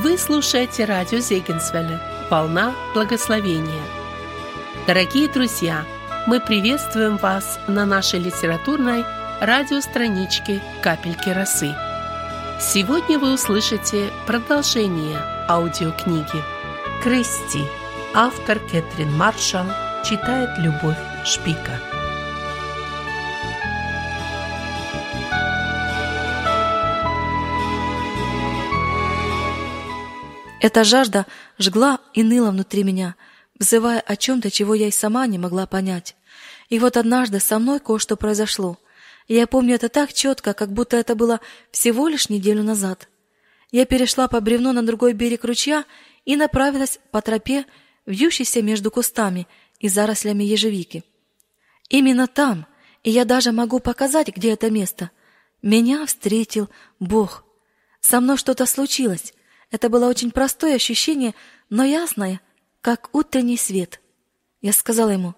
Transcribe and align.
Вы 0.00 0.16
слушаете 0.16 0.84
радио 0.84 1.18
Зегенсвелля 1.18 2.00
«Волна 2.30 2.72
благословения». 2.94 3.82
Дорогие 4.86 5.26
друзья, 5.26 5.84
мы 6.24 6.38
приветствуем 6.38 7.16
вас 7.16 7.58
на 7.66 7.84
нашей 7.84 8.20
литературной 8.20 9.04
радиостраничке 9.40 10.62
«Капельки 10.82 11.30
росы». 11.30 11.74
Сегодня 12.60 13.18
вы 13.18 13.34
услышите 13.34 14.12
продолжение 14.24 15.18
аудиокниги 15.48 16.44
«Кристи». 17.02 17.64
Автор 18.14 18.60
Кэтрин 18.60 19.12
Маршалл 19.16 19.66
читает 20.04 20.50
Любовь 20.58 20.96
Шпика. 21.24 21.80
Эта 30.68 30.84
жажда 30.84 31.24
жгла 31.58 31.98
и 32.12 32.22
ныла 32.22 32.50
внутри 32.50 32.84
меня, 32.84 33.16
взывая 33.58 34.00
о 34.00 34.16
чем-то, 34.16 34.50
чего 34.50 34.74
я 34.74 34.88
и 34.88 34.90
сама 34.90 35.26
не 35.26 35.38
могла 35.38 35.66
понять. 35.66 36.14
И 36.68 36.78
вот 36.78 36.98
однажды 36.98 37.40
со 37.40 37.58
мной 37.58 37.80
кое-что 37.80 38.16
произошло. 38.16 38.76
Я 39.28 39.46
помню 39.46 39.76
это 39.76 39.88
так 39.88 40.12
четко, 40.12 40.52
как 40.52 40.70
будто 40.70 40.98
это 40.98 41.14
было 41.14 41.40
всего 41.70 42.06
лишь 42.06 42.28
неделю 42.28 42.62
назад. 42.62 43.08
Я 43.70 43.86
перешла 43.86 44.28
по 44.28 44.42
бревну 44.42 44.74
на 44.74 44.82
другой 44.82 45.14
берег 45.14 45.44
ручья 45.44 45.86
и 46.26 46.36
направилась 46.36 47.00
по 47.12 47.22
тропе, 47.22 47.64
вьющейся 48.04 48.60
между 48.60 48.90
кустами 48.90 49.48
и 49.80 49.88
зарослями 49.88 50.44
ежевики. 50.44 51.02
Именно 51.88 52.26
там, 52.26 52.66
и 53.04 53.10
я 53.10 53.24
даже 53.24 53.52
могу 53.52 53.80
показать, 53.80 54.28
где 54.28 54.52
это 54.52 54.70
место, 54.70 55.12
меня 55.62 56.04
встретил 56.04 56.68
Бог. 57.00 57.46
Со 58.02 58.20
мной 58.20 58.36
что-то 58.36 58.66
случилось. 58.66 59.32
Это 59.70 59.88
было 59.88 60.06
очень 60.06 60.30
простое 60.30 60.76
ощущение, 60.76 61.34
но 61.68 61.84
ясное, 61.84 62.40
как 62.80 63.10
утренний 63.14 63.56
свет. 63.56 64.00
Я 64.60 64.72
сказала 64.72 65.10
ему, 65.10 65.34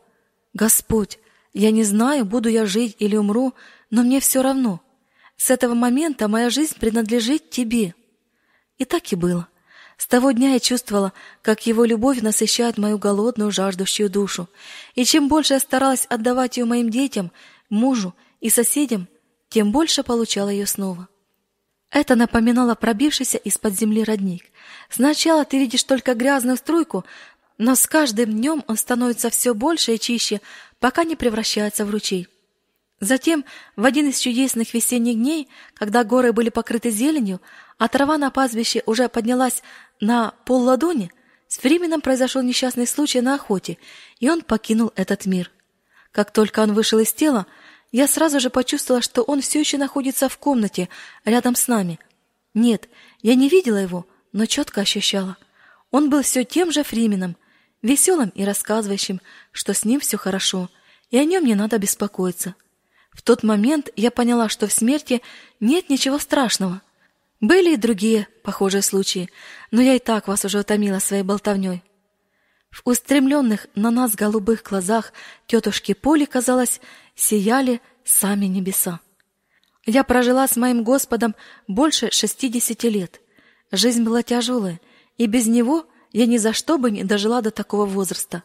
«Господь, 0.54 1.18
я 1.52 1.70
не 1.70 1.82
знаю, 1.82 2.24
буду 2.24 2.48
я 2.48 2.64
жить 2.64 2.96
или 2.98 3.16
умру, 3.16 3.54
но 3.90 4.02
мне 4.02 4.20
все 4.20 4.42
равно. 4.42 4.80
С 5.36 5.50
этого 5.50 5.74
момента 5.74 6.28
моя 6.28 6.50
жизнь 6.50 6.78
принадлежит 6.78 7.50
Тебе». 7.50 7.94
И 8.78 8.84
так 8.84 9.12
и 9.12 9.16
было. 9.16 9.48
С 9.96 10.06
того 10.06 10.30
дня 10.30 10.54
я 10.54 10.60
чувствовала, 10.60 11.12
как 11.42 11.66
Его 11.66 11.84
любовь 11.84 12.22
насыщает 12.22 12.78
мою 12.78 12.98
голодную, 12.98 13.50
жаждущую 13.50 14.08
душу. 14.08 14.48
И 14.94 15.04
чем 15.04 15.28
больше 15.28 15.54
я 15.54 15.60
старалась 15.60 16.06
отдавать 16.08 16.56
ее 16.56 16.64
моим 16.64 16.88
детям, 16.88 17.32
мужу 17.68 18.14
и 18.40 18.48
соседям, 18.48 19.08
тем 19.50 19.72
больше 19.72 20.02
получала 20.02 20.48
ее 20.48 20.66
снова. 20.66 21.08
Это 21.90 22.14
напоминало 22.14 22.74
пробившийся 22.74 23.38
из-под 23.38 23.74
земли 23.74 24.04
родник. 24.04 24.44
Сначала 24.88 25.44
ты 25.44 25.58
видишь 25.58 25.82
только 25.82 26.14
грязную 26.14 26.56
струйку, 26.56 27.04
но 27.58 27.74
с 27.74 27.86
каждым 27.86 28.30
днем 28.30 28.64
он 28.68 28.76
становится 28.76 29.28
все 29.28 29.54
больше 29.54 29.94
и 29.94 29.98
чище, 29.98 30.40
пока 30.78 31.04
не 31.04 31.16
превращается 31.16 31.84
в 31.84 31.90
ручей. 31.90 32.28
Затем, 33.00 33.44
в 33.76 33.84
один 33.84 34.08
из 34.08 34.18
чудесных 34.18 34.72
весенних 34.74 35.16
дней, 35.16 35.48
когда 35.74 36.04
горы 36.04 36.32
были 36.32 36.50
покрыты 36.50 36.90
зеленью, 36.90 37.40
а 37.78 37.88
трава 37.88 38.18
на 38.18 38.30
пастбище 38.30 38.82
уже 38.86 39.08
поднялась 39.08 39.62
на 40.00 40.32
пол 40.44 40.62
ладони, 40.62 41.10
с 41.48 41.62
временем 41.62 42.02
произошел 42.02 42.42
несчастный 42.42 42.86
случай 42.86 43.22
на 43.22 43.34
охоте, 43.34 43.78
и 44.20 44.30
он 44.30 44.42
покинул 44.42 44.92
этот 44.96 45.26
мир. 45.26 45.50
Как 46.12 46.30
только 46.30 46.60
он 46.60 46.74
вышел 46.74 46.98
из 46.98 47.12
тела, 47.12 47.46
я 47.92 48.06
сразу 48.06 48.40
же 48.40 48.50
почувствовала, 48.50 49.02
что 49.02 49.22
он 49.22 49.40
все 49.40 49.60
еще 49.60 49.78
находится 49.78 50.28
в 50.28 50.38
комнате, 50.38 50.88
рядом 51.24 51.56
с 51.56 51.68
нами. 51.68 51.98
Нет, 52.54 52.88
я 53.22 53.34
не 53.34 53.48
видела 53.48 53.76
его, 53.76 54.06
но 54.32 54.46
четко 54.46 54.82
ощущала. 54.82 55.36
Он 55.90 56.08
был 56.08 56.22
все 56.22 56.44
тем 56.44 56.70
же 56.70 56.84
Фрименом, 56.84 57.36
веселым 57.82 58.30
и 58.30 58.44
рассказывающим, 58.44 59.20
что 59.52 59.74
с 59.74 59.84
ним 59.84 60.00
все 60.00 60.16
хорошо, 60.16 60.70
и 61.10 61.18
о 61.18 61.24
нем 61.24 61.44
не 61.44 61.54
надо 61.54 61.78
беспокоиться. 61.78 62.54
В 63.10 63.22
тот 63.22 63.42
момент 63.42 63.88
я 63.96 64.10
поняла, 64.10 64.48
что 64.48 64.68
в 64.68 64.72
смерти 64.72 65.20
нет 65.58 65.90
ничего 65.90 66.18
страшного. 66.18 66.82
Были 67.40 67.74
и 67.74 67.76
другие 67.76 68.28
похожие 68.44 68.82
случаи, 68.82 69.30
но 69.70 69.80
я 69.80 69.94
и 69.94 69.98
так 69.98 70.28
вас 70.28 70.44
уже 70.44 70.60
утомила 70.60 71.00
своей 71.00 71.22
болтовней. 71.22 71.82
В 72.70 72.82
устремленных 72.84 73.66
на 73.74 73.90
нас 73.90 74.14
голубых 74.14 74.62
глазах 74.62 75.12
тетушки 75.46 75.92
Поли, 75.92 76.24
казалось, 76.24 76.80
сияли 77.20 77.80
сами 78.04 78.46
небеса. 78.46 79.00
Я 79.86 80.04
прожила 80.04 80.46
с 80.48 80.56
моим 80.56 80.82
Господом 80.84 81.34
больше 81.68 82.10
шестидесяти 82.10 82.86
лет. 82.86 83.20
Жизнь 83.70 84.02
была 84.02 84.22
тяжелая, 84.22 84.80
и 85.16 85.26
без 85.26 85.46
него 85.46 85.86
я 86.12 86.26
ни 86.26 86.38
за 86.38 86.52
что 86.52 86.78
бы 86.78 86.90
не 86.90 87.04
дожила 87.04 87.40
до 87.42 87.50
такого 87.50 87.86
возраста. 87.86 88.42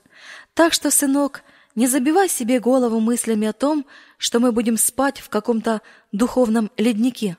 Так 0.53 0.74
что, 0.74 0.91
сынок, 0.91 1.44
не 1.74 1.88
забивай 1.88 2.30
себе 2.30 2.59
голову 2.59 3.00
мыслями 3.00 3.47
о 3.47 3.53
том, 3.53 3.85
что 4.18 4.40
мы 4.40 4.52
будем 4.52 4.78
спать 4.78 5.19
в 5.19 5.30
каком-то 5.30 5.81
духовном 6.12 6.72
леднике. 6.78 7.38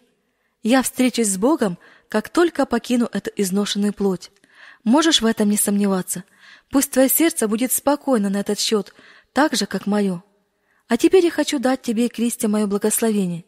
Я 0.62 0.82
встречусь 0.82 1.28
с 1.28 1.36
Богом, 1.36 1.78
как 2.08 2.28
только 2.28 2.66
покину 2.66 3.08
эту 3.12 3.30
изношенную 3.36 3.92
плоть. 3.92 4.30
Можешь 4.84 5.20
в 5.20 5.26
этом 5.26 5.48
не 5.48 5.56
сомневаться. 5.56 6.25
Пусть 6.70 6.91
твое 6.91 7.08
сердце 7.08 7.46
будет 7.46 7.72
спокойно 7.72 8.30
на 8.30 8.38
этот 8.38 8.58
счет, 8.58 8.94
так 9.32 9.54
же, 9.54 9.66
как 9.66 9.86
мое. 9.86 10.22
А 10.88 10.97
теперь 10.97 11.24
я 11.24 11.30
хочу 11.30 11.58
дать 11.58 11.82
тебе, 11.82 12.08
Кристи, 12.08 12.47
мое 12.47 12.66
благословение. 12.66 13.44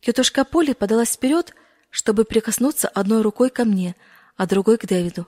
Тетушка 0.00 0.44
Поли 0.44 0.74
подалась 0.74 1.12
вперед, 1.12 1.54
чтобы 1.90 2.24
прикоснуться 2.24 2.88
одной 2.88 3.22
рукой 3.22 3.50
ко 3.50 3.64
мне, 3.64 3.96
а 4.36 4.46
другой 4.46 4.76
к 4.76 4.86
Дэвиду. 4.86 5.26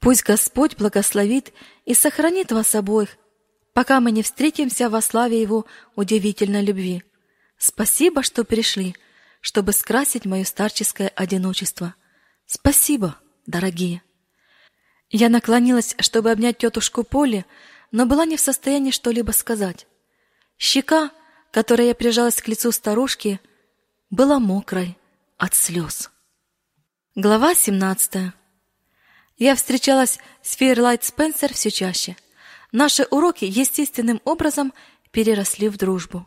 Пусть 0.00 0.24
Господь 0.24 0.76
благословит 0.76 1.52
и 1.84 1.94
сохранит 1.94 2.50
вас 2.52 2.74
обоих, 2.74 3.16
пока 3.72 4.00
мы 4.00 4.10
не 4.10 4.22
встретимся 4.22 4.90
во 4.90 5.00
славе 5.00 5.40
Его 5.40 5.66
удивительной 5.94 6.62
любви. 6.62 7.04
Спасибо, 7.56 8.22
что 8.22 8.44
пришли, 8.44 8.96
чтобы 9.40 9.72
скрасить 9.72 10.26
мое 10.26 10.44
старческое 10.44 11.08
одиночество. 11.14 11.94
Спасибо, 12.44 13.18
дорогие. 13.46 14.02
Я 15.10 15.28
наклонилась, 15.28 15.94
чтобы 16.00 16.32
обнять 16.32 16.58
тетушку 16.58 17.04
Поли, 17.04 17.46
но 17.92 18.06
была 18.06 18.24
не 18.24 18.36
в 18.36 18.40
состоянии 18.40 18.90
что-либо 18.90 19.30
сказать. 19.30 19.86
Щека, 20.58 21.10
которой 21.50 21.88
я 21.88 21.94
прижалась 21.94 22.40
к 22.40 22.48
лицу 22.48 22.72
старушки, 22.72 23.40
была 24.10 24.38
мокрой 24.38 24.96
от 25.36 25.54
слез. 25.54 26.10
Глава 27.14 27.54
17. 27.54 28.32
Я 29.36 29.54
встречалась 29.54 30.18
с 30.42 30.56
Фейрлайт 30.56 31.04
Спенсер 31.04 31.52
все 31.52 31.70
чаще. 31.70 32.16
Наши 32.72 33.04
уроки 33.10 33.44
естественным 33.44 34.20
образом 34.24 34.72
переросли 35.10 35.68
в 35.68 35.76
дружбу. 35.76 36.26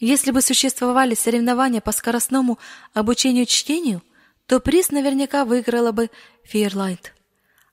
Если 0.00 0.32
бы 0.32 0.40
существовали 0.40 1.14
соревнования 1.14 1.80
по 1.80 1.92
скоростному 1.92 2.58
обучению 2.92 3.46
чтению, 3.46 4.02
то 4.46 4.58
приз 4.58 4.90
наверняка 4.90 5.44
выиграла 5.44 5.92
бы 5.92 6.10
Фейрлайт. 6.44 7.14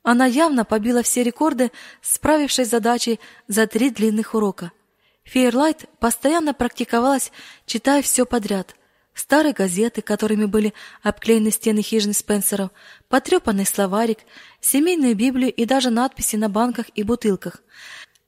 Она 0.04 0.28
явно 0.28 0.64
побила 0.64 1.02
все 1.02 1.24
рекорды, 1.24 1.72
справившись 2.02 2.68
с 2.68 2.72
задачей 2.72 3.20
за 3.48 3.66
три 3.66 3.90
длинных 3.90 4.36
урока– 4.36 4.72
Фейерлайт 5.26 5.86
постоянно 6.00 6.54
практиковалась, 6.54 7.32
читая 7.66 8.02
все 8.02 8.26
подряд. 8.26 8.76
Старые 9.14 9.54
газеты, 9.54 10.02
которыми 10.02 10.46
были 10.46 10.74
обклеены 11.02 11.50
стены 11.52 11.82
хижины 11.82 12.14
Спенсеров, 12.14 12.70
потрепанный 13.10 13.66
словарик, 13.66 14.20
семейную 14.62 15.16
Библию 15.16 15.52
и 15.52 15.66
даже 15.66 15.90
надписи 15.90 16.36
на 16.36 16.50
банках 16.50 16.88
и 16.96 17.04
бутылках. 17.04 17.64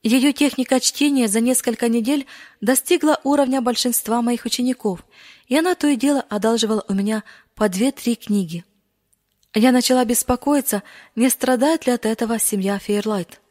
Ее 0.01 0.31
техника 0.31 0.79
чтения 0.79 1.27
за 1.27 1.39
несколько 1.39 1.87
недель 1.87 2.25
достигла 2.61 3.19
уровня 3.23 3.61
большинства 3.61 4.21
моих 4.21 4.45
учеников, 4.45 5.05
и 5.47 5.57
она 5.57 5.75
то 5.75 5.87
и 5.87 5.97
дело 5.97 6.25
одалживала 6.29 6.83
у 6.87 6.93
меня 6.93 7.23
по 7.53 7.67
две-три 7.69 8.15
книги. 8.15 8.63
Я 9.53 9.71
начала 9.71 10.05
беспокоиться, 10.05 10.83
не 11.15 11.29
страдает 11.29 11.85
ли 11.85 11.93
от 11.93 12.05
этого 12.05 12.39
семья 12.39 12.79
Фейерлайт. 12.79 13.41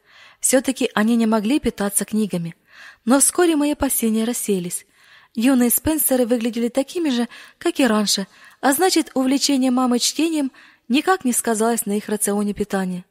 Все-таки 0.40 0.90
они 0.94 1.16
не 1.16 1.26
могли 1.26 1.60
питаться 1.60 2.04
книгами– 2.04 2.56
но 3.04 3.20
вскоре 3.20 3.56
мои 3.56 3.72
опасения 3.72 4.24
расселись. 4.24 4.86
Юные 5.34 5.70
Спенсеры 5.70 6.26
выглядели 6.26 6.68
такими 6.68 7.10
же, 7.10 7.28
как 7.58 7.78
и 7.78 7.86
раньше, 7.86 8.26
а 8.60 8.72
значит, 8.72 9.10
увлечение 9.14 9.70
мамы 9.70 9.98
чтением 9.98 10.50
никак 10.88 11.24
не 11.24 11.32
сказалось 11.32 11.86
на 11.86 11.96
их 11.96 12.08
рационе 12.08 12.54
питания. 12.54 13.04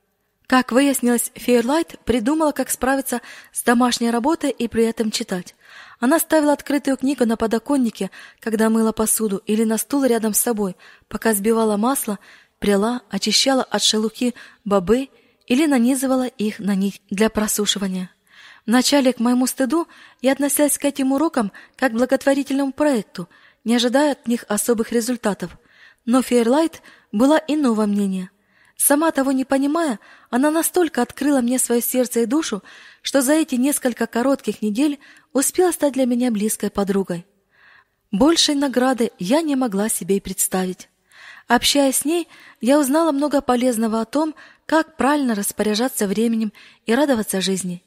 Как 0.47 0.71
выяснилось, 0.71 1.31
Фейерлайт 1.35 1.99
придумала, 2.05 2.51
как 2.51 2.69
справиться 2.69 3.21
с 3.51 3.63
домашней 3.63 4.11
работой 4.11 4.51
и 4.51 4.67
при 4.67 4.85
этом 4.85 5.11
читать. 5.11 5.55
Она 5.99 6.19
ставила 6.19 6.53
открытую 6.53 6.97
книгу 6.97 7.25
на 7.25 7.35
подоконнике, 7.37 8.11
когда 8.39 8.69
мыла 8.69 8.91
посуду, 8.91 9.41
или 9.45 9.63
на 9.63 9.77
стул 9.77 10.03
рядом 10.05 10.33
с 10.33 10.39
собой, 10.39 10.75
пока 11.07 11.33
сбивала 11.33 11.77
масло, 11.77 12.19
пряла, 12.59 13.01
очищала 13.09 13.63
от 13.63 13.81
шелухи 13.81 14.35
бобы 14.63 15.09
или 15.47 15.65
нанизывала 15.65 16.27
их 16.27 16.59
на 16.59 16.75
нить 16.75 17.01
для 17.09 17.29
просушивания. 17.29 18.11
Вначале, 18.65 19.13
к 19.13 19.19
моему 19.19 19.45
стыду, 19.47 19.87
я 20.21 20.31
относилась 20.31 20.77
к 20.77 20.85
этим 20.85 21.11
урокам 21.11 21.51
как 21.75 21.91
к 21.91 21.95
благотворительному 21.95 22.73
проекту, 22.73 23.29
не 23.63 23.75
ожидая 23.75 24.13
от 24.13 24.27
них 24.27 24.45
особых 24.47 24.91
результатов. 24.91 25.57
Но 26.05 26.21
Фейерлайт 26.21 26.81
была 27.11 27.39
иного 27.47 27.85
мнения. 27.85 28.31
Сама 28.75 29.11
того 29.11 29.31
не 29.31 29.45
понимая, 29.45 29.99
она 30.29 30.51
настолько 30.51 31.01
открыла 31.01 31.41
мне 31.41 31.59
свое 31.59 31.81
сердце 31.81 32.21
и 32.21 32.25
душу, 32.25 32.61
что 33.01 33.21
за 33.21 33.33
эти 33.33 33.55
несколько 33.55 34.05
коротких 34.05 34.61
недель 34.61 34.99
успела 35.31 35.71
стать 35.71 35.93
для 35.93 36.05
меня 36.05 36.31
близкой 36.31 36.69
подругой. 36.69 37.25
Большей 38.11 38.55
награды 38.55 39.11
я 39.17 39.41
не 39.41 39.55
могла 39.55 39.89
себе 39.89 40.17
и 40.17 40.21
представить. 40.21 40.89
Общаясь 41.47 41.97
с 41.97 42.05
ней, 42.05 42.27
я 42.59 42.79
узнала 42.79 43.11
много 43.11 43.41
полезного 43.41 44.01
о 44.01 44.05
том, 44.05 44.35
как 44.65 44.97
правильно 44.97 45.35
распоряжаться 45.35 46.07
временем 46.07 46.51
и 46.85 46.95
радоваться 46.95 47.39
жизни. 47.39 47.83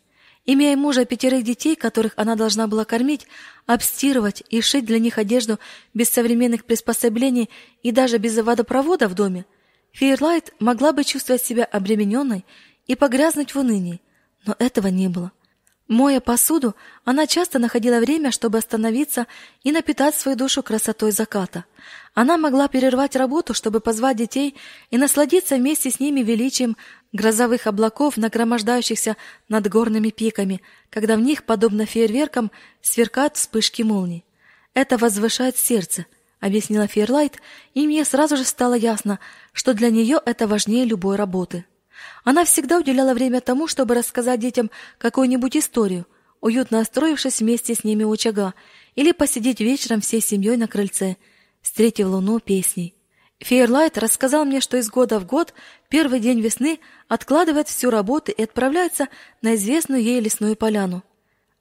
Имея 0.50 0.79
мужа 0.79 1.05
пятерых 1.05 1.45
детей, 1.45 1.77
которых 1.77 2.15
она 2.17 2.35
должна 2.35 2.69
была 2.69 2.87
кормить, 2.87 3.27
обстирывать 3.67 4.43
и 4.49 4.62
шить 4.62 4.87
для 4.87 4.99
них 4.99 5.19
одежду 5.19 5.59
без 5.93 6.09
современных 6.09 6.65
приспособлений 6.65 7.50
и 7.83 7.93
даже 7.93 8.17
без 8.17 8.39
водопровода 8.39 9.09
в 9.09 9.15
доме, 9.15 9.45
Фейерлайт 9.93 10.55
могла 10.59 10.93
бы 10.93 11.05
чувствовать 11.05 11.45
себя 11.45 11.65
обремененной 11.67 12.47
и 12.87 12.97
погрязнуть 12.97 13.55
в 13.55 13.59
унынии, 13.59 14.00
но 14.47 14.56
этого 14.59 14.87
не 14.87 15.09
было. 15.09 15.33
Моя 15.87 16.23
посуду, 16.23 16.75
она 17.05 17.27
часто 17.27 17.59
находила 17.59 17.99
время, 17.99 18.31
чтобы 18.31 18.56
остановиться 18.56 19.27
и 19.65 19.73
напитать 19.73 20.15
свою 20.15 20.37
душу 20.37 20.62
красотой 20.62 21.12
заката. 21.12 21.67
Она 22.15 22.39
могла 22.39 22.69
перервать 22.69 23.17
работу, 23.17 23.53
чтобы 23.53 23.81
позвать 23.81 24.17
детей 24.17 24.55
и 24.91 24.97
насладиться 24.97 25.56
вместе 25.56 25.91
с 25.91 26.00
ними 26.00 26.21
величием 26.21 26.77
грозовых 27.12 27.66
облаков, 27.66 28.16
нагромождающихся 28.16 29.16
над 29.49 29.69
горными 29.69 30.10
пиками, 30.10 30.60
когда 30.90 31.16
в 31.16 31.20
них, 31.20 31.44
подобно 31.44 31.87
фейерверкам, 31.87 32.50
сверкают 32.82 33.37
вспышки 33.37 33.82
молний. 33.82 34.25
Это 34.75 34.99
возвышает 34.99 35.56
сердце, 35.56 36.06
объяснила 36.40 36.87
Фейерлайт, 36.87 37.38
и 37.75 37.87
мне 37.87 38.05
сразу 38.05 38.37
же 38.37 38.44
стало 38.44 38.75
ясно, 38.75 39.19
что 39.52 39.75
для 39.75 39.90
нее 39.90 40.20
это 40.25 40.46
важнее 40.46 40.84
любой 40.84 41.16
работы. 41.16 41.64
Она 42.25 42.44
всегда 42.44 42.78
уделяла 42.78 43.14
время 43.14 43.40
тому, 43.40 43.66
чтобы 43.66 43.94
рассказать 43.94 44.40
детям 44.40 44.70
какую-нибудь 44.99 45.56
историю, 45.56 46.06
уютно 46.40 46.81
устроившись 46.81 47.40
вместе 47.40 47.75
с 47.75 47.84
ними 47.84 48.04
у 48.04 48.12
очага, 48.12 48.54
или 48.94 49.12
посидеть 49.12 49.61
вечером 49.61 50.00
всей 50.00 50.20
семьей 50.20 50.56
на 50.56 50.69
крыльце, 50.69 51.16
встретив 51.62 52.06
луну 52.06 52.38
песней. 52.38 52.98
Фейерлайт 53.40 53.99
рассказал 53.99 54.44
мне, 54.44 54.61
что 54.61 54.76
из 54.76 54.90
года 54.90 55.20
в 55.20 55.26
год 55.26 55.55
первый 55.88 56.19
день 56.20 56.40
весны 56.40 56.81
откладывает 57.06 57.69
всю 57.69 57.90
работу 57.90 58.32
и 58.32 58.43
отправляется 58.43 59.08
на 59.43 59.55
известную 59.55 60.02
ей 60.02 60.20
лесную 60.20 60.56
поляну. 60.56 61.05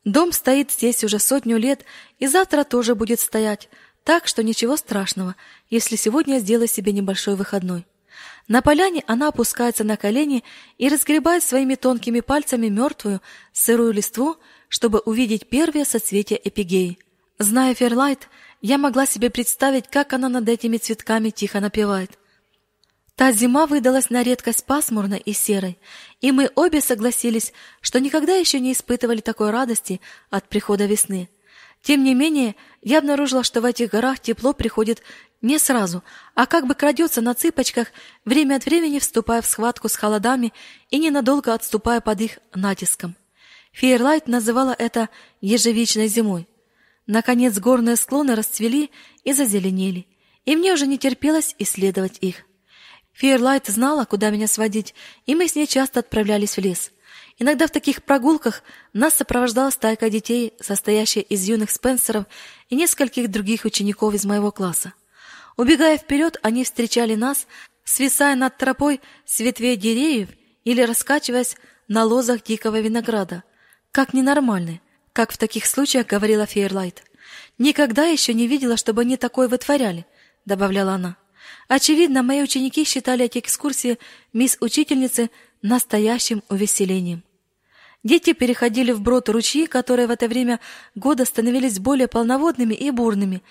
Дом 0.04 0.32
стоит 0.32 0.72
здесь 0.72 1.04
уже 1.04 1.20
сотню 1.20 1.58
лет 1.58 1.86
и 2.18 2.28
завтра 2.28 2.64
тоже 2.64 2.96
будет 2.96 3.20
стоять, 3.20 3.70
так 4.04 4.26
что 4.26 4.42
ничего 4.42 4.78
страшного, 4.78 5.36
если 5.70 5.96
сегодня 5.98 6.40
сделаю 6.40 6.68
себе 6.68 6.94
небольшой 6.94 7.36
выходной. 7.36 7.86
На 8.48 8.62
поляне 8.62 9.04
она 9.06 9.28
опускается 9.28 9.84
на 9.84 9.98
колени 9.98 10.44
и 10.78 10.88
разгребает 10.88 11.44
своими 11.44 11.76
тонкими 11.76 12.22
пальцами 12.22 12.70
мертвую 12.70 13.22
сырую 13.52 13.92
листву, 13.92 14.38
чтобы 14.70 15.00
увидеть 15.00 15.48
первые 15.50 15.86
соцветия 15.86 16.40
эпигеи. 16.42 16.98
Зная 17.38 17.76
Ферлайт, 17.76 18.30
я 18.62 18.78
могла 18.78 19.06
себе 19.06 19.30
представить, 19.30 19.88
как 19.88 20.14
она 20.14 20.30
над 20.30 20.48
этими 20.50 20.78
цветками 20.78 21.30
тихо 21.30 21.60
напевает. 21.60 22.18
Та 23.16 23.32
зима 23.32 23.66
выдалась 23.66 24.12
на 24.12 24.22
редкость 24.22 24.66
пасмурной 24.66 25.18
и 25.18 25.34
серой, 25.34 25.80
и 26.22 26.32
мы 26.32 26.52
обе 26.54 26.82
согласились, 26.82 27.52
что 27.82 28.00
никогда 28.00 28.36
еще 28.36 28.60
не 28.60 28.74
испытывали 28.74 29.22
такой 29.22 29.50
радости 29.50 30.02
от 30.30 30.48
прихода 30.48 30.86
весны. 30.86 31.28
Тем 31.82 32.04
не 32.04 32.14
менее, 32.14 32.56
я 32.82 33.00
обнаружила, 33.00 33.44
что 33.44 33.62
в 33.62 33.66
этих 33.66 33.90
горах 33.90 34.20
тепло 34.20 34.54
приходит 34.54 35.02
не 35.42 35.58
сразу, 35.58 36.04
а 36.36 36.46
как 36.46 36.68
бы 36.68 36.76
крадется 36.76 37.22
на 37.22 37.34
цыпочках, 37.34 37.88
время 38.26 38.56
от 38.56 38.66
времени 38.66 39.00
вступая 39.00 39.42
в 39.42 39.48
схватку 39.48 39.90
с 39.90 39.96
холодами 39.96 40.54
и 40.90 41.00
ненадолго 41.00 41.54
отступая 41.54 42.02
под 42.02 42.22
их 42.22 42.40
натиском. 42.54 43.16
Фейерлайт 43.72 44.28
называла 44.28 44.76
это 44.78 45.10
ежевичной 45.42 46.08
зимой. 46.08 46.48
Наконец 47.08 47.58
горные 47.58 47.96
склоны 47.96 48.36
расцвели 48.36 48.92
и 49.24 49.32
зазеленели, 49.32 50.08
и 50.46 50.56
мне 50.56 50.74
уже 50.74 50.86
не 50.86 50.98
терпелось 50.98 51.56
исследовать 51.58 52.18
их. 52.20 52.44
Фейерлайт 53.14 53.68
знала, 53.68 54.06
куда 54.06 54.30
меня 54.30 54.48
сводить, 54.48 54.94
и 55.26 55.34
мы 55.34 55.48
с 55.48 55.56
ней 55.56 55.66
часто 55.66 56.02
отправлялись 56.02 56.58
в 56.58 56.60
лес. 56.60 56.92
Иногда 57.40 57.68
в 57.68 57.72
таких 57.72 58.04
прогулках 58.04 58.62
нас 58.94 59.14
сопровождала 59.14 59.70
стайка 59.70 60.10
детей, 60.10 60.54
состоящая 60.60 61.22
из 61.22 61.44
юных 61.48 61.72
Спенсеров 61.72 62.26
и 62.70 62.76
нескольких 62.76 63.32
других 63.32 63.64
учеников 63.64 64.14
из 64.14 64.26
моего 64.26 64.52
класса. 64.52 64.94
Убегая 65.56 65.98
вперед, 65.98 66.38
они 66.44 66.64
встречали 66.64 67.16
нас, 67.16 67.48
свисая 67.84 68.36
над 68.36 68.58
тропой 68.58 69.02
с 69.26 69.40
ветвей 69.40 69.78
деревьев 69.78 70.30
или 70.66 70.82
раскачиваясь 70.82 71.56
на 71.88 72.04
лозах 72.04 72.44
дикого 72.44 72.80
винограда, 72.80 73.44
как 73.92 74.14
ненормальные, 74.14 74.82
как 75.18 75.32
в 75.32 75.38
таких 75.40 75.66
случаях 75.66 76.06
говорила 76.06 76.46
Фейерлайт. 76.46 77.02
Никогда 77.58 78.06
еще 78.06 78.36
не 78.36 78.46
видела, 78.46 78.78
чтобы 78.78 79.02
они 79.02 79.18
такое 79.18 79.48
вытворяли, 79.48 80.06
добавляла 80.46 80.92
она. 80.92 81.18
Очевидно, 81.68 82.22
мои 82.22 82.44
ученики 82.44 82.84
считали 82.84 83.26
эти 83.26 83.40
экскурсии 83.40 83.98
мисс 84.32 84.58
учительницы 84.62 85.32
настоящим 85.64 86.44
увеселением. 86.50 87.24
Дети 88.04 88.34
переходили 88.34 88.92
вброд 88.92 89.28
ручьи, 89.30 89.66
которые 89.66 90.06
в 90.06 90.12
это 90.12 90.28
время 90.28 90.60
года 90.94 91.26
становились 91.26 91.80
более 91.80 92.08
полноводными 92.08 92.76
и 92.76 92.92
бурными, 92.92 93.42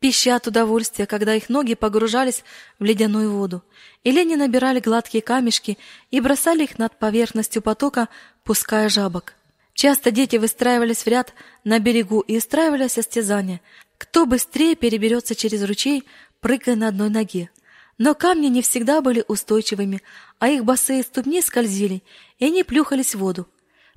пища 0.00 0.36
от 0.36 0.46
удовольствия, 0.46 1.06
когда 1.06 1.34
их 1.34 1.48
ноги 1.48 1.72
погружались 1.72 2.44
в 2.78 2.84
ледяную 2.84 3.32
воду, 3.32 3.64
или 4.04 4.20
они 4.20 4.36
набирали 4.36 4.80
гладкие 4.80 5.22
камешки 5.22 5.78
и 6.10 6.20
бросали 6.20 6.64
их 6.64 6.78
над 6.78 6.98
поверхностью 6.98 7.62
потока, 7.62 8.10
пуская 8.44 8.90
жабок. 8.90 9.32
Часто 9.76 10.10
дети 10.10 10.36
выстраивались 10.36 11.02
в 11.02 11.06
ряд 11.06 11.34
на 11.62 11.78
берегу 11.78 12.20
и 12.20 12.38
устраивали 12.38 12.88
состязания, 12.88 13.60
кто 13.98 14.24
быстрее 14.24 14.74
переберется 14.74 15.34
через 15.34 15.62
ручей, 15.62 16.04
прыгая 16.40 16.76
на 16.76 16.88
одной 16.88 17.10
ноге. 17.10 17.50
Но 17.98 18.14
камни 18.14 18.46
не 18.46 18.62
всегда 18.62 19.02
были 19.02 19.22
устойчивыми, 19.28 20.02
а 20.38 20.48
их 20.48 20.64
босые 20.64 21.02
ступни 21.02 21.42
скользили, 21.42 22.02
и 22.38 22.46
они 22.46 22.64
плюхались 22.64 23.14
в 23.14 23.18
воду. 23.18 23.46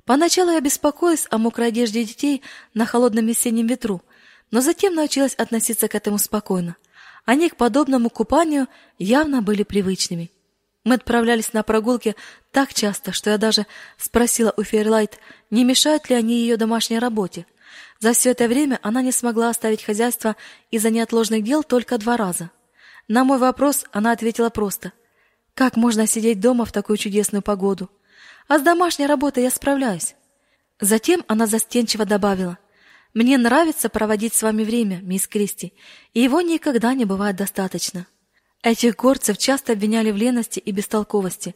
Поначалу 0.04 0.50
я 0.50 0.60
беспокоилась 0.60 1.26
о 1.30 1.38
мокрой 1.38 1.68
одежде 1.68 2.04
детей 2.04 2.42
на 2.74 2.84
холодном 2.84 3.24
весеннем 3.24 3.66
ветру, 3.66 4.02
но 4.50 4.60
затем 4.60 4.94
научилась 4.94 5.34
относиться 5.34 5.88
к 5.88 5.94
этому 5.94 6.18
спокойно. 6.18 6.76
Они 7.24 7.48
к 7.48 7.56
подобному 7.56 8.10
купанию 8.10 8.68
явно 8.98 9.40
были 9.40 9.62
привычными. 9.62 10.30
Мы 10.84 10.94
отправлялись 10.94 11.52
на 11.52 11.62
прогулки 11.62 12.16
так 12.52 12.72
часто, 12.72 13.12
что 13.12 13.30
я 13.30 13.38
даже 13.38 13.66
спросила 13.98 14.54
у 14.56 14.62
Фейерлайт, 14.62 15.18
не 15.50 15.64
мешают 15.64 16.08
ли 16.08 16.16
они 16.16 16.38
ее 16.38 16.56
домашней 16.56 16.98
работе. 16.98 17.46
За 17.98 18.12
все 18.12 18.30
это 18.30 18.48
время 18.48 18.78
она 18.82 19.02
не 19.02 19.12
смогла 19.12 19.50
оставить 19.50 19.82
хозяйство 19.82 20.36
из-за 20.70 20.90
неотложных 20.90 21.44
дел 21.44 21.62
только 21.62 21.98
два 21.98 22.16
раза. 22.16 22.50
На 23.08 23.24
мой 23.24 23.38
вопрос 23.38 23.84
она 23.92 24.12
ответила 24.12 24.48
просто: 24.48 24.92
"Как 25.54 25.76
можно 25.76 26.06
сидеть 26.06 26.40
дома 26.40 26.64
в 26.64 26.72
такую 26.72 26.96
чудесную 26.96 27.42
погоду? 27.42 27.90
А 28.48 28.58
с 28.58 28.62
домашней 28.62 29.06
работой 29.06 29.42
я 29.42 29.50
справляюсь". 29.50 30.14
Затем 30.80 31.24
она 31.28 31.46
застенчиво 31.46 32.06
добавила: 32.06 32.58
мне 33.12 33.36
нравится 33.38 33.88
проводить 33.88 34.34
с 34.34 34.42
вами 34.42 34.62
время, 34.62 35.00
мисс 35.02 35.26
Кристи, 35.26 35.74
и 36.14 36.20
его 36.20 36.40
никогда 36.40 36.94
не 36.94 37.04
бывает 37.04 37.36
достаточно. 37.36 38.06
Этих 38.62 38.96
горцев 38.96 39.38
часто 39.38 39.72
обвиняли 39.72 40.10
в 40.10 40.16
лености 40.16 40.58
и 40.58 40.70
бестолковости. 40.70 41.54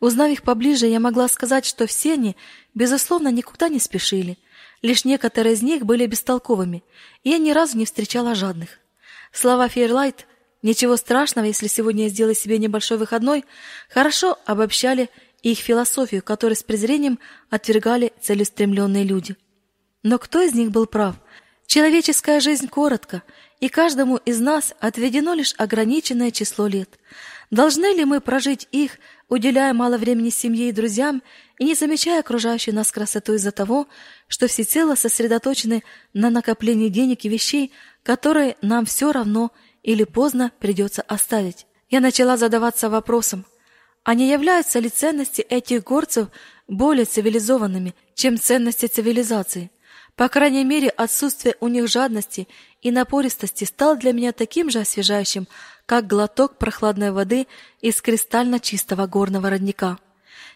Узнав 0.00 0.30
их 0.30 0.42
поближе, 0.42 0.86
я 0.86 1.00
могла 1.00 1.28
сказать, 1.28 1.66
что 1.66 1.86
все 1.86 2.14
они, 2.14 2.34
безусловно, 2.74 3.28
никуда 3.28 3.68
не 3.68 3.78
спешили. 3.78 4.38
Лишь 4.80 5.04
некоторые 5.04 5.54
из 5.54 5.62
них 5.62 5.84
были 5.84 6.06
бестолковыми, 6.06 6.82
и 7.24 7.30
я 7.30 7.38
ни 7.38 7.50
разу 7.50 7.76
не 7.76 7.84
встречала 7.84 8.34
жадных. 8.34 8.78
Слова 9.32 9.68
Фейерлайт 9.68 10.26
«Ничего 10.62 10.96
страшного, 10.96 11.44
если 11.44 11.66
сегодня 11.66 12.04
я 12.04 12.08
сделаю 12.08 12.34
себе 12.34 12.58
небольшой 12.58 12.96
выходной» 12.96 13.44
хорошо 13.90 14.38
обобщали 14.46 15.10
их 15.42 15.58
философию, 15.58 16.22
которую 16.22 16.56
с 16.56 16.62
презрением 16.62 17.18
отвергали 17.50 18.12
целеустремленные 18.22 19.04
люди. 19.04 19.36
Но 20.02 20.18
кто 20.18 20.40
из 20.40 20.54
них 20.54 20.70
был 20.70 20.86
прав? 20.86 21.16
Человеческая 21.66 22.40
жизнь 22.40 22.68
коротка, 22.68 23.22
и 23.66 23.68
каждому 23.68 24.18
из 24.18 24.38
нас 24.38 24.74
отведено 24.78 25.34
лишь 25.34 25.52
ограниченное 25.58 26.30
число 26.30 26.68
лет. 26.68 27.00
Должны 27.50 27.86
ли 27.96 28.04
мы 28.04 28.20
прожить 28.20 28.68
их, 28.70 28.92
уделяя 29.28 29.72
мало 29.72 29.98
времени 29.98 30.30
семье 30.30 30.68
и 30.68 30.72
друзьям 30.72 31.20
и 31.58 31.64
не 31.64 31.74
замечая 31.74 32.20
окружающей 32.20 32.70
нас 32.70 32.92
красоту 32.92 33.34
из-за 33.34 33.50
того, 33.50 33.88
что 34.28 34.46
всецело 34.46 34.94
сосредоточены 34.94 35.82
на 36.14 36.30
накоплении 36.30 36.90
денег 36.90 37.24
и 37.24 37.28
вещей, 37.28 37.72
которые 38.04 38.56
нам 38.62 38.86
все 38.86 39.10
равно 39.10 39.50
или 39.82 40.04
поздно 40.04 40.52
придется 40.60 41.02
оставить? 41.02 41.66
Я 41.90 41.98
начала 41.98 42.36
задаваться 42.36 42.88
вопросом, 42.88 43.46
а 44.04 44.14
не 44.14 44.30
являются 44.30 44.78
ли 44.78 44.90
ценности 44.90 45.40
этих 45.40 45.82
горцев 45.82 46.28
более 46.68 47.04
цивилизованными, 47.04 47.96
чем 48.14 48.38
ценности 48.38 48.86
цивилизации? 48.86 49.72
По 50.16 50.30
крайней 50.30 50.64
мере, 50.64 50.88
отсутствие 50.88 51.56
у 51.60 51.68
них 51.68 51.88
жадности 51.88 52.48
и 52.86 52.92
напористости 52.92 53.64
стало 53.64 53.96
для 53.96 54.12
меня 54.12 54.30
таким 54.30 54.70
же 54.70 54.78
освежающим, 54.78 55.48
как 55.86 56.06
глоток 56.06 56.56
прохладной 56.56 57.10
воды 57.10 57.48
из 57.80 58.00
кристально 58.00 58.60
чистого 58.60 59.08
горного 59.08 59.50
родника. 59.50 59.98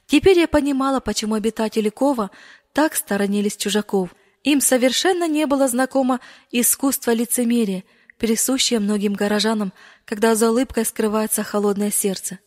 Теперь 0.06 0.38
я 0.38 0.46
понимала, 0.46 1.00
почему 1.00 1.34
обитатели 1.34 1.88
Кова 1.88 2.30
так 2.72 2.94
сторонились 2.94 3.56
чужаков. 3.56 4.10
Им 4.44 4.60
совершенно 4.60 5.26
не 5.26 5.44
было 5.46 5.66
знакомо 5.66 6.20
искусство 6.52 7.10
лицемерия, 7.10 7.82
присущее 8.16 8.78
многим 8.78 9.14
горожанам, 9.14 9.72
когда 10.04 10.36
за 10.36 10.52
улыбкой 10.52 10.84
скрывается 10.84 11.42
холодное 11.42 11.90
сердце. 11.90 12.38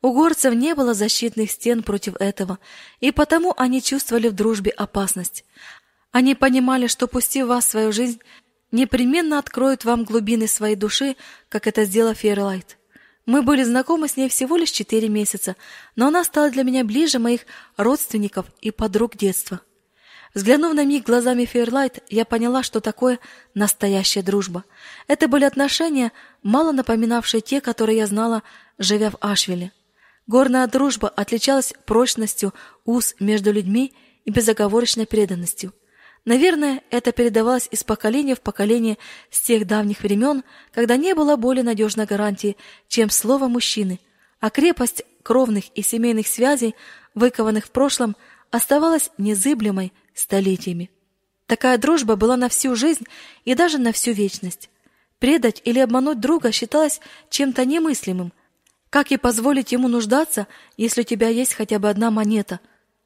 У 0.00 0.12
горцев 0.12 0.54
не 0.54 0.76
было 0.76 0.94
защитных 0.94 1.50
стен 1.50 1.82
против 1.82 2.14
этого, 2.20 2.60
и 3.00 3.10
потому 3.10 3.52
они 3.56 3.82
чувствовали 3.82 4.28
в 4.28 4.34
дружбе 4.34 4.70
опасность. 4.70 5.44
Они 6.12 6.36
понимали, 6.36 6.86
что 6.86 7.08
пустив 7.08 7.48
вас 7.48 7.64
в 7.64 7.70
свою 7.70 7.90
жизнь, 7.90 8.20
непременно 8.74 9.38
откроют 9.38 9.84
вам 9.84 10.04
глубины 10.04 10.48
своей 10.48 10.74
души, 10.74 11.16
как 11.48 11.66
это 11.66 11.84
сделала 11.84 12.12
Фейерлайт. 12.12 12.76
Мы 13.24 13.42
были 13.42 13.62
знакомы 13.62 14.08
с 14.08 14.16
ней 14.16 14.28
всего 14.28 14.56
лишь 14.56 14.70
четыре 14.70 15.08
месяца, 15.08 15.56
но 15.96 16.08
она 16.08 16.24
стала 16.24 16.50
для 16.50 16.64
меня 16.64 16.84
ближе 16.84 17.18
моих 17.18 17.42
родственников 17.76 18.46
и 18.60 18.70
подруг 18.70 19.16
детства. 19.16 19.60
Взглянув 20.34 20.74
на 20.74 20.84
миг 20.84 21.06
глазами 21.06 21.44
Фейерлайт, 21.44 22.02
я 22.10 22.24
поняла, 22.24 22.64
что 22.64 22.80
такое 22.80 23.20
настоящая 23.54 24.22
дружба. 24.22 24.64
Это 25.06 25.28
были 25.28 25.44
отношения, 25.44 26.10
мало 26.42 26.72
напоминавшие 26.72 27.40
те, 27.40 27.60
которые 27.60 27.98
я 27.98 28.06
знала, 28.08 28.42
живя 28.78 29.10
в 29.10 29.16
Ашвиле. 29.20 29.70
Горная 30.26 30.66
дружба 30.66 31.08
отличалась 31.08 31.72
прочностью 31.86 32.52
уз 32.84 33.14
между 33.20 33.52
людьми 33.52 33.94
и 34.24 34.32
безоговорочной 34.32 35.06
преданностью. 35.06 35.72
Наверное, 36.24 36.82
это 36.90 37.12
передавалось 37.12 37.68
из 37.70 37.84
поколения 37.84 38.34
в 38.34 38.40
поколение 38.40 38.96
с 39.30 39.40
тех 39.42 39.66
давних 39.66 40.00
времен, 40.00 40.42
когда 40.72 40.96
не 40.96 41.14
было 41.14 41.36
более 41.36 41.62
надежной 41.62 42.06
гарантии, 42.06 42.56
чем 42.88 43.10
слово 43.10 43.48
мужчины, 43.48 44.00
а 44.40 44.50
крепость 44.50 45.02
кровных 45.22 45.64
и 45.74 45.82
семейных 45.82 46.26
связей, 46.26 46.74
выкованных 47.14 47.66
в 47.66 47.70
прошлом, 47.70 48.16
оставалась 48.50 49.10
незыблемой 49.18 49.92
столетиями. 50.14 50.90
Такая 51.46 51.76
дружба 51.76 52.16
была 52.16 52.36
на 52.36 52.48
всю 52.48 52.74
жизнь 52.74 53.04
и 53.44 53.54
даже 53.54 53.78
на 53.78 53.92
всю 53.92 54.12
вечность. 54.12 54.70
Предать 55.18 55.60
или 55.64 55.78
обмануть 55.78 56.20
друга 56.20 56.52
считалось 56.52 57.00
чем-то 57.28 57.64
немыслимым– 57.64 58.32
как 58.94 59.10
и 59.10 59.16
позволить 59.16 59.72
ему 59.72 59.88
нуждаться, 59.88 60.46
если 60.76 61.00
у 61.00 61.04
тебя 61.04 61.28
есть 61.28 61.52
хотя 61.52 61.80
бы 61.80 61.90
одна 61.90 62.12
монета, 62.12 62.60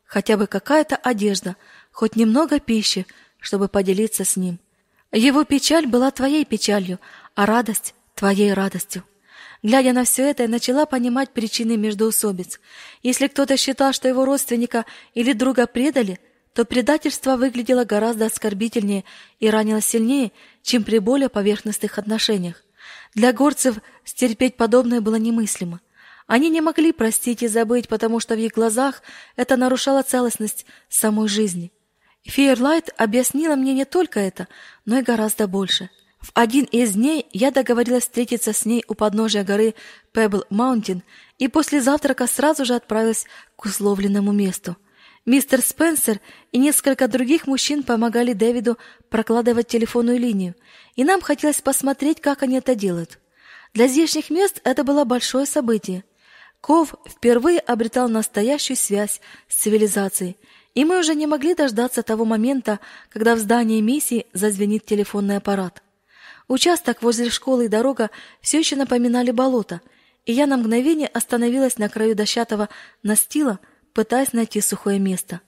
хотя 0.05 0.37
бы 0.37 0.47
какая-то 0.47 0.97
одежда, 0.97 1.57
хоть 1.99 2.15
немного 2.15 2.61
пищи, 2.61 3.09
чтобы 3.41 3.67
поделиться 3.67 4.25
с 4.25 4.37
ним? 4.37 4.61
Его 5.11 5.43
печаль 5.43 5.89
была 5.89 6.13
твоей 6.13 6.45
печалью, 6.45 7.01
а 7.35 7.45
радость 7.45 7.93
твоей 8.15 8.53
радостью. 8.53 9.03
Глядя 9.65 9.93
на 9.93 10.05
все 10.05 10.31
это, 10.31 10.45
я 10.45 10.49
начала 10.49 10.87
понимать 10.87 11.31
причины 11.31 11.77
междоусобиц. 11.77 12.61
Если 13.03 13.27
кто-то 13.27 13.57
считал, 13.57 13.93
что 13.93 14.07
его 14.07 14.25
родственника 14.25 14.87
или 15.13 15.33
друга 15.33 15.67
предали, 15.67 16.21
то 16.53 16.65
предательство 16.65 17.37
выглядело 17.37 17.83
гораздо 17.83 18.27
оскорбительнее 18.27 19.03
и 19.41 19.51
ранило 19.51 19.81
сильнее, 19.81 20.31
чем 20.63 20.85
при 20.85 21.01
более 21.01 21.29
поверхностных 21.29 21.99
отношениях. 21.99 22.63
Для 23.17 23.33
горцев 23.33 23.79
стерпеть 24.05 24.57
подобное 24.57 25.01
было 25.01 25.17
немыслимо. 25.17 25.81
Они 26.29 26.49
не 26.49 26.61
могли 26.61 26.93
простить 26.93 27.43
и 27.43 27.49
забыть, 27.49 27.89
потому 27.89 28.21
что 28.21 28.37
в 28.37 28.39
их 28.39 28.53
глазах 28.53 29.03
это 29.35 29.57
нарушало 29.57 30.03
целостность 30.03 30.65
самой 30.89 31.27
жизни. 31.27 31.73
Фейерлайт 32.25 32.91
объяснила 32.97 33.57
мне 33.57 33.75
не 33.75 33.85
только 33.85 34.21
это, 34.21 34.49
но 34.85 34.99
и 34.99 35.03
гораздо 35.03 35.49
больше. 35.49 35.91
В 36.21 36.31
один 36.35 36.65
из 36.65 36.95
дней 36.95 37.27
я 37.33 37.51
договорилась 37.51 38.03
встретиться 38.03 38.53
с 38.53 38.65
ней 38.65 38.85
у 38.89 38.95
подножия 38.95 39.45
горы 39.45 39.75
Пебл 40.13 40.45
Маунтин 40.51 41.03
и 41.39 41.49
после 41.49 41.81
завтрака 41.81 42.27
сразу 42.27 42.65
же 42.65 42.75
отправилась 42.75 43.27
к 43.57 43.67
условленному 43.67 44.33
месту. 44.33 44.77
Мистер 45.27 45.61
Спенсер 45.61 46.21
и 46.53 46.59
несколько 46.59 47.07
других 47.07 47.47
мужчин 47.47 47.83
помогали 47.83 48.33
Дэвиду 48.33 48.79
прокладывать 49.11 49.69
телефонную 49.69 50.19
линию, 50.19 50.55
и 50.97 51.05
нам 51.05 51.21
хотелось 51.21 51.61
посмотреть, 51.61 52.21
как 52.21 52.43
они 52.43 52.57
это 52.57 52.75
делают. 52.75 53.19
Для 53.75 53.89
здешних 53.89 54.31
мест 54.31 54.61
это 54.65 54.85
было 54.85 55.05
большое 55.05 55.47
событие. 55.47 56.05
Ков 56.61 56.95
впервые 57.07 57.61
обретал 57.61 58.09
настоящую 58.09 58.77
связь 58.77 59.21
с 59.49 59.55
цивилизацией, 59.57 60.37
и 60.75 60.85
мы 60.85 60.99
уже 61.01 61.15
не 61.15 61.27
могли 61.27 61.55
дождаться 61.55 62.03
того 62.03 62.25
момента, 62.25 62.81
когда 63.09 63.35
в 63.35 63.39
здании 63.39 63.81
миссии 63.81 64.27
зазвенит 64.33 64.87
телефонный 64.87 65.37
аппарат. 65.37 65.83
Участок 66.47 67.03
возле 67.03 67.31
школы 67.31 67.67
и 67.67 67.69
дорога 67.69 68.11
все 68.41 68.59
еще 68.59 68.77
напоминали 68.77 69.31
болото, 69.31 69.81
и 70.25 70.33
я 70.33 70.47
на 70.47 70.57
мгновение 70.57 71.09
остановилась 71.09 71.79
на 71.79 71.89
краю 71.89 72.15
дощатого 72.15 72.69
настила, 73.03 73.59
пытаясь 73.93 74.33
найти 74.33 74.61
сухое 74.61 74.99
место. 74.99 75.41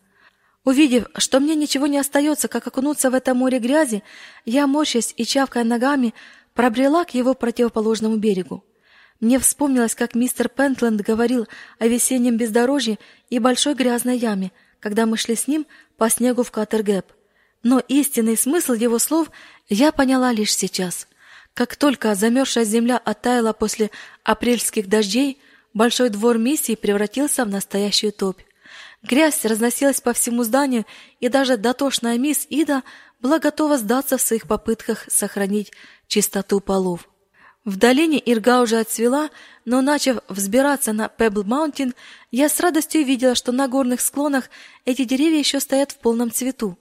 Увидев, 0.64 1.06
что 1.16 1.40
мне 1.40 1.54
ничего 1.54 1.86
не 1.86 1.98
остается, 1.98 2.48
как 2.48 2.66
окунуться 2.66 3.10
в 3.10 3.14
это 3.14 3.34
море 3.34 3.58
грязи, 3.58 4.02
я, 4.44 4.66
морщась 4.66 5.14
и 5.16 5.24
чавкая 5.24 5.64
ногами, 5.64 6.14
пробрела 6.54 7.04
к 7.04 7.14
его 7.14 7.34
противоположному 7.34 8.16
берегу. 8.16 8.64
Мне 9.20 9.38
вспомнилось, 9.38 9.94
как 9.94 10.14
мистер 10.14 10.48
Пентленд 10.48 11.00
говорил 11.00 11.46
о 11.78 11.86
весеннем 11.86 12.36
бездорожье 12.36 12.98
и 13.28 13.38
большой 13.38 13.74
грязной 13.74 14.18
яме, 14.18 14.52
когда 14.80 15.06
мы 15.06 15.16
шли 15.16 15.36
с 15.36 15.46
ним 15.46 15.66
по 15.96 16.10
снегу 16.10 16.42
в 16.42 16.50
Катергэп. 16.50 17.06
Но 17.62 17.78
истинный 17.78 18.36
смысл 18.36 18.72
его 18.72 18.98
слов 18.98 19.30
я 19.68 19.92
поняла 19.92 20.32
лишь 20.32 20.54
сейчас. 20.54 21.06
Как 21.54 21.76
только 21.76 22.14
замерзшая 22.14 22.64
земля 22.64 22.96
оттаяла 22.96 23.52
после 23.52 23.90
апрельских 24.24 24.88
дождей, 24.88 25.38
большой 25.74 26.08
двор 26.08 26.38
миссии 26.38 26.74
превратился 26.74 27.44
в 27.44 27.48
настоящую 27.48 28.12
топь. 28.12 28.40
Грязь 29.02 29.44
разносилась 29.44 30.00
по 30.00 30.12
всему 30.12 30.42
зданию, 30.44 30.86
и 31.20 31.28
даже 31.28 31.56
дотошная 31.56 32.18
мисс 32.18 32.46
Ида 32.48 32.82
была 33.20 33.38
готова 33.38 33.76
сдаться 33.76 34.16
в 34.16 34.22
своих 34.22 34.46
попытках 34.46 35.04
сохранить 35.08 35.72
чистоту 36.06 36.60
полов. 36.60 37.09
В 37.64 37.76
долине 37.76 38.18
Ирга 38.24 38.62
уже 38.62 38.78
отцвела, 38.78 39.28
но 39.66 39.82
начав 39.82 40.18
взбираться 40.28 40.92
на 40.94 41.08
Пебл 41.08 41.44
Маунтин, 41.44 41.94
я 42.30 42.48
с 42.48 42.58
радостью 42.58 43.04
видела, 43.04 43.34
что 43.34 43.52
на 43.52 43.68
горных 43.68 44.00
склонах 44.00 44.48
эти 44.86 45.04
деревья 45.04 45.38
еще 45.38 45.60
стоят 45.60 45.92
в 45.92 45.98
полном 45.98 46.30
цвету. 46.30 46.78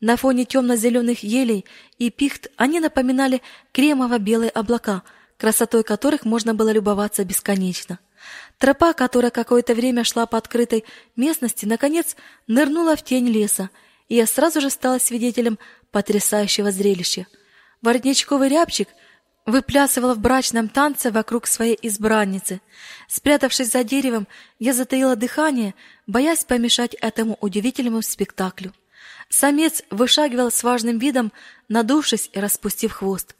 На 0.00 0.16
фоне 0.16 0.44
темно-зеленых 0.44 1.22
елей 1.22 1.64
и 1.98 2.10
пихт 2.10 2.48
они 2.56 2.80
напоминали 2.80 3.40
кремово-белые 3.72 4.50
облака, 4.50 5.04
красотой 5.38 5.84
которых 5.84 6.24
можно 6.24 6.54
было 6.54 6.72
любоваться 6.72 7.24
бесконечно. 7.24 8.00
Тропа, 8.58 8.94
которая 8.94 9.30
какое-то 9.30 9.74
время 9.74 10.02
шла 10.02 10.26
по 10.26 10.38
открытой 10.38 10.84
местности, 11.14 11.66
наконец 11.66 12.16
нырнула 12.48 12.96
в 12.96 13.04
тень 13.04 13.28
леса, 13.28 13.70
и 14.08 14.16
я 14.16 14.26
сразу 14.26 14.60
же 14.60 14.70
стала 14.70 14.98
свидетелем 14.98 15.58
потрясающего 15.92 16.72
зрелища. 16.72 17.26
Воротничковый 17.80 18.48
рябчик 18.48 18.88
выплясывал 19.46 20.14
в 20.14 20.18
брачном 20.18 20.68
танце 20.68 21.10
вокруг 21.10 21.46
своей 21.46 21.78
избранницы. 21.82 22.60
Спрятавшись 23.08 23.70
за 23.70 23.84
деревом, 23.84 24.26
я 24.58 24.72
затаила 24.72 25.16
дыхание, 25.16 25.74
боясь 26.06 26.44
помешать 26.44 26.94
этому 26.94 27.38
удивительному 27.40 28.02
спектаклю. 28.02 28.72
Самец 29.28 29.82
вышагивал 29.90 30.50
с 30.50 30.62
важным 30.62 30.98
видом, 30.98 31.32
надувшись 31.68 32.30
и 32.32 32.40
распустив 32.40 32.92
хвост. 32.92 33.34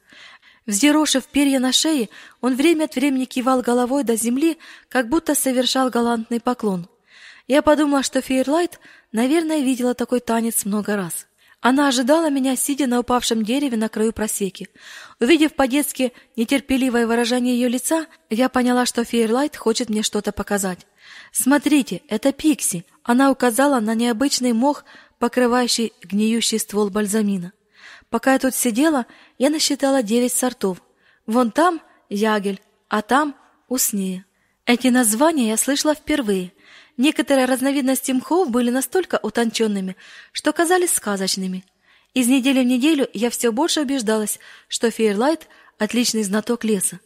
Взъерошив 0.65 1.25
перья 1.27 1.61
на 1.61 1.73
шее, 1.73 2.09
он 2.41 2.57
время 2.57 2.85
от 2.85 2.97
времени 2.97 3.25
кивал 3.25 3.63
головой 3.63 4.03
до 4.03 4.17
земли, 4.17 4.59
как 4.89 5.09
будто 5.09 5.35
совершал 5.35 5.91
галантный 5.91 6.41
поклон. 6.41 6.89
Я 7.47 7.63
подумала, 7.63 8.03
что 8.03 8.21
Фейерлайт, 8.21 8.81
наверное, 9.13 9.61
видела 9.61 9.95
такой 9.95 10.19
танец 10.19 10.65
много 10.65 10.97
раз. 10.97 11.27
Она 11.61 11.89
ожидала 11.89 12.31
меня, 12.31 12.55
сидя 12.55 12.87
на 12.87 13.01
упавшем 13.01 13.45
дереве 13.45 13.77
на 13.77 13.89
краю 13.89 14.13
просеки. 14.13 14.69
Увидев 15.21 15.55
по-детски 15.55 16.13
нетерпеливое 16.37 17.07
выражение 17.07 17.55
ее 17.55 17.69
лица, 17.69 18.07
я 18.31 18.49
поняла, 18.49 18.87
что 18.87 19.05
Фейерлайт 19.05 19.57
хочет 19.57 19.89
мне 19.89 20.03
что-то 20.03 20.33
показать. 20.33 20.87
«Смотрите, 21.33 22.03
это 22.09 22.33
Пикси!» 22.33 22.85
Она 23.03 23.31
указала 23.31 23.81
на 23.81 23.95
необычный 23.95 24.53
мох, 24.53 24.85
покрывающий 25.19 25.93
гниющий 26.03 26.59
ствол 26.59 26.91
бальзамина. 26.91 27.53
Пока 28.11 28.35
я 28.35 28.39
тут 28.39 28.55
сидела, 28.55 29.07
я 29.39 29.51
насчитала 29.51 30.03
девять 30.03 30.33
сортов. 30.33 30.83
Вон 31.27 31.51
там 31.51 31.81
ягель, 32.09 32.61
а 32.89 33.03
там 33.03 33.35
уснея. 33.69 34.25
Эти 34.65 34.89
названия 34.89 35.49
я 35.49 35.57
слышала 35.57 35.95
впервые. 35.95 36.53
Некоторые 36.97 37.47
разновидности 37.47 38.13
мхов 38.13 38.51
были 38.51 38.71
настолько 38.71 39.19
утонченными, 39.23 39.97
что 40.33 40.53
казались 40.53 40.93
сказочными. 40.95 41.65
Из 42.15 42.29
недели 42.29 42.61
в 42.61 42.67
неделю 42.67 43.09
я 43.13 43.31
все 43.31 43.53
больше 43.53 43.83
убеждалась, 43.83 44.39
что 44.69 44.91
Фейерлайт— 44.91 45.49
отличный 45.79 46.23
знаток 46.23 46.65
леса. 46.65 47.01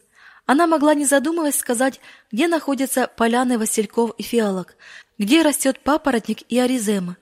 Она 0.45 0.67
могла, 0.67 0.93
не 0.93 1.05
задумываясь, 1.05 1.57
сказать, 1.57 1.99
где 2.31 2.47
находятся 2.47 3.07
поляны 3.07 3.57
васильков 3.57 4.11
и 4.17 4.23
фиалок, 4.23 4.75
где 5.17 5.41
растет 5.41 5.79
папоротник 5.81 6.41
и 6.49 6.57
аризема, 6.57 7.17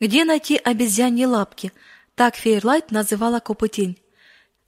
где 0.00 0.24
найти 0.24 0.56
обезьяньи 0.56 1.24
лапки— 1.26 1.72
так 2.16 2.34
Фейерлайт 2.34 2.90
называла 2.90 3.40
копытень. 3.40 3.98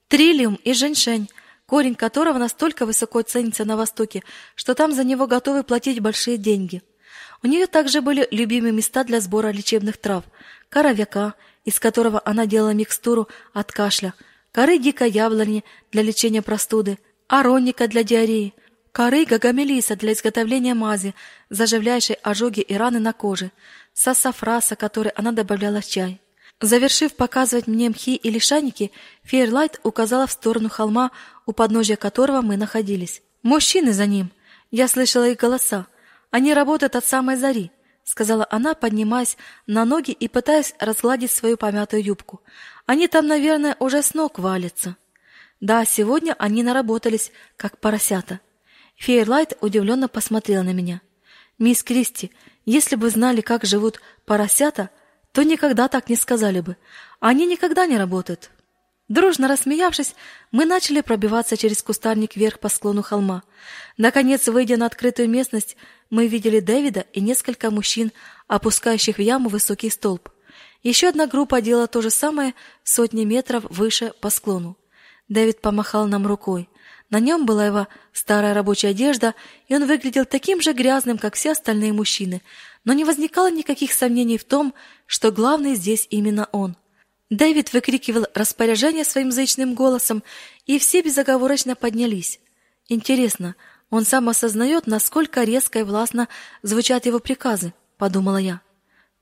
Триллиум 0.09 0.57
и 0.65 0.75
женьшень, 0.75 1.31
корень 1.65 1.95
которого 1.95 2.37
настолько 2.37 2.85
высоко 2.85 3.23
ценится 3.23 3.65
на 3.65 3.77
Востоке, 3.77 4.23
что 4.55 4.75
там 4.75 4.93
за 4.93 5.03
него 5.03 5.27
готовы 5.27 5.65
платить 5.65 6.01
большие 6.01 6.37
деньги. 6.37 6.83
У 7.43 7.47
нее 7.47 7.67
также 7.67 8.01
были 8.01 8.27
любимые 8.31 8.73
места 8.73 9.05
для 9.05 9.21
сбора 9.21 9.49
лечебных 9.53 9.97
трав: 9.97 10.25
коровяка, 10.69 11.35
из 11.65 11.79
которого 11.79 12.21
она 12.25 12.47
делала 12.47 12.73
микстуру 12.75 13.29
от 13.53 13.73
кашля, 13.73 14.15
коры 14.53 14.79
дикой 14.79 15.11
яблони 15.11 15.65
для 15.93 16.03
лечения 16.03 16.43
простуды, 16.43 16.99
аронника 17.29 17.87
для 17.87 18.03
диареи, 18.03 18.55
коры 18.93 19.25
гагамелиса 19.25 19.95
для 19.97 20.13
изготовления 20.13 20.75
мази, 20.75 21.15
заживляющей 21.51 22.17
ожоги 22.23 22.61
и 22.61 22.75
раны 22.75 22.99
на 22.99 23.13
коже, 23.13 23.53
сассафраса, 23.93 24.77
который 24.77 25.13
она 25.13 25.33
добавляла 25.33 25.81
в 25.81 25.87
чай. 25.87 26.21
Завершив 26.61 27.15
показывать 27.15 27.69
мне 27.69 27.89
мхи 27.89 28.17
и 28.17 28.31
лишайники, 28.31 28.91
Фейерлайт 29.23 29.79
указала 29.85 30.27
в 30.27 30.33
сторону 30.33 30.69
холма, 30.69 31.13
у 31.47 31.53
подножия 31.53 31.97
которого 31.97 32.41
мы 32.41 32.57
находились. 32.57 33.23
Мужчины 33.43 33.93
за 33.93 34.07
ним. 34.07 34.33
Я 34.73 34.89
слышала 34.89 35.29
их 35.29 35.39
голоса. 35.39 35.87
Они 36.31 36.55
работают 36.55 36.97
от 36.97 37.05
самой 37.05 37.37
зари, 37.37 37.71
сказала 38.05 38.47
она, 38.51 38.75
поднимаясь 38.75 39.37
на 39.67 39.85
ноги 39.85 40.11
и 40.11 40.29
пытаясь 40.29 40.75
разгладить 40.79 41.31
свою 41.31 41.57
помятую 41.57 42.03
юбку. 42.03 42.43
Они 42.87 43.09
там, 43.09 43.27
наверное, 43.27 43.77
уже 43.79 44.03
с 44.03 44.15
ног 44.15 44.39
валятся. 44.39 44.97
Да, 45.61 45.85
сегодня 45.85 46.35
они 46.39 46.63
наработались, 46.63 47.33
как 47.57 47.79
поросята. 47.79 48.41
Фейерлайт 48.97 49.57
удивленно 49.61 50.09
посмотрела 50.09 50.63
на 50.63 50.73
меня. 50.73 51.01
Мисс 51.59 51.83
Кристи, 51.83 52.31
если 52.65 52.97
бы 52.97 53.11
знали, 53.11 53.41
как 53.41 53.65
живут 53.65 54.01
поросята, 54.25 54.91
то 55.33 55.43
никогда 55.43 55.89
так 55.89 56.09
не 56.09 56.17
сказали 56.17 56.61
бы. 56.61 56.77
Они 57.21 57.47
никогда 57.47 57.87
не 57.87 57.97
работают. 57.97 58.51
Дружно 59.09 59.49
рассмеявшись, 59.49 60.15
мы 60.53 60.67
начали 60.67 61.01
пробиваться 61.01 61.57
через 61.57 61.83
кустарник 61.83 62.37
вверх 62.37 62.59
по 62.59 62.69
склону 62.69 63.03
холма. 63.03 63.43
Наконец, 63.97 64.47
выйдя 64.49 64.77
на 64.77 64.87
открытую 64.87 65.31
местность, 65.31 65.77
мы 66.11 66.27
видели 66.27 66.61
Дэвида 66.61 67.07
и 67.13 67.21
несколько 67.21 67.71
мужчин, 67.71 68.13
опускающих 68.47 69.19
в 69.19 69.21
яму 69.21 69.49
высокий 69.49 69.91
столб. 69.91 70.31
Еще 70.83 71.09
одна 71.09 71.27
группа 71.27 71.61
делала 71.61 71.87
то 71.87 72.01
же 72.01 72.11
самое 72.11 72.55
сотни 72.85 73.25
метров 73.25 73.65
выше 73.69 74.13
по 74.21 74.31
склону. 74.31 74.77
Дэвид 75.29 75.61
помахал 75.61 76.07
нам 76.07 76.27
рукой. 76.27 76.69
На 77.11 77.21
нем 77.21 77.47
была 77.47 77.67
его 77.67 77.89
старая 78.13 78.55
рабочая 78.55 78.89
одежда, 78.89 79.35
и 79.67 79.75
он 79.75 79.87
выглядел 79.87 80.25
таким 80.25 80.61
же 80.61 80.73
грязным, 80.73 81.19
как 81.19 81.35
все 81.35 81.53
остальные 81.53 81.93
мужчины, 81.93 82.43
но 82.85 82.93
не 82.93 83.05
возникало 83.05 83.51
никаких 83.51 83.93
сомнений 83.93 84.39
в 84.39 84.45
том, 84.45 84.75
что 85.07 85.31
главный 85.31 85.75
здесь 85.75 86.07
именно 86.11 86.49
он. 86.53 86.77
Дэвид 87.31 87.73
выкрикивал 87.73 88.27
распоряжение 88.35 89.05
своим 89.05 89.33
зычным 89.33 89.75
голосом, 89.75 90.23
и 90.67 90.79
все 90.79 91.03
безоговорочно 91.03 91.77
поднялись. 91.77 92.41
Интересно, 92.89 93.55
он 93.91 94.05
сам 94.05 94.29
осознает, 94.29 94.87
насколько 94.87 95.45
резко 95.45 95.81
и 95.81 95.83
властно 95.83 96.29
звучат 96.63 97.07
его 97.07 97.19
приказы, 97.19 97.73
подумала 97.97 98.37
я. 98.37 98.61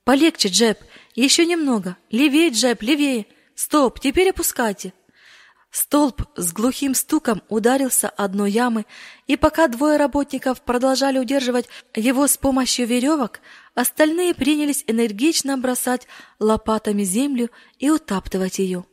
Полегче, 0.04 0.48
Джеб, 0.48 0.78
еще 1.14 1.46
немного. 1.46 1.96
Левее, 2.10 2.50
Джеб, 2.50 2.82
левее. 2.82 3.26
Стоп, 3.54 4.00
теперь 4.00 4.30
опускайте. 4.30 4.92
Столб 5.70 6.22
с 6.36 6.52
глухим 6.52 6.94
стуком 6.94 7.42
ударился 7.48 8.08
о 8.08 8.28
дно 8.28 8.46
ямы, 8.46 8.86
и 9.26 9.36
пока 9.36 9.68
двое 9.68 9.98
работников 9.98 10.62
продолжали 10.62 11.18
удерживать 11.18 11.68
его 11.94 12.26
с 12.26 12.36
помощью 12.38 12.86
веревок, 12.86 13.40
остальные 13.74 14.34
принялись 14.34 14.84
энергично 14.86 15.58
бросать 15.58 16.06
лопатами 16.38 17.02
землю 17.02 17.50
и 17.78 17.90
утаптывать 17.90 18.58
ее. 18.58 18.86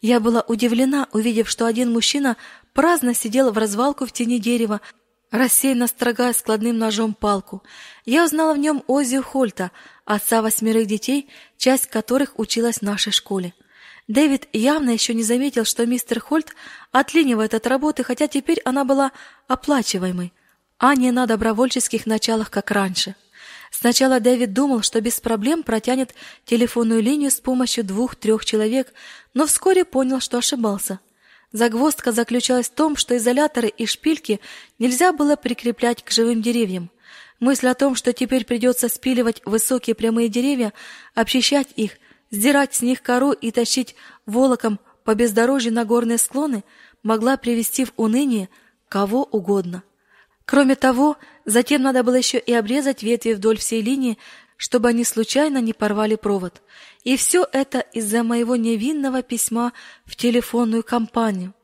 Я 0.00 0.18
была 0.18 0.44
удивлена, 0.48 1.06
увидев, 1.12 1.48
что 1.48 1.66
один 1.66 1.92
мужчина 1.92 2.36
праздно 2.72 3.14
сидел 3.14 3.52
в 3.52 3.58
развалку 3.58 4.04
в 4.04 4.12
тени 4.12 4.38
дерева, 4.38 4.80
рассеянно 5.34 5.88
строгая 5.88 6.32
складным 6.32 6.78
ножом 6.78 7.12
палку. 7.12 7.64
Я 8.04 8.24
узнала 8.24 8.54
в 8.54 8.58
нем 8.58 8.84
Озию 8.86 9.24
Хольта, 9.24 9.72
отца 10.04 10.42
восьмерых 10.42 10.86
детей, 10.86 11.28
часть 11.58 11.88
которых 11.88 12.38
училась 12.38 12.76
в 12.76 12.82
нашей 12.82 13.10
школе. 13.10 13.52
Дэвид 14.06 14.46
явно 14.52 14.90
еще 14.90 15.12
не 15.12 15.24
заметил, 15.24 15.64
что 15.64 15.86
мистер 15.86 16.20
Хольт 16.20 16.54
отлынивает 16.92 17.52
от 17.52 17.66
работы, 17.66 18.04
хотя 18.04 18.28
теперь 18.28 18.60
она 18.64 18.84
была 18.84 19.10
оплачиваемой, 19.48 20.32
а 20.78 20.94
не 20.94 21.10
на 21.10 21.26
добровольческих 21.26 22.06
началах, 22.06 22.48
как 22.50 22.70
раньше. 22.70 23.16
Сначала 23.72 24.20
Дэвид 24.20 24.52
думал, 24.52 24.82
что 24.82 25.00
без 25.00 25.18
проблем 25.18 25.64
протянет 25.64 26.14
телефонную 26.44 27.02
линию 27.02 27.32
с 27.32 27.40
помощью 27.40 27.82
двух-трех 27.82 28.44
человек, 28.44 28.92
но 29.32 29.46
вскоре 29.46 29.84
понял, 29.84 30.20
что 30.20 30.38
ошибался. 30.38 31.00
Загвоздка 31.54 32.10
заключалась 32.10 32.66
в 32.66 32.74
том, 32.74 32.96
что 32.96 33.16
изоляторы 33.16 33.68
и 33.68 33.86
шпильки 33.86 34.40
нельзя 34.80 35.12
было 35.12 35.36
прикреплять 35.36 36.02
к 36.02 36.10
живым 36.10 36.42
деревьям. 36.42 36.90
Мысль 37.38 37.68
о 37.68 37.74
том, 37.74 37.94
что 37.94 38.12
теперь 38.12 38.44
придется 38.44 38.88
спиливать 38.88 39.40
высокие 39.44 39.94
прямые 39.94 40.28
деревья, 40.28 40.72
обчищать 41.14 41.68
их, 41.76 41.92
сдирать 42.32 42.74
с 42.74 42.82
них 42.82 43.02
кору 43.02 43.30
и 43.30 43.52
тащить 43.52 43.94
волоком 44.26 44.80
по 45.04 45.14
бездорожью 45.14 45.72
на 45.72 45.84
горные 45.84 46.18
склоны 46.18 46.64
могла 47.04 47.36
привести 47.36 47.84
в 47.84 47.92
уныние 47.96 48.48
кого 48.88 49.22
угодно. 49.22 49.84
Кроме 50.46 50.74
того, 50.74 51.18
затем 51.44 51.82
надо 51.82 52.02
было 52.02 52.16
еще 52.16 52.38
и 52.38 52.52
обрезать 52.52 53.04
ветви 53.04 53.34
вдоль 53.34 53.58
всей 53.58 53.80
линии, 53.80 54.18
чтобы 54.56 54.88
они 54.88 55.04
случайно 55.04 55.58
не 55.58 55.72
порвали 55.72 56.16
провод. 56.16 56.62
И 57.04 57.16
все 57.16 57.46
это 57.52 57.80
из-за 57.80 58.22
моего 58.22 58.56
невинного 58.56 59.22
письма 59.22 59.72
в 60.06 60.16
телефонную 60.16 60.82
компанию. 60.82 61.54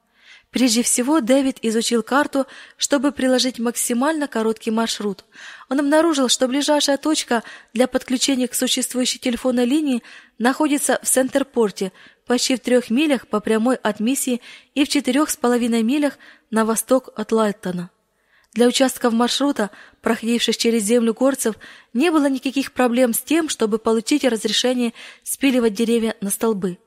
Прежде 0.50 0.82
всего, 0.82 1.20
Дэвид 1.20 1.58
изучил 1.62 2.02
карту, 2.02 2.46
чтобы 2.76 3.12
приложить 3.12 3.60
максимально 3.60 4.26
короткий 4.26 4.72
маршрут. 4.72 5.24
Он 5.68 5.78
обнаружил, 5.78 6.28
что 6.28 6.48
ближайшая 6.48 6.98
точка 6.98 7.44
для 7.72 7.86
подключения 7.86 8.48
к 8.48 8.54
существующей 8.54 9.20
телефонной 9.20 9.64
линии 9.64 10.02
находится 10.38 10.98
в 11.02 11.08
Сентерпорте, 11.08 11.92
почти 12.26 12.56
в 12.56 12.60
трех 12.60 12.90
милях 12.90 13.28
по 13.28 13.40
прямой 13.40 13.76
от 13.76 14.00
миссии 14.00 14.40
и 14.74 14.84
в 14.84 14.88
четырех 14.88 15.30
с 15.30 15.36
половиной 15.36 15.84
милях 15.84 16.18
на 16.50 16.64
восток 16.64 17.10
от 17.14 17.30
Лайтона. 17.30 17.90
Для 18.52 18.66
участков 18.66 19.12
маршрута, 19.12 19.70
проходивших 20.02 20.56
через 20.56 20.82
землю 20.82 21.14
горцев, 21.14 21.54
не 21.92 22.10
было 22.10 22.28
никаких 22.28 22.72
проблем 22.72 23.14
с 23.14 23.20
тем, 23.20 23.48
чтобы 23.48 23.78
получить 23.78 24.24
разрешение 24.24 24.92
спиливать 25.22 25.74
деревья 25.74 26.16
на 26.20 26.30
столбы. 26.30 26.78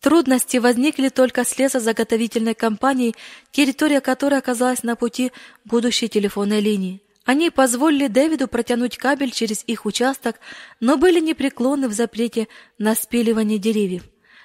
Трудности 0.00 0.56
возникли 0.58 1.08
только 1.08 1.44
с 1.44 1.58
лесозаготовительной 1.58 2.54
компанией, 2.54 3.14
территория 3.50 4.00
которой 4.00 4.38
оказалась 4.38 4.82
на 4.82 4.96
пути 4.96 5.32
будущей 5.64 6.08
телефонной 6.08 6.60
линии. 6.60 7.02
Они 7.24 7.50
позволили 7.50 8.06
Дэвиду 8.06 8.46
протянуть 8.46 8.96
кабель 8.96 9.32
через 9.32 9.64
их 9.66 9.84
участок, 9.84 10.36
но 10.80 10.96
были 10.96 11.18
непреклонны 11.20 11.88
в 11.88 11.92
запрете 11.92 12.46
на 12.78 12.94
спиливание 12.94 13.58
деревьев. 13.58 14.04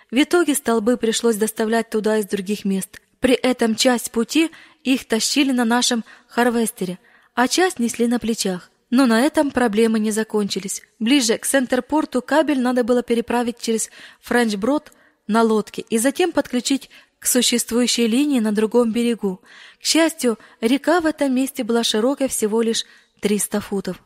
В 0.10 0.16
итоге 0.22 0.56
столбы 0.56 0.98
пришлось 0.98 1.36
доставлять 1.36 1.90
туда 1.90 2.18
из 2.18 2.26
других 2.26 2.66
мест. 2.66 3.00
При 3.20 3.36
этом 3.36 3.76
часть 3.76 4.12
пути 4.12 4.50
их 4.84 5.06
тащили 5.06 5.52
на 5.52 5.66
нашем 5.66 6.04
харвестере, 6.28 7.00
а 7.34 7.48
часть 7.48 7.80
несли 7.80 8.08
на 8.08 8.20
плечах. 8.20 8.70
Но 8.90 9.06
на 9.06 9.22
этом 9.22 9.52
проблемы 9.52 10.00
не 10.00 10.12
закончились. 10.12 10.82
Ближе 11.00 11.38
к 11.38 11.46
Сентерпорту 11.46 12.22
кабель 12.22 12.60
надо 12.60 12.84
было 12.84 13.04
переправить 13.04 13.60
через 13.60 13.90
Френчброд 14.20 14.92
на 15.28 15.44
лодке 15.44 15.86
и 15.90 15.98
затем 15.98 16.34
подключить 16.34 16.90
к 17.18 17.26
существующей 17.26 18.08
линии 18.08 18.40
на 18.40 18.52
другом 18.52 18.92
берегу. 18.92 19.42
К 19.80 19.86
счастью, 19.86 20.38
река 20.60 21.00
в 21.00 21.06
этом 21.06 21.34
месте 21.34 21.64
была 21.64 21.84
широкой 21.84 22.28
всего 22.28 22.62
лишь 22.62 22.84
300 23.22 23.62
футов. 23.62 24.04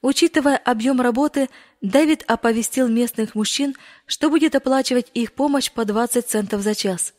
Учитывая 0.00 0.56
объем 0.56 1.00
работы, 1.00 1.50
Дэвид 1.80 2.24
оповестил 2.26 2.88
местных 2.88 3.34
мужчин, 3.34 3.76
что 4.06 4.30
будет 4.30 4.54
оплачивать 4.54 5.08
их 5.14 5.32
помощь 5.32 5.70
по 5.70 5.84
20 5.84 6.26
центов 6.26 6.62
за 6.62 6.74
час. 6.74 7.14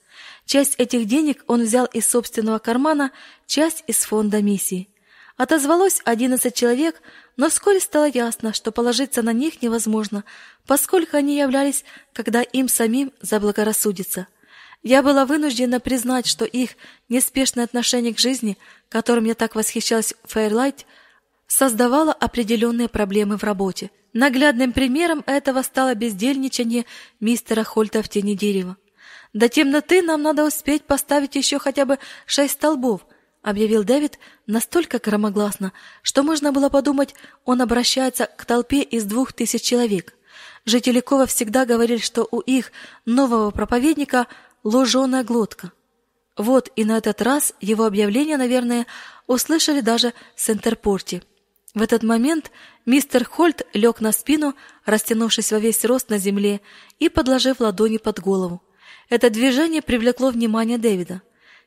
Часть 0.45 0.75
этих 0.77 1.05
денег 1.05 1.43
он 1.47 1.63
взял 1.63 1.85
из 1.85 2.07
собственного 2.07 2.59
кармана, 2.59 3.11
часть 3.47 3.83
из 3.87 3.97
фонда 3.97 4.41
миссии. 4.41 4.89
Отозвалось 5.35 6.01
11 6.05 6.53
человек, 6.53 7.01
но 7.37 7.49
вскоре 7.49 7.79
стало 7.79 8.05
ясно, 8.05 8.53
что 8.53 8.71
положиться 8.71 9.23
на 9.23 9.33
них 9.33 9.61
невозможно, 9.61 10.23
поскольку 10.67 11.17
они 11.17 11.37
являлись, 11.37 11.85
когда 12.13 12.41
им 12.41 12.67
самим 12.67 13.11
заблагорассудится. 13.21 14.27
Я 14.83 15.01
была 15.01 15.25
вынуждена 15.25 15.79
признать, 15.79 16.27
что 16.27 16.45
их 16.45 16.71
неспешное 17.09 17.63
отношение 17.63 18.13
к 18.13 18.19
жизни, 18.19 18.57
которым 18.89 19.23
я 19.23 19.33
так 19.33 19.55
восхищалась 19.55 20.13
в 20.23 20.33
Фейрлайт, 20.33 20.85
создавало 21.47 22.11
определенные 22.11 22.89
проблемы 22.89 23.37
в 23.37 23.43
работе. 23.43 23.91
Наглядным 24.11 24.73
примером 24.73 25.23
этого 25.25 25.63
стало 25.63 25.95
бездельничание 25.95 26.85
мистера 27.19 27.63
Хольта 27.63 28.03
в 28.03 28.09
тени 28.09 28.35
дерева. 28.35 28.77
До 29.33 29.49
темноты 29.49 30.03
нам 30.03 30.21
надо 30.21 30.45
успеть 30.45 30.85
поставить 30.85 31.35
еще 31.35 31.57
хотя 31.57 31.85
бы 31.85 31.97
шесть 32.27 32.53
столбов, 32.53 33.01
объявил 33.41 33.83
Дэвид 33.83 34.19
настолько 34.45 34.99
громогласно, 34.99 35.73
что 36.03 36.21
можно 36.21 36.51
было 36.51 36.69
подумать, 36.69 37.15
он 37.43 37.61
обращается 37.61 38.27
к 38.27 38.45
толпе 38.45 38.81
из 38.81 39.05
двух 39.05 39.33
тысяч 39.33 39.63
человек. 39.63 40.15
Жители 40.65 40.99
Кова 40.99 41.25
всегда 41.25 41.65
говорили, 41.65 41.99
что 41.99 42.27
у 42.29 42.39
их 42.39 42.71
нового 43.05 43.49
проповедника 43.51 44.27
ложеная 44.63 45.23
глотка. 45.23 45.71
Вот 46.37 46.71
и 46.75 46.85
на 46.85 46.97
этот 46.97 47.21
раз 47.21 47.53
его 47.59 47.85
объявление, 47.85 48.37
наверное, 48.37 48.85
услышали 49.27 49.81
даже 49.81 50.13
в 50.35 50.41
Сентерпорте. 50.41 51.21
В 51.73 51.81
этот 51.81 52.03
момент 52.03 52.51
мистер 52.85 53.25
Хольт 53.25 53.67
лег 53.73 53.99
на 53.99 54.11
спину, 54.11 54.55
растянувшись 54.85 55.51
во 55.51 55.59
весь 55.59 55.83
рост 55.85 56.09
на 56.09 56.19
земле 56.19 56.61
и 56.99 57.09
подложив 57.09 57.59
ладони 57.59 57.97
под 57.97 58.19
голову. 58.19 58.61
Это 59.09 59.29
движение 59.29 59.81
привлекло 59.81 60.29
внимание 60.29 60.77
Дэвида. 60.77 61.21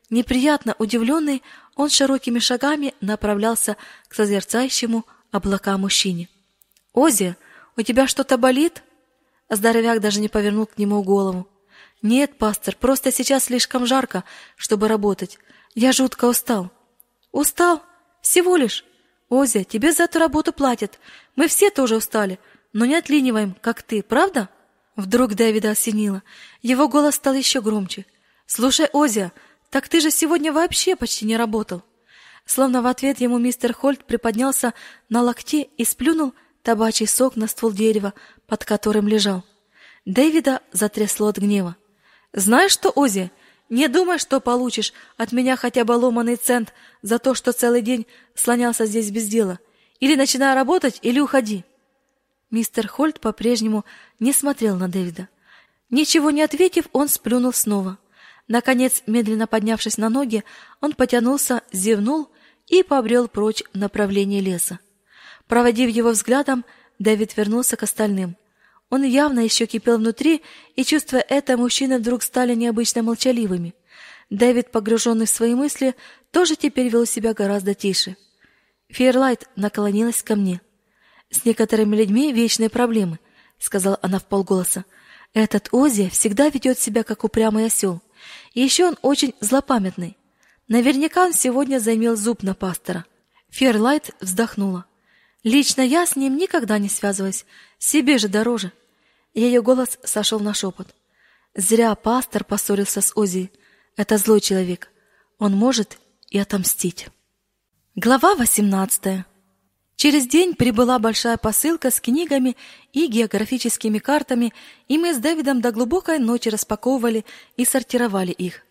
Неприятно 0.09 0.75
удивленный, 0.79 1.43
он 1.75 1.89
широкими 1.89 2.39
шагами 2.39 2.93
направлялся 3.01 3.77
к 4.07 4.15
созерцающему 4.15 5.05
облака 5.31 5.77
мужчине. 5.77 6.29
«Ози, 6.93 7.35
у 7.75 7.81
тебя 7.81 8.07
что-то 8.07 8.37
болит?» 8.37 8.83
Здоровяк 9.49 10.01
даже 10.01 10.19
не 10.19 10.29
повернул 10.29 10.65
к 10.65 10.77
нему 10.77 11.03
голову. 11.03 11.47
«Нет, 12.01 12.37
пастор, 12.37 12.75
просто 12.75 13.11
сейчас 13.11 13.45
слишком 13.45 13.85
жарко, 13.85 14.23
чтобы 14.55 14.87
работать. 14.87 15.39
Я 15.75 15.91
жутко 15.91 16.25
устал». 16.25 16.71
«Устал? 17.31 17.83
Всего 18.21 18.55
лишь? 18.55 18.85
Озя, 19.29 19.63
тебе 19.63 19.91
за 19.91 20.03
эту 20.03 20.19
работу 20.19 20.53
платят. 20.53 20.99
Мы 21.35 21.47
все 21.47 21.69
тоже 21.69 21.97
устали, 21.97 22.39
но 22.71 22.85
не 22.85 22.95
отлиниваем, 22.95 23.55
как 23.61 23.83
ты, 23.83 24.01
правда?» 24.01 24.49
Вдруг 24.97 25.35
Дэвида 25.35 25.71
осенило. 25.71 26.23
Его 26.63 26.89
голос 26.89 27.15
стал 27.15 27.35
еще 27.35 27.61
громче. 27.61 28.05
«Слушай, 28.47 28.89
Озя, 28.91 29.31
так 29.69 29.87
ты 29.87 30.01
же 30.01 30.09
сегодня 30.09 30.51
вообще 30.51 30.95
почти 30.95 31.25
не 31.25 31.37
работал». 31.37 31.83
Словно 32.45 32.81
в 32.81 32.87
ответ 32.87 33.19
ему 33.21 33.37
мистер 33.37 33.73
Хольт 33.73 34.05
приподнялся 34.05 34.73
на 35.09 35.21
локте 35.21 35.63
и 35.77 35.85
сплюнул 35.85 36.33
табачий 36.63 37.07
сок 37.07 37.35
на 37.35 37.47
ствол 37.47 37.71
дерева, 37.71 38.13
под 38.47 38.65
которым 38.65 39.07
лежал. 39.07 39.43
Дэвида 40.05 40.61
затрясло 40.71 41.27
от 41.27 41.37
гнева. 41.37 41.75
Знаешь 42.33 42.71
что, 42.71 42.89
Ози, 42.89 43.31
не 43.69 43.89
думай, 43.89 44.17
что 44.17 44.39
получишь 44.39 44.93
от 45.17 45.31
меня 45.31 45.57
хотя 45.57 45.83
бы 45.83 45.91
ломаный 45.91 46.37
цент 46.37 46.73
за 47.01 47.19
то, 47.19 47.35
что 47.35 47.51
целый 47.51 47.81
день 47.81 48.07
слонялся 48.33 48.85
здесь 48.85 49.11
без 49.11 49.27
дела. 49.27 49.59
Или 49.99 50.15
начинай 50.15 50.55
работать, 50.55 50.99
или 51.03 51.19
уходи. 51.19 51.65
Мистер 52.49 52.87
Хольт 52.87 53.19
по-прежнему 53.19 53.83
не 54.19 54.31
смотрел 54.31 54.77
на 54.77 54.87
Дэвида. 54.87 55.27
Ничего 55.89 56.31
не 56.31 56.41
ответив, 56.41 56.85
он 56.93 57.09
сплюнул 57.09 57.53
снова. 57.53 57.97
Наконец, 58.47 59.03
медленно 59.05 59.47
поднявшись 59.47 59.97
на 59.97 60.09
ноги, 60.09 60.43
он 60.79 60.93
потянулся, 60.93 61.61
зевнул 61.71 62.29
и 62.67 62.83
побрел 62.83 63.27
прочь 63.27 63.63
в 63.73 63.77
направлении 63.77 64.39
леса. 64.39 64.79
Проводив 65.47 65.89
его 65.89 66.11
взглядом, 66.11 66.63
Дэвид 66.99 67.35
вернулся 67.35 67.75
к 67.75 67.83
остальным. 67.83 68.37
Он 68.89 69.03
явно 69.03 69.41
еще 69.41 69.65
кипел 69.65 69.97
внутри, 69.97 70.41
и, 70.75 70.85
чувствуя 70.85 71.25
это, 71.27 71.57
мужчины 71.57 71.99
вдруг 71.99 72.23
стали 72.23 72.55
необычно 72.55 73.03
молчаливыми. 73.03 73.75
Дэвид, 74.29 74.71
погруженный 74.71 75.25
в 75.25 75.29
свои 75.29 75.53
мысли, 75.55 75.95
тоже 76.31 76.55
теперь 76.55 76.87
вел 76.87 77.05
себя 77.05 77.33
гораздо 77.33 77.73
тише. 77.73 78.15
Фейерлайт 78.89 79.49
наклонилась 79.57 80.23
ко 80.23 80.35
мне. 80.35 80.61
«С 81.29 81.45
некоторыми 81.45 81.95
людьми 81.95 82.31
вечные 82.31 82.69
проблемы»,— 82.69 83.19
сказала 83.59 83.99
она 84.01 84.19
вполголоса. 84.19 84.85
«Этот 85.33 85.69
Ози 85.71 86.09
всегда 86.09 86.49
ведет 86.49 86.79
себя, 86.79 87.03
как 87.03 87.23
упрямый 87.23 87.65
осел. 87.65 88.01
И 88.53 88.61
еще 88.61 88.87
он 88.87 88.97
очень 89.01 89.33
злопамятный. 89.41 90.17
Наверняка 90.67 91.25
он 91.25 91.33
сегодня 91.33 91.79
заимел 91.79 92.15
зуб 92.15 92.43
на 92.43 92.55
пастора». 92.55 93.05
Фейерлайт 93.49 94.11
вздохнула. 94.19 94.85
Лично 95.43 95.81
я 95.81 96.05
с 96.05 96.15
ним 96.15 96.35
никогда 96.35 96.77
не 96.77 96.89
связываюсь, 96.89 97.45
себе 97.77 98.17
же 98.17 98.27
дороже. 98.27 98.71
Ее 99.33 99.61
голос 99.61 99.97
сошел 100.03 100.39
на 100.39 100.53
шепот. 100.53 100.93
Зря 101.55 101.95
пастор 101.95 102.43
поссорился 102.43 103.01
с 103.01 103.15
Ози. 103.15 103.51
Это 103.95 104.17
злой 104.17 104.41
человек. 104.41 104.89
Он 105.39 105.53
может 105.53 105.97
и 106.29 106.37
отомстить. 106.37 107.07
Глава 107.95 108.35
18. 108.35 109.25
Через 109.97 110.27
день 110.27 110.53
прибыла 110.53 110.99
большая 110.99 111.37
посылка 111.37 111.89
с 111.89 111.99
книгами 111.99 112.55
и 112.93 113.07
географическими 113.07 113.97
картами, 113.97 114.53
и 114.87 114.97
мы 114.97 115.13
с 115.13 115.17
Дэвидом 115.17 115.59
до 115.59 115.71
глубокой 115.71 116.19
ночи 116.19 116.49
распаковывали 116.49 117.25
и 117.57 117.65
сортировали 117.65 118.31
их. 118.31 118.61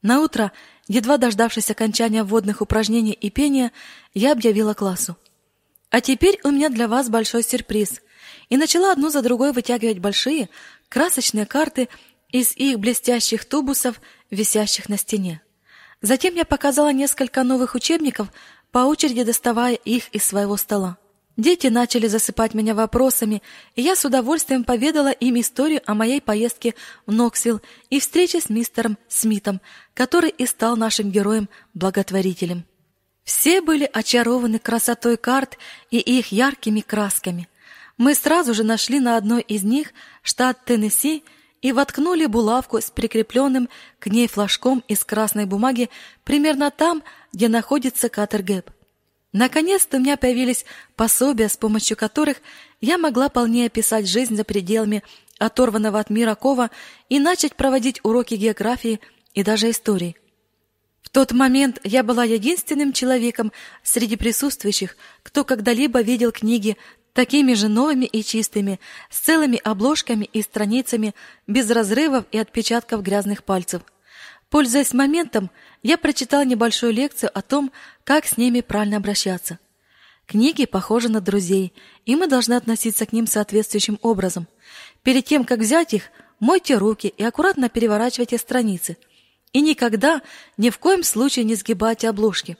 На 0.00 0.20
утро, 0.20 0.50
едва 0.88 1.18
дождавшись 1.18 1.70
окончания 1.70 2.24
водных 2.24 2.62
упражнений 2.62 3.12
и 3.12 3.28
пения, 3.28 3.70
я 4.14 4.32
объявила 4.32 4.72
классу: 4.72 5.16
а 5.90 6.00
теперь 6.00 6.40
у 6.42 6.50
меня 6.50 6.70
для 6.70 6.88
вас 6.88 7.10
большой 7.10 7.42
сюрприз. 7.42 8.00
И 8.48 8.56
начала 8.56 8.92
одну 8.92 9.10
за 9.10 9.20
другой 9.20 9.52
вытягивать 9.52 9.98
большие 9.98 10.48
красочные 10.88 11.44
карты 11.44 11.90
из 12.30 12.56
их 12.56 12.78
блестящих 12.78 13.44
тубусов, 13.44 14.00
висящих 14.30 14.88
на 14.88 14.96
стене. 14.96 15.42
Затем 16.00 16.34
я 16.34 16.46
показала 16.46 16.92
несколько 16.94 17.42
новых 17.42 17.74
учебников, 17.74 18.28
по 18.72 18.80
очереди 18.80 19.22
доставая 19.22 19.74
их 19.74 20.08
из 20.08 20.24
своего 20.24 20.56
стола. 20.56 20.96
Дети 21.36 21.68
начали 21.68 22.08
засыпать 22.08 22.52
меня 22.52 22.74
вопросами, 22.74 23.42
и 23.74 23.82
я 23.82 23.96
с 23.96 24.04
удовольствием 24.04 24.64
поведала 24.64 25.10
им 25.10 25.40
историю 25.40 25.80
о 25.86 25.94
моей 25.94 26.20
поездке 26.20 26.74
в 27.06 27.12
Ноксвилл 27.12 27.62
и 27.88 28.00
встрече 28.00 28.40
с 28.40 28.50
мистером 28.50 28.98
Смитом, 29.08 29.60
который 29.94 30.30
и 30.30 30.44
стал 30.44 30.76
нашим 30.76 31.10
героем-благотворителем. 31.10 32.64
Все 33.24 33.62
были 33.62 33.88
очарованы 33.90 34.58
красотой 34.58 35.16
карт 35.16 35.56
и 35.90 35.98
их 35.98 36.32
яркими 36.32 36.80
красками. 36.80 37.48
Мы 37.96 38.14
сразу 38.14 38.52
же 38.52 38.64
нашли 38.64 39.00
на 39.00 39.16
одной 39.16 39.42
из 39.42 39.62
них 39.62 39.92
штат 40.22 40.64
Теннесси 40.64 41.24
и 41.62 41.72
воткнули 41.72 42.26
булавку 42.26 42.80
с 42.80 42.90
прикрепленным 42.90 43.68
к 43.98 44.08
ней 44.08 44.26
флажком 44.26 44.84
из 44.88 45.04
красной 45.04 45.46
бумаги 45.46 45.88
примерно 46.24 46.70
там, 46.70 47.02
где 47.32 47.48
находится 47.48 48.08
Каттергэп. 48.08 48.70
Наконец-то 49.32 49.96
у 49.96 50.00
меня 50.00 50.16
появились 50.18 50.66
пособия, 50.94 51.48
с 51.48 51.56
помощью 51.56 51.96
которых 51.96 52.38
я 52.80 52.98
могла 52.98 53.30
полнее 53.30 53.66
описать 53.66 54.06
жизнь 54.06 54.36
за 54.36 54.44
пределами 54.44 55.02
оторванного 55.38 55.98
от 55.98 56.10
мира 56.10 56.34
Кова 56.34 56.70
и 57.08 57.18
начать 57.18 57.54
проводить 57.54 58.00
уроки 58.02 58.34
географии 58.34 59.00
и 59.32 59.42
даже 59.42 59.70
истории. 59.70 60.16
В 61.02 61.08
тот 61.08 61.32
момент 61.32 61.78
я 61.84 62.02
была 62.02 62.24
единственным 62.24 62.92
человеком 62.92 63.52
среди 63.82 64.16
присутствующих, 64.16 64.96
кто 65.22 65.44
когда-либо 65.44 66.00
видел 66.00 66.32
книги 66.32 66.76
такими 67.12 67.54
же 67.54 67.68
новыми 67.68 68.04
и 68.04 68.22
чистыми, 68.22 68.80
с 69.10 69.18
целыми 69.18 69.58
обложками 69.62 70.24
и 70.32 70.42
страницами, 70.42 71.14
без 71.46 71.70
разрывов 71.70 72.24
и 72.32 72.38
отпечатков 72.38 73.02
грязных 73.02 73.44
пальцев. 73.44 73.82
Пользуясь 74.50 74.92
моментом, 74.92 75.50
я 75.82 75.96
прочитала 75.96 76.44
небольшую 76.44 76.92
лекцию 76.92 77.30
о 77.32 77.42
том, 77.42 77.72
как 78.04 78.26
с 78.26 78.36
ними 78.36 78.60
правильно 78.60 78.98
обращаться. 78.98 79.58
Книги 80.26 80.66
похожи 80.66 81.08
на 81.08 81.20
друзей, 81.20 81.72
и 82.06 82.16
мы 82.16 82.26
должны 82.26 82.54
относиться 82.54 83.06
к 83.06 83.12
ним 83.12 83.26
соответствующим 83.26 83.98
образом. 84.02 84.46
Перед 85.02 85.24
тем, 85.24 85.44
как 85.44 85.60
взять 85.60 85.94
их, 85.94 86.04
мойте 86.38 86.76
руки 86.76 87.08
и 87.08 87.24
аккуратно 87.24 87.68
переворачивайте 87.68 88.38
страницы– 88.38 88.96
и 89.52 89.60
никогда, 89.60 90.22
ни 90.56 90.70
в 90.70 90.78
коем 90.78 91.02
случае 91.02 91.44
не 91.44 91.54
сгибайте 91.54 92.08
обложки. 92.08 92.56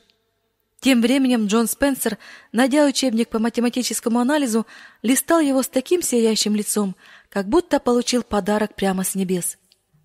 Тем 0.83 1.01
временем 1.01 1.47
Джон 1.47 1.69
Спенсер, 1.69 2.19
найдя 2.51 2.85
учебник 2.85 3.29
по 3.29 3.39
математическому 3.39 4.19
анализу, 4.19 4.67
листал 5.03 5.39
его 5.39 5.63
с 5.63 5.69
таким 5.69 6.03
сияющим 6.03 6.57
лицом, 6.57 6.97
как 7.29 7.47
будто 7.47 7.79
получил 7.79 8.25
подарок 8.25 8.75
прямо 8.75 9.05
с 9.05 9.15
небес. 9.15 9.59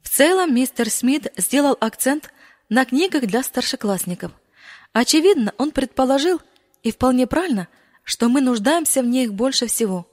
В 0.04 0.10
целом 0.10 0.54
мистер 0.54 0.92
Смит 0.92 1.34
сделал 1.36 1.76
акцент 1.80 2.32
на 2.70 2.86
книгах 2.86 3.26
для 3.26 3.42
старшеклассников. 3.42 4.32
Очевидно, 4.94 5.52
он 5.58 5.72
предположил, 5.72 6.42
и 6.84 6.92
вполне 6.92 7.26
правильно, 7.26 7.68
что 8.04 8.30
мы 8.30 8.40
нуждаемся 8.40 9.02
в 9.02 9.08
них 9.08 9.34
больше 9.34 9.66
всего. 9.66 10.08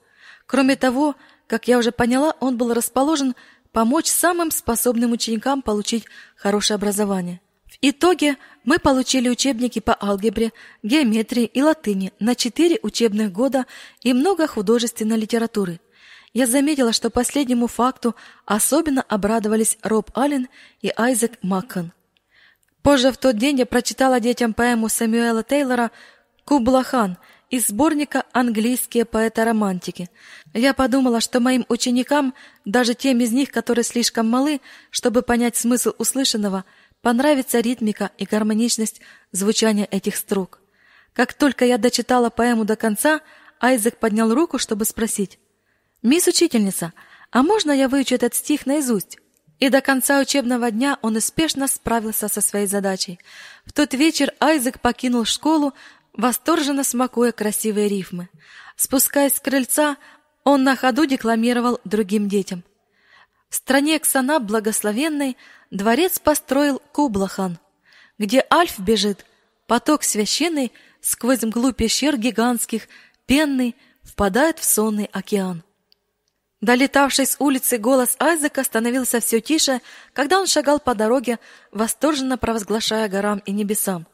Кроме 0.46 0.76
того, 0.76 1.14
как 1.46 1.68
я 1.68 1.76
уже 1.76 1.92
поняла, 1.92 2.34
он 2.40 2.56
был 2.56 2.72
расположен 2.72 3.34
помочь 3.70 4.06
самым 4.06 4.50
способным 4.50 5.12
ученикам 5.12 5.60
получить 5.60 6.06
хорошее 6.36 6.76
образование. 6.76 7.42
В 7.66 7.76
итоге 7.82 8.38
мы 8.64 8.78
получили 8.78 9.28
учебники 9.28 9.78
по 9.78 9.96
алгебре, 10.00 10.52
геометрии 10.82 11.44
и 11.44 11.62
латыни 11.62 12.12
на 12.18 12.34
четыре 12.34 12.78
учебных 12.82 13.32
года 13.32 13.66
и 14.02 14.12
много 14.12 14.46
художественной 14.46 15.16
литературы. 15.16 15.80
Я 16.32 16.46
заметила, 16.46 16.92
что 16.92 17.10
последнему 17.10 17.66
факту 17.66 18.16
особенно 18.44 19.02
обрадовались 19.02 19.78
Роб 19.82 20.10
Аллен 20.14 20.48
и 20.82 20.92
Айзек 20.96 21.32
Маккон. 21.42 21.92
Позже 22.82 23.12
в 23.12 23.16
тот 23.16 23.36
день 23.36 23.58
я 23.58 23.66
прочитала 23.66 24.18
детям 24.18 24.52
поэму 24.52 24.88
Сэмюэла 24.88 25.42
Тейлора 25.42 25.90
«Кублахан», 26.44 27.16
из 27.54 27.68
сборника 27.68 28.24
«Английские 28.32 29.04
поэты-романтики». 29.04 30.10
Я 30.54 30.74
подумала, 30.74 31.20
что 31.20 31.38
моим 31.38 31.64
ученикам, 31.68 32.34
даже 32.64 32.94
тем 32.94 33.20
из 33.20 33.30
них, 33.30 33.52
которые 33.52 33.84
слишком 33.84 34.28
малы, 34.28 34.60
чтобы 34.90 35.22
понять 35.22 35.56
смысл 35.56 35.92
услышанного, 35.98 36.64
понравится 37.04 37.60
ритмика 37.60 38.10
и 38.16 38.24
гармоничность 38.24 39.02
звучания 39.30 39.86
этих 39.90 40.16
строк. 40.16 40.60
Как 41.12 41.34
только 41.34 41.66
я 41.66 41.76
дочитала 41.76 42.30
поэму 42.30 42.64
до 42.64 42.76
конца, 42.76 43.20
Айзек 43.60 43.98
поднял 43.98 44.34
руку, 44.34 44.58
чтобы 44.58 44.86
спросить. 44.86 45.38
«Мисс 46.02 46.26
учительница, 46.26 46.94
а 47.30 47.42
можно 47.42 47.72
я 47.72 47.90
выучу 47.90 48.14
этот 48.14 48.34
стих 48.34 48.64
наизусть?» 48.64 49.18
И 49.60 49.68
до 49.68 49.82
конца 49.82 50.18
учебного 50.18 50.70
дня 50.70 50.98
он 51.02 51.16
успешно 51.16 51.68
справился 51.68 52.28
со 52.28 52.40
своей 52.40 52.66
задачей. 52.66 53.20
В 53.66 53.72
тот 53.72 53.92
вечер 53.92 54.32
Айзек 54.40 54.80
покинул 54.80 55.26
школу, 55.26 55.74
восторженно 56.14 56.84
смакуя 56.84 57.32
красивые 57.32 57.88
рифмы. 57.88 58.30
Спускаясь 58.76 59.36
с 59.36 59.40
крыльца, 59.40 59.98
он 60.42 60.64
на 60.64 60.74
ходу 60.74 61.04
декламировал 61.04 61.80
другим 61.84 62.30
детям. 62.30 62.64
В 63.50 63.56
стране 63.56 64.00
Ксана 64.00 64.40
благословенной 64.40 65.36
дворец 65.74 66.18
построил 66.18 66.80
Кублахан, 66.92 67.58
где 68.16 68.46
Альф 68.50 68.78
бежит, 68.78 69.26
поток 69.66 70.04
священный 70.04 70.72
сквозь 71.00 71.42
мглу 71.42 71.72
пещер 71.72 72.16
гигантских, 72.16 72.88
пенный, 73.26 73.76
впадает 74.02 74.58
в 74.58 74.64
сонный 74.64 75.10
океан. 75.12 75.62
Долетавший 76.60 77.26
с 77.26 77.36
улицы 77.40 77.76
голос 77.76 78.16
Айзека 78.18 78.62
становился 78.64 79.20
все 79.20 79.40
тише, 79.40 79.82
когда 80.14 80.40
он 80.40 80.46
шагал 80.46 80.78
по 80.78 80.94
дороге, 80.94 81.38
восторженно 81.72 82.38
провозглашая 82.38 83.08
горам 83.08 83.42
и 83.44 83.52
небесам. 83.52 84.06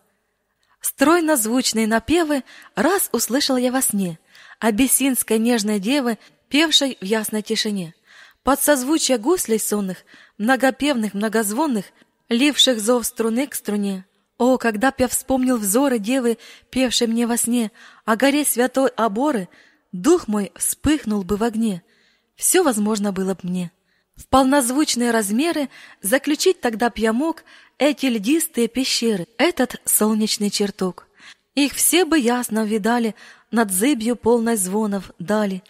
Стройно 0.81 1.37
звучные 1.37 1.87
напевы 1.87 2.43
раз 2.75 3.11
услышал 3.13 3.57
я 3.57 3.71
во 3.71 3.83
сне, 3.83 4.19
абиссинской 4.59 5.39
нежной 5.39 5.79
девы, 5.79 6.19
певшей 6.49 6.97
в 7.01 7.05
ясной 7.05 7.43
тишине. 7.43 7.95
Под 8.43 8.61
созвучие 8.61 9.19
гуслей 9.19 9.59
сонных, 9.59 9.99
многопевных, 10.39 11.15
многозвонных, 11.15 11.87
ливших 12.29 12.81
зов 12.81 13.07
струны 13.07 13.47
к 13.47 13.55
струне. 13.55 14.07
О, 14.39 14.57
когда 14.57 14.91
б 14.91 14.97
я 14.99 15.09
вспомнил 15.09 15.59
взоры 15.59 15.99
девы, 15.99 16.39
певшей 16.71 17.07
мне 17.07 17.27
во 17.27 17.37
сне, 17.37 17.71
о 18.05 18.17
горе 18.17 18.45
святой 18.45 18.89
Оборы, 18.97 19.49
дух 19.93 20.29
мой 20.29 20.53
вспыхнул 20.57 21.23
бы 21.23 21.37
в 21.37 21.45
огне— 21.45 21.83
все 22.41 22.63
возможно 22.63 23.13
было 23.13 23.35
бы 23.35 23.41
мне. 23.43 23.71
В 24.17 24.27
полнозвучные 24.27 25.11
размеры 25.11 25.69
заключить 26.01 26.63
тогда 26.63 26.89
б 26.89 26.95
я 26.97 27.13
мог 27.13 27.45
эти 27.77 28.07
льдистые 28.07 28.67
пещеры, 28.67 29.27
этот 29.37 29.79
солнечный 29.85 30.49
чертог. 30.49 31.07
Их 31.55 31.75
все 31.75 32.07
бы 32.07 32.19
ясно 32.19 32.65
видали 32.65 33.15
над 33.51 33.71
зыбью 33.71 34.17
полной 34.17 34.57
звонов 34.57 35.11
дали, 35.19 35.63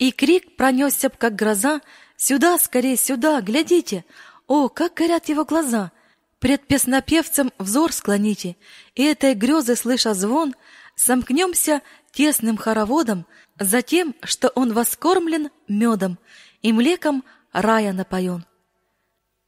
и 0.00 0.10
крик 0.10 0.56
пронесся 0.56 1.10
б, 1.10 1.14
как 1.16 1.36
гроза, 1.36 1.80
«Сюда, 2.16 2.58
скорее, 2.58 2.96
сюда, 2.96 3.40
глядите! 3.40 4.04
О, 4.46 4.68
как 4.68 4.94
горят 4.94 5.28
его 5.28 5.44
глаза!» 5.44 5.92
Пред 6.38 6.66
песнопевцем 6.66 7.52
взор 7.58 7.92
склоните, 7.92 8.56
и 8.94 9.04
этой 9.04 9.34
грезы, 9.34 9.74
слыша 9.74 10.12
звон, 10.14 10.54
сомкнемся 10.94 11.82
тесным 12.12 12.56
хороводом, 12.56 13.26
затем, 13.58 14.14
что 14.22 14.48
он 14.54 14.72
воскормлен 14.72 15.50
медом 15.66 16.18
и 16.62 16.72
млеком 16.72 17.24
рая 17.52 17.92
напоен. 17.92 18.44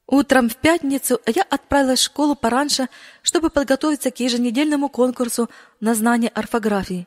Утром 0.06 0.48
в 0.48 0.56
пятницу 0.56 1.20
я 1.26 1.42
отправилась 1.42 2.00
в 2.00 2.04
школу 2.04 2.34
пораньше, 2.34 2.88
чтобы 3.22 3.50
подготовиться 3.50 4.10
к 4.10 4.20
еженедельному 4.20 4.88
конкурсу 4.88 5.50
на 5.80 5.94
знание 5.94 6.30
орфографии. 6.30 7.06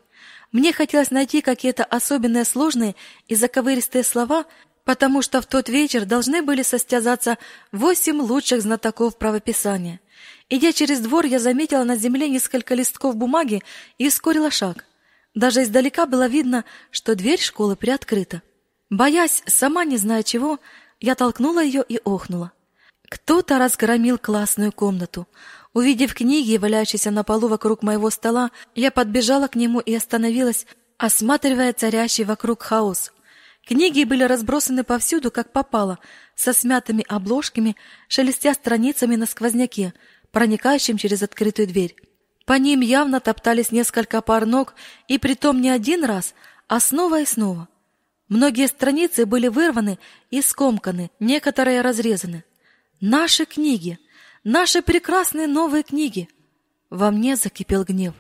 Мне 0.51 0.71
хотелось 0.71 1.09
найти 1.09 1.41
какие-то 1.41 1.83
особенные 1.83 2.45
сложные 2.45 2.95
и 3.27 3.33
заковыристые 3.33 4.03
слова, 4.03 4.45
потому 4.85 5.21
что 5.21 5.41
в 5.41 5.45
тот 5.45 5.69
вечер 5.69 6.05
должны 6.05 6.41
были 6.41 6.63
состязаться 6.63 7.37
восемь 7.71 8.21
лучших 8.21 8.61
знатоков 8.61 9.17
правописания. 9.17 9.99
Идя 10.49 10.73
через 10.73 10.99
двор, 10.99 11.25
я 11.25 11.39
заметила 11.39 11.83
на 11.83 11.95
земле 11.95 12.29
несколько 12.29 12.75
листков 12.75 13.15
бумаги 13.15 13.63
и 13.97 14.07
ускорила 14.07 14.51
шаг. 14.51 14.85
Даже 15.33 15.63
издалека 15.63 16.05
было 16.05 16.27
видно, 16.27 16.65
что 16.89 17.15
дверь 17.15 17.39
школы 17.39 17.75
приоткрыта. 17.75 18.41
Боясь, 18.89 19.43
сама 19.47 19.85
не 19.85 19.97
зная 19.97 20.23
чего, 20.23 20.59
я 20.99 21.15
толкнула 21.15 21.63
ее 21.63 21.83
и 21.87 22.01
охнула. 22.03 22.51
Кто-то 23.09 23.59
разгромил 23.59 24.17
классную 24.17 24.71
комнату. 24.71 25.27
Увидев 25.73 26.13
книги, 26.13 26.57
валяющиеся 26.57 27.11
на 27.11 27.23
полу 27.23 27.47
вокруг 27.47 27.81
моего 27.81 28.09
стола, 28.09 28.51
я 28.75 28.91
подбежала 28.91 29.47
к 29.47 29.55
нему 29.55 29.79
и 29.79 29.95
остановилась, 29.95 30.65
осматривая 30.97 31.71
царящий 31.71 32.25
вокруг 32.25 32.61
хаос. 32.61 33.13
Книги 33.65 34.03
были 34.03 34.23
разбросаны 34.23 34.83
повсюду, 34.83 35.31
как 35.31 35.51
попало, 35.51 35.99
со 36.35 36.53
смятыми 36.53 37.05
обложками, 37.07 37.75
шелестя 38.07 38.53
страницами 38.53 39.15
на 39.15 39.25
сквозняке, 39.25 39.93
проникающим 40.31 40.97
через 40.97 41.21
открытую 41.21 41.67
дверь. 41.67 41.95
По 42.45 42.53
ним 42.53 42.81
явно 42.81 43.19
топтались 43.19 43.71
несколько 43.71 44.21
пар 44.21 44.45
ног, 44.45 44.73
и 45.07 45.17
притом 45.17 45.61
не 45.61 45.69
один 45.69 46.03
раз, 46.03 46.33
а 46.67 46.79
снова 46.79 47.21
и 47.21 47.25
снова. 47.25 47.67
Многие 48.27 48.67
страницы 48.67 49.25
были 49.25 49.47
вырваны 49.47 49.99
и 50.31 50.41
скомканы, 50.41 51.11
некоторые 51.19 51.81
разрезаны. 51.81 52.43
Наши 52.99 53.45
книги, 53.45 53.99
наши 54.43 54.81
прекрасные 54.81 55.47
новые 55.47 55.83
книги. 55.83 56.29
Во 56.89 57.11
мне 57.11 57.35
закипел 57.35 57.83
гнев. 57.83 58.13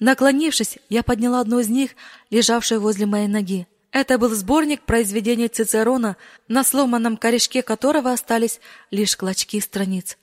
Наклонившись, 0.00 0.78
я 0.88 1.02
подняла 1.02 1.40
одну 1.40 1.60
из 1.60 1.68
них, 1.68 1.92
лежавшую 2.30 2.80
возле 2.80 3.06
моей 3.06 3.28
ноги. 3.28 3.66
Это 3.92 4.16
был 4.16 4.30
сборник 4.30 4.82
произведений 4.82 5.48
Цицерона, 5.48 6.16
на 6.48 6.64
сломанном 6.64 7.18
корешке 7.18 7.62
которого 7.62 8.10
остались 8.10 8.58
лишь 8.90 9.16
клочки 9.16 9.60
страниц. 9.60 10.16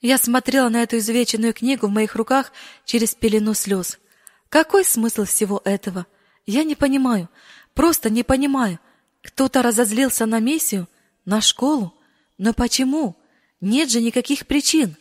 Я 0.00 0.16
смотрела 0.16 0.68
на 0.68 0.82
эту 0.82 0.98
изувеченную 0.98 1.52
книгу 1.52 1.88
в 1.88 1.90
моих 1.90 2.14
руках 2.14 2.52
через 2.84 3.14
пелену 3.14 3.52
слез. 3.54 3.98
Какой 4.48 4.84
смысл 4.84 5.24
всего 5.24 5.60
этого? 5.64 6.06
Я 6.46 6.62
не 6.62 6.76
понимаю, 6.76 7.28
просто 7.74 8.10
не 8.10 8.22
понимаю. 8.22 8.78
Кто-то 9.22 9.60
разозлился 9.62 10.24
на 10.24 10.38
миссию, 10.38 10.88
на 11.24 11.40
школу, 11.40 11.92
но 12.38 12.54
почему? 12.54 13.16
Нет 13.60 13.90
же 13.90 14.00
никаких 14.00 14.46
причин. 14.46 14.96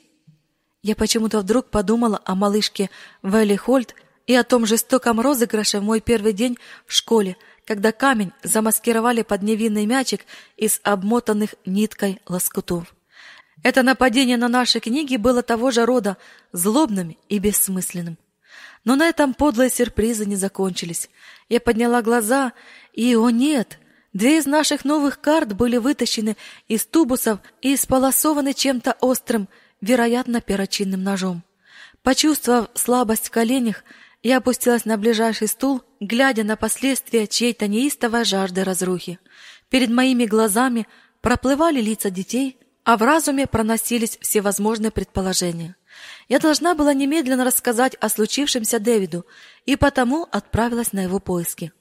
Я 0.82 0.96
почему-то 0.96 1.40
вдруг 1.40 1.70
подумала 1.70 2.22
о 2.26 2.36
малышке 2.36 2.90
Вэлли 3.22 3.56
Хольт 3.56 3.96
и 4.28 4.34
о 4.34 4.44
том 4.44 4.66
жестоком 4.66 5.20
розыгрыше 5.22 5.80
в 5.80 5.84
мой 5.84 6.02
первый 6.02 6.34
день 6.34 6.58
в 6.86 6.94
школе, 6.94 7.38
когда 7.70 7.92
камень 7.92 8.32
замаскировали 8.42 9.22
под 9.22 9.44
невинный 9.44 9.86
мячик 9.86 10.22
из 10.58 10.82
обмотанных 10.82 11.54
ниткой 11.68 12.20
лоскутов. 12.28 12.96
Это 13.62 13.84
нападение 13.84 14.38
на 14.38 14.48
наши 14.48 14.80
книги 14.80 15.18
было 15.18 15.44
того 15.44 15.70
же 15.70 15.86
рода, 15.86 16.18
злобным 16.52 17.16
и 17.28 17.38
бессмысленным. 17.38 18.18
Но 18.86 18.96
на 18.96 19.08
этом 19.08 19.36
подлые 19.36 19.70
сюрпризы 19.70 20.26
не 20.26 20.36
закончились. 20.36 21.12
Я 21.48 21.60
подняла 21.60 22.02
глаза, 22.02 22.54
и, 22.94 23.16
о 23.16 23.30
нет, 23.30 23.78
две 24.14 24.40
из 24.40 24.48
наших 24.48 24.84
новых 24.84 25.22
карт 25.22 25.54
были 25.54 25.78
вытащены 25.78 26.38
из 26.68 26.88
тубусов 26.88 27.38
и 27.62 27.76
исполосованы 27.76 28.56
чем-то 28.56 28.98
острым, 29.00 29.48
вероятно, 29.80 30.42
перочинным 30.42 31.04
ножом. 31.04 31.44
Почувствовав 32.02 32.70
слабость 32.74 33.28
в 33.28 33.30
коленях, 33.30 33.84
я 34.24 34.38
опустилась 34.38 34.86
на 34.86 34.98
ближайший 34.98 35.48
стул, 35.48 35.82
глядя 36.00 36.44
на 36.44 36.56
последствия 36.56 37.28
чьей-то 37.28 37.68
неистовой 37.68 38.26
жажды 38.26 38.64
разрухи. 38.64 39.20
Перед 39.70 39.90
моими 39.90 40.26
глазами 40.26 40.88
проплывали 41.22 41.82
лица 41.82 42.10
детей— 42.10 42.58
а 42.90 42.98
в 42.98 43.04
разуме 43.04 43.46
проносились 43.46 44.18
всевозможные 44.20 44.90
предположения. 44.90 45.76
Я 46.28 46.40
должна 46.40 46.74
была 46.74 46.92
немедленно 46.92 47.46
рассказать 47.46 47.96
о 48.02 48.10
случившемся 48.10 48.80
Дэвиду, 48.80 49.28
и 49.68 49.76
потому 49.76 50.28
отправилась 50.32 50.92
на 50.92 51.02
его 51.02 51.20
поиски. 51.20 51.72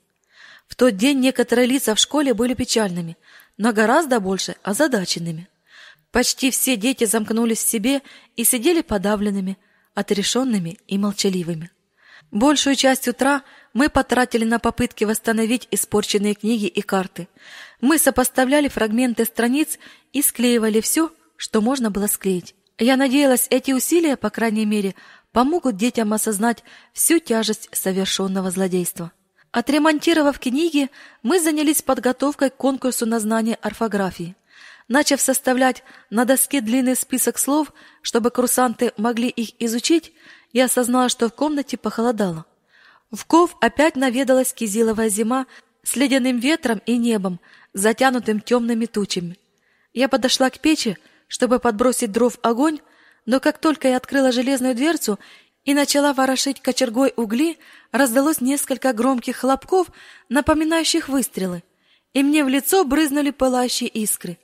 В 0.66 0.76
тот 0.76 0.96
день 0.96 1.20
некоторые 1.20 1.66
лица 1.66 1.94
в 1.94 1.98
школе 1.98 2.34
были 2.34 2.52
печальными, 2.52 3.16
но 3.56 3.72
гораздо 3.72 4.20
больше 4.20 4.56
озадаченными. 4.62 5.48
Почти 6.10 6.50
все 6.50 6.76
дети 6.76 7.04
замкнулись 7.04 7.64
в 7.64 7.68
себе 7.68 8.02
и 8.36 8.44
сидели 8.44 8.82
подавленными, 8.82 9.56
отрешенными 9.94 10.78
и 10.88 10.98
молчаливыми. 10.98 11.70
Большую 12.30 12.76
часть 12.76 13.08
утра 13.08 13.42
мы 13.72 13.88
потратили 13.88 14.44
на 14.44 14.58
попытки 14.58 15.04
восстановить 15.04 15.66
испорченные 15.70 16.34
книги 16.34 16.66
и 16.66 16.82
карты. 16.82 17.28
Мы 17.80 17.98
сопоставляли 17.98 18.68
фрагменты 18.68 19.24
страниц 19.24 19.78
и 20.12 20.20
склеивали 20.20 20.80
все, 20.80 21.10
что 21.36 21.60
можно 21.60 21.90
было 21.90 22.06
склеить. 22.06 22.54
Я 22.78 22.96
надеялась, 22.96 23.46
эти 23.50 23.72
усилия, 23.72 24.16
по 24.16 24.30
крайней 24.30 24.66
мере, 24.66 24.94
помогут 25.32 25.76
детям 25.76 26.12
осознать 26.12 26.62
всю 26.92 27.18
тяжесть 27.18 27.68
совершенного 27.72 28.50
злодейства. 28.50 29.12
Отремонтировав 29.50 30.38
книги, 30.38 30.90
мы 31.22 31.40
занялись 31.40 31.82
подготовкой 31.82 32.50
к 32.50 32.56
конкурсу 32.56 33.06
на 33.06 33.18
знание 33.20 33.56
орфографии. 33.56 34.36
Начав 34.86 35.20
составлять 35.20 35.82
на 36.10 36.24
доске 36.24 36.60
длинный 36.60 36.96
список 36.96 37.38
слов, 37.38 37.72
чтобы 38.02 38.30
курсанты 38.30 38.92
могли 38.96 39.28
их 39.28 39.50
изучить, 39.58 40.12
я 40.52 40.66
осознала, 40.66 41.08
что 41.08 41.28
в 41.28 41.34
комнате 41.34 41.76
похолодало. 41.76 42.44
В 43.10 43.24
Ков 43.24 43.56
опять 43.60 43.96
наведалась 43.96 44.52
кизиловая 44.52 45.08
зима 45.08 45.46
с 45.82 45.96
ледяным 45.96 46.38
ветром 46.38 46.82
и 46.84 46.96
небом, 46.96 47.40
затянутым 47.72 48.40
темными 48.40 48.86
тучами. 48.86 49.38
Я 49.94 50.08
подошла 50.08 50.50
к 50.50 50.60
печи, 50.60 50.98
чтобы 51.26 51.58
подбросить 51.58 52.12
дров 52.12 52.34
в 52.34 52.38
огонь, 52.42 52.80
но 53.26 53.40
как 53.40 53.58
только 53.58 53.88
я 53.88 53.96
открыла 53.96 54.32
железную 54.32 54.74
дверцу 54.74 55.18
и 55.64 55.74
начала 55.74 56.12
ворошить 56.12 56.60
кочергой 56.60 57.12
угли, 57.16 57.58
раздалось 57.92 58.40
несколько 58.40 58.92
громких 58.92 59.36
хлопков, 59.36 59.88
напоминающих 60.28 61.08
выстрелы, 61.08 61.62
и 62.14 62.22
мне 62.22 62.44
в 62.44 62.48
лицо 62.48 62.84
брызнули 62.84 63.30
пылающие 63.30 63.88
искры. 63.88 64.38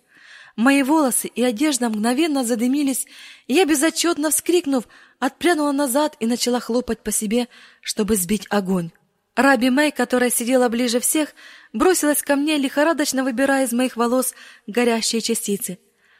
Мои 0.56 0.82
волосы 0.84 1.26
и 1.28 1.42
одежда 1.42 1.88
мгновенно 1.88 2.44
задымились, 2.44 3.06
и 3.48 3.54
я, 3.54 3.64
безотчетно 3.64 4.30
вскрикнув, 4.30 4.84
отпрянула 5.18 5.72
назад 5.72 6.16
и 6.20 6.26
начала 6.26 6.60
хлопать 6.60 7.00
по 7.00 7.10
себе, 7.10 7.48
чтобы 7.80 8.16
сбить 8.16 8.46
огонь. 8.50 8.90
Раби 9.34 9.70
Мэй, 9.70 9.90
которая 9.90 10.30
сидела 10.30 10.68
ближе 10.68 11.00
всех, 11.00 11.34
бросилась 11.72 12.22
ко 12.22 12.36
мне, 12.36 12.56
лихорадочно 12.56 13.24
выбирая 13.24 13.66
из 13.66 13.72
моих 13.72 13.96
волос 13.96 14.32
горящие 14.68 15.20
частицы. 15.20 15.78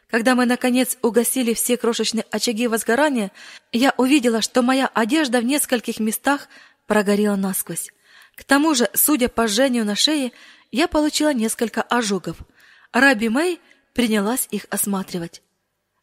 Когда 0.09 0.35
мы, 0.35 0.45
наконец, 0.45 0.97
угасили 1.01 1.53
все 1.53 1.77
крошечные 1.77 2.25
очаги 2.29 2.67
возгорания, 2.67 3.31
я 3.71 3.93
увидела, 3.97 4.41
что 4.41 4.61
моя 4.61 4.87
одежда 4.87 5.39
в 5.39 5.45
нескольких 5.45 5.99
местах 5.99 6.49
прогорела 6.87 7.37
насквозь. 7.37 7.89
К 8.35 8.43
тому 8.43 8.75
же, 8.75 8.89
судя 8.93 9.29
по 9.29 9.47
жжению 9.47 9.85
на 9.85 9.95
шее, 9.95 10.33
я 10.71 10.89
получила 10.89 11.33
несколько 11.33 11.81
ожогов. 11.81 12.37
Раби 12.91 13.29
Мэй 13.29 13.61
принялась 13.95 14.47
их 14.51 14.67
осматривать. 14.69 15.41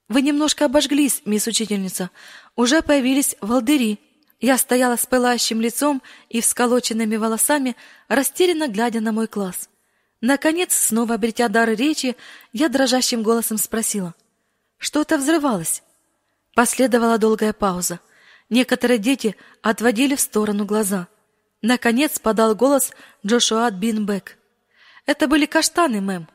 «Вы 0.09 0.23
немножко 0.23 0.65
обожглись, 0.65 1.23
мисс 1.27 1.47
учительница. 1.47 2.11
Уже 2.57 2.83
появились 2.83 3.37
волдыри». 3.41 4.01
Я 4.41 4.59
стояла 4.59 4.97
с 4.97 5.07
пылающим 5.07 5.61
лицом 5.61 6.03
и 6.29 6.41
всколоченными 6.41 7.15
волосами, 7.15 7.77
растерянно 8.09 8.67
глядя 8.67 9.01
на 9.01 9.13
мой 9.13 9.29
класс. 9.29 9.69
Наконец, 10.21 10.75
снова 10.75 11.15
обретя 11.15 11.47
дар 11.47 11.69
речи, 11.71 12.17
я 12.53 12.69
дрожащим 12.69 13.23
голосом 13.23 13.57
спросила. 13.57 14.17
«Что-то 14.79 15.19
взрывалось?» 15.19 15.85
Последовала 16.57 17.19
долгая 17.19 17.53
пауза. 17.53 18.01
Некоторые 18.51 18.99
дети 18.99 19.37
отводили 19.63 20.17
в 20.17 20.21
сторону 20.21 20.65
глаза. 20.65 21.07
Наконец 21.61 22.19
подал 22.19 22.57
голос 22.57 22.91
Джошуа 23.25 23.71
Бинбек. 23.71 24.39
«Это 25.07 25.29
были 25.29 25.47
каштаны, 25.47 26.01
мэм. 26.01 26.27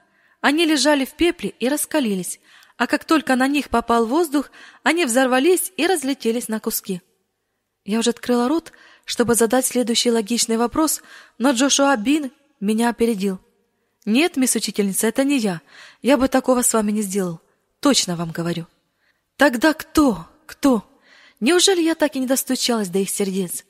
Они 0.48 0.66
лежали 0.66 1.04
в 1.04 1.12
пепле 1.12 1.50
и 1.60 1.68
раскалились, 1.68 2.40
а 2.78 2.88
как 2.88 3.04
только 3.04 3.36
на 3.36 3.50
них 3.50 3.70
попал 3.70 4.06
воздух, 4.06 4.50
они 4.82 5.04
взорвались 5.04 5.74
и 5.76 5.86
разлетелись 5.86 6.48
на 6.48 6.62
куски. 6.62 7.02
Я 7.84 8.00
уже 8.00 8.12
открыла 8.12 8.48
рот, 8.48 8.72
чтобы 9.04 9.36
задать 9.36 9.66
следующий 9.66 10.10
логичный 10.10 10.56
вопрос, 10.56 11.02
но 11.38 11.52
Джошуа 11.52 11.98
Бин 11.98 12.32
меня 12.62 12.88
опередил. 12.88 13.40
Нет, 14.06 14.38
мисс 14.38 14.56
учительница, 14.56 15.08
это 15.08 15.26
не 15.26 15.38
я. 15.38 15.60
Я 16.02 16.16
бы 16.16 16.30
такого 16.30 16.62
с 16.62 16.74
вами 16.74 16.94
не 16.94 17.02
сделал. 17.02 17.42
Точно 17.82 18.16
вам 18.16 18.32
говорю. 18.32 18.68
Тогда 19.36 19.74
кто? 19.74 20.28
Кто? 20.46 20.90
Неужели 21.42 21.82
я 21.82 21.94
так 21.94 22.16
и 22.16 22.20
не 22.20 22.26
достучалась 22.26 22.88
до 22.88 23.00
их 23.00 23.10
сердец? 23.10 23.66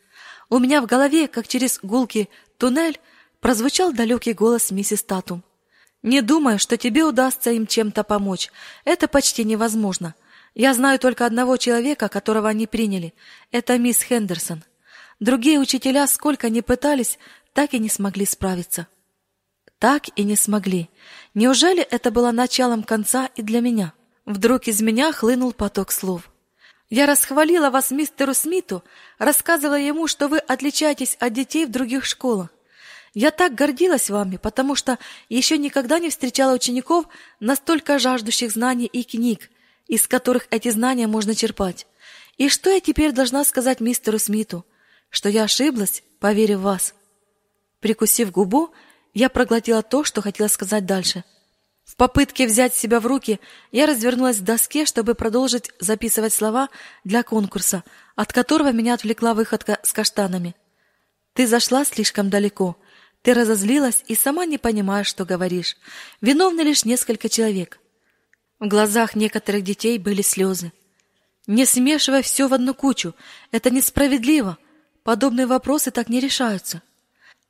У 0.47 0.59
меня 0.59 0.83
в 0.83 0.85
голове, 0.85 1.27
как 1.27 1.47
через 1.47 1.79
гулкий 1.81 2.29
туннель, 2.59 2.99
прозвучал 3.39 3.93
далекий 3.93 4.33
голос 4.33 4.69
миссис 4.69 5.01
Татум. 5.01 5.43
Не 6.07 6.21
думаю, 6.21 6.57
что 6.57 6.77
тебе 6.77 7.03
удастся 7.03 7.51
им 7.51 7.67
чем-то 7.67 8.05
помочь. 8.05 8.49
Это 8.85 9.09
почти 9.09 9.43
невозможно. 9.43 10.15
Я 10.55 10.73
знаю 10.73 10.99
только 10.99 11.25
одного 11.25 11.57
человека, 11.57 12.07
которого 12.07 12.47
они 12.47 12.65
приняли. 12.65 13.13
Это 13.51 13.77
мисс 13.77 14.01
Хендерсон. 14.03 14.63
Другие 15.19 15.59
учителя, 15.59 16.07
сколько 16.07 16.49
ни 16.49 16.61
пытались, 16.61 17.19
так 17.51 17.73
и 17.73 17.79
не 17.79 17.89
смогли 17.89 18.25
справиться. 18.25 18.87
Так 19.79 20.05
и 20.15 20.23
не 20.23 20.37
смогли. 20.37 20.89
Неужели 21.33 21.81
это 21.81 22.09
было 22.09 22.31
началом 22.31 22.83
конца 22.83 23.29
и 23.35 23.41
для 23.41 23.59
меня? 23.59 23.91
Вдруг 24.25 24.69
из 24.69 24.79
меня 24.79 25.11
хлынул 25.11 25.51
поток 25.51 25.91
слов. 25.91 26.31
Я 26.89 27.05
расхвалила 27.05 27.69
вас 27.69 27.91
мистеру 27.91 28.33
Смиту, 28.33 28.81
рассказывая 29.19 29.81
ему, 29.81 30.07
что 30.07 30.29
вы 30.29 30.37
отличаетесь 30.37 31.17
от 31.19 31.33
детей 31.33 31.65
в 31.65 31.71
других 31.71 32.05
школах. 32.05 32.47
Я 33.19 33.31
так 33.31 33.55
гордилась 33.55 34.11
вами, 34.11 34.37
потому 34.37 34.75
что 34.75 34.99
еще 35.27 35.57
никогда 35.57 35.97
не 35.97 36.11
встречала 36.11 36.53
учеников, 36.53 37.05
настолько 37.39 37.97
жаждущих 37.97 38.51
знаний 38.51 38.85
и 38.85 39.01
книг, 39.03 39.49
из 39.87 40.07
которых 40.07 40.45
эти 40.51 40.69
знания 40.69 41.07
можно 41.07 41.33
черпать. 41.33 41.87
И 42.37 42.47
что 42.47 42.69
я 42.69 42.79
теперь 42.79 43.13
должна 43.13 43.43
сказать 43.43 43.79
мистеру 43.79 44.19
Смиту? 44.19 44.67
Что 45.09 45.29
я 45.29 45.45
ошиблась, 45.45 46.03
поверив 46.19 46.59
в 46.59 46.61
вас. 46.61 46.93
Прикусив 47.79 48.29
губу, 48.29 48.69
я 49.15 49.29
проглотила 49.29 49.81
то, 49.81 50.03
что 50.03 50.21
хотела 50.21 50.47
сказать 50.47 50.85
дальше. 50.85 51.23
В 51.85 51.95
попытке 51.95 52.45
взять 52.45 52.75
себя 52.75 52.99
в 52.99 53.07
руки, 53.07 53.39
я 53.71 53.87
развернулась 53.87 54.37
к 54.37 54.43
доске, 54.43 54.85
чтобы 54.85 55.15
продолжить 55.15 55.71
записывать 55.79 56.35
слова 56.35 56.69
для 57.03 57.23
конкурса, 57.23 57.83
от 58.15 58.31
которого 58.31 58.71
меня 58.71 58.93
отвлекла 58.93 59.33
выходка 59.33 59.79
с 59.81 59.91
каштанами. 59.91 60.53
Ты 61.33 61.47
зашла 61.47 61.83
слишком 61.83 62.29
далеко. 62.29 62.77
Ты 63.27 63.33
разозлилась 63.33 64.05
и 64.07 64.15
сама 64.15 64.45
не 64.45 64.57
понимаешь, 64.57 65.07
что 65.07 65.25
говоришь. 65.25 65.75
Виновны 66.21 66.61
лишь 66.61 66.85
несколько 66.85 67.27
человек. 67.27 67.77
В 68.57 68.69
глазах 68.69 69.17
некоторых 69.17 69.65
детей 69.65 69.99
были 69.99 70.21
слезы. 70.21 70.71
Не 71.45 71.65
смешивай 71.65 72.21
все 72.21 72.47
в 72.47 72.53
одну 72.53 72.73
кучу. 72.73 73.13
Это 73.51 73.69
несправедливо. 73.69 74.57
Подобные 75.03 75.45
вопросы 75.45 75.91
так 75.91 76.07
не 76.07 76.21
решаются. 76.21 76.81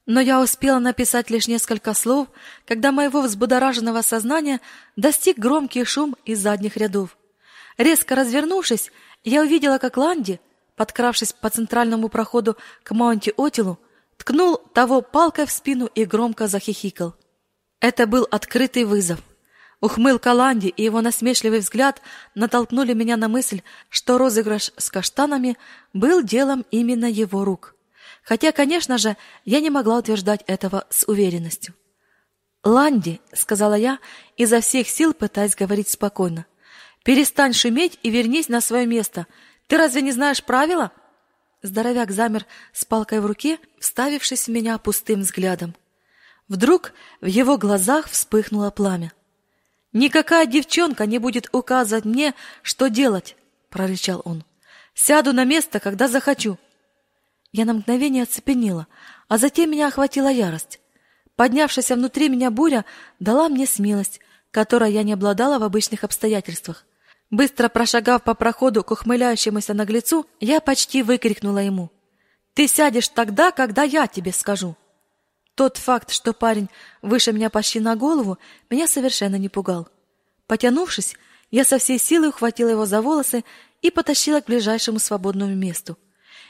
Но 0.08 0.20
я 0.20 0.42
успела 0.42 0.80
написать 0.80 1.30
лишь 1.30 1.48
несколько 1.48 1.94
слов, 1.94 2.28
когда 2.66 2.92
моего 2.92 3.22
взбудораженного 3.22 4.02
сознания 4.02 4.62
достиг 4.96 5.38
громкий 5.38 5.84
шум 5.84 6.16
из 6.26 6.40
задних 6.40 6.76
рядов. 6.78 7.16
Резко 7.78 8.16
развернувшись, 8.16 8.92
я 9.24 9.44
увидела, 9.44 9.78
как 9.78 9.98
Ланди, 9.98 10.40
подкравшись 10.76 11.34
по 11.34 11.52
центральному 11.52 12.10
проходу 12.10 12.58
к 12.82 12.94
Маунти-Отилу, 12.94 13.78
ткнул 14.28 14.58
того 14.58 15.02
палкой 15.02 15.46
в 15.46 15.52
спину 15.52 15.86
и 15.86 16.04
громко 16.04 16.48
захихикал. 16.48 17.16
Это 17.80 18.06
был 18.06 18.28
открытый 18.30 18.84
вызов. 18.84 19.20
Ухмылка 19.80 20.34
Ланди 20.34 20.68
и 20.68 20.84
его 20.84 21.00
насмешливый 21.00 21.60
взгляд 21.60 22.02
натолкнули 22.36 22.94
меня 22.94 23.16
на 23.16 23.30
мысль, 23.30 23.62
что 23.90 24.18
розыгрыш 24.18 24.74
с 24.76 24.90
каштанами 24.90 25.58
был 25.94 26.22
делом 26.22 26.66
именно 26.72 27.06
его 27.06 27.46
рук. 27.46 27.76
Хотя, 28.22 28.52
конечно 28.52 28.98
же, 28.98 29.16
я 29.46 29.62
не 29.62 29.70
могла 29.70 30.00
утверждать 30.00 30.44
этого 30.46 30.86
с 30.90 31.08
уверенностью. 31.08 31.74
«Ланди»,— 32.66 33.22
сказала 33.34 33.76
я, 33.76 33.98
изо 34.36 34.60
всех 34.60 34.90
сил 34.90 35.14
пытаясь 35.14 35.56
говорить 35.56 35.88
спокойно,— 35.88 36.46
«перестань 37.06 37.54
шуметь 37.54 37.98
и 38.04 38.10
вернись 38.10 38.50
на 38.50 38.60
свое 38.60 38.86
место. 38.86 39.26
Ты 39.68 39.78
разве 39.78 40.02
не 40.02 40.12
знаешь 40.12 40.44
правила?» 40.44 40.92
Здоровяк 41.68 42.12
замер 42.12 42.46
с 42.72 42.86
палкой 42.86 43.20
в 43.20 43.26
руке, 43.26 43.60
вставившись 43.78 44.48
в 44.48 44.52
меня 44.52 44.78
пустым 44.78 45.20
взглядом. 45.20 45.76
Вдруг 46.48 46.94
в 47.20 47.26
его 47.26 47.58
глазах 47.58 48.10
вспыхнуло 48.10 48.72
пламя. 48.72 49.12
«Никакая 49.92 50.46
девчонка 50.46 51.06
не 51.06 51.20
будет 51.20 51.50
указывать 51.52 52.06
мне, 52.06 52.34
что 52.62 52.88
делать!»— 52.88 53.36
прорычал 53.70 54.22
он. 54.24 54.46
«Сяду 54.94 55.34
на 55.34 55.44
место, 55.44 55.82
когда 55.82 56.08
захочу!» 56.08 56.58
Я 57.52 57.66
на 57.66 57.74
мгновение 57.74 58.24
оцепенела, 58.24 58.88
а 59.28 59.38
затем 59.38 59.70
меня 59.70 59.88
охватила 59.88 60.30
ярость. 60.30 60.80
Поднявшаяся 61.36 61.96
внутри 61.96 62.30
меня 62.30 62.50
буря 62.50 62.86
дала 63.20 63.50
мне 63.50 63.66
смелость, 63.66 64.22
которой 64.52 64.94
я 64.94 65.04
не 65.04 65.14
обладала 65.14 65.60
в 65.60 65.64
обычных 65.64 66.06
обстоятельствах. 66.06 66.86
Быстро 67.30 67.68
прошагав 67.68 68.24
по 68.24 68.34
проходу 68.34 68.84
к 68.84 68.92
ухмыляющемуся 68.92 69.74
наглецу, 69.74 70.26
я 70.40 70.62
почти 70.62 71.04
выкрикнула 71.04 71.60
ему. 71.60 71.92
«Ты 72.54 72.68
сядешь 72.68 73.10
тогда, 73.10 73.52
когда 73.52 73.84
я 73.84 74.08
тебе 74.08 74.32
скажу!» 74.32 74.76
Тот 75.56 75.78
факт, 75.78 76.12
что 76.12 76.34
парень 76.34 76.70
выше 77.02 77.34
меня 77.34 77.50
почти 77.50 77.80
на 77.80 77.96
голову, 77.96 78.38
меня 78.70 78.88
совершенно 78.88 79.36
не 79.36 79.50
пугал. 79.50 79.90
Потянувшись, 80.46 81.16
я 81.52 81.66
со 81.66 81.78
всей 81.78 82.00
силы 82.00 82.30
ухватила 82.30 82.70
его 82.70 82.86
за 82.86 83.02
волосы 83.02 83.44
и 83.82 83.92
потащила 83.92 84.42
к 84.42 84.46
ближайшему 84.46 85.00
свободному 85.00 85.56
месту. 85.56 85.98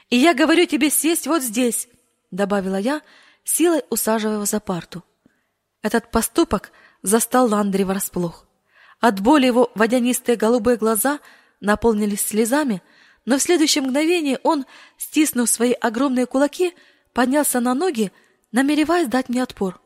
«И 0.10 0.18
я 0.18 0.34
говорю 0.34 0.66
тебе 0.66 0.90
сесть 0.90 1.28
вот 1.28 1.42
здесь!»— 1.42 1.88
добавила 2.32 2.78
я, 2.78 3.02
силой 3.44 3.84
усаживая 3.90 4.36
его 4.36 4.46
за 4.46 4.60
парту. 4.60 5.04
Этот 5.82 6.12
поступок 6.12 6.72
застал 7.02 7.50
Ландри 7.50 7.84
врасплох. 7.84 8.47
От 9.00 9.20
боли 9.20 9.46
его 9.46 9.72
водянистые 9.76 10.36
голубые 10.36 10.78
глаза 10.78 11.20
наполнились 11.60 12.22
слезами, 12.22 12.82
но 13.26 13.38
в 13.38 13.42
следующее 13.42 13.84
мгновение 13.84 14.40
он, 14.44 14.66
стиснув 14.98 15.50
свои 15.50 15.74
огромные 15.74 16.26
кулаки, 16.26 16.74
поднялся 17.14 17.60
на 17.60 17.74
ноги, 17.74 18.12
намереваясь 18.52 19.08
дать 19.08 19.30
мне 19.30 19.44
отпор. 19.44 19.82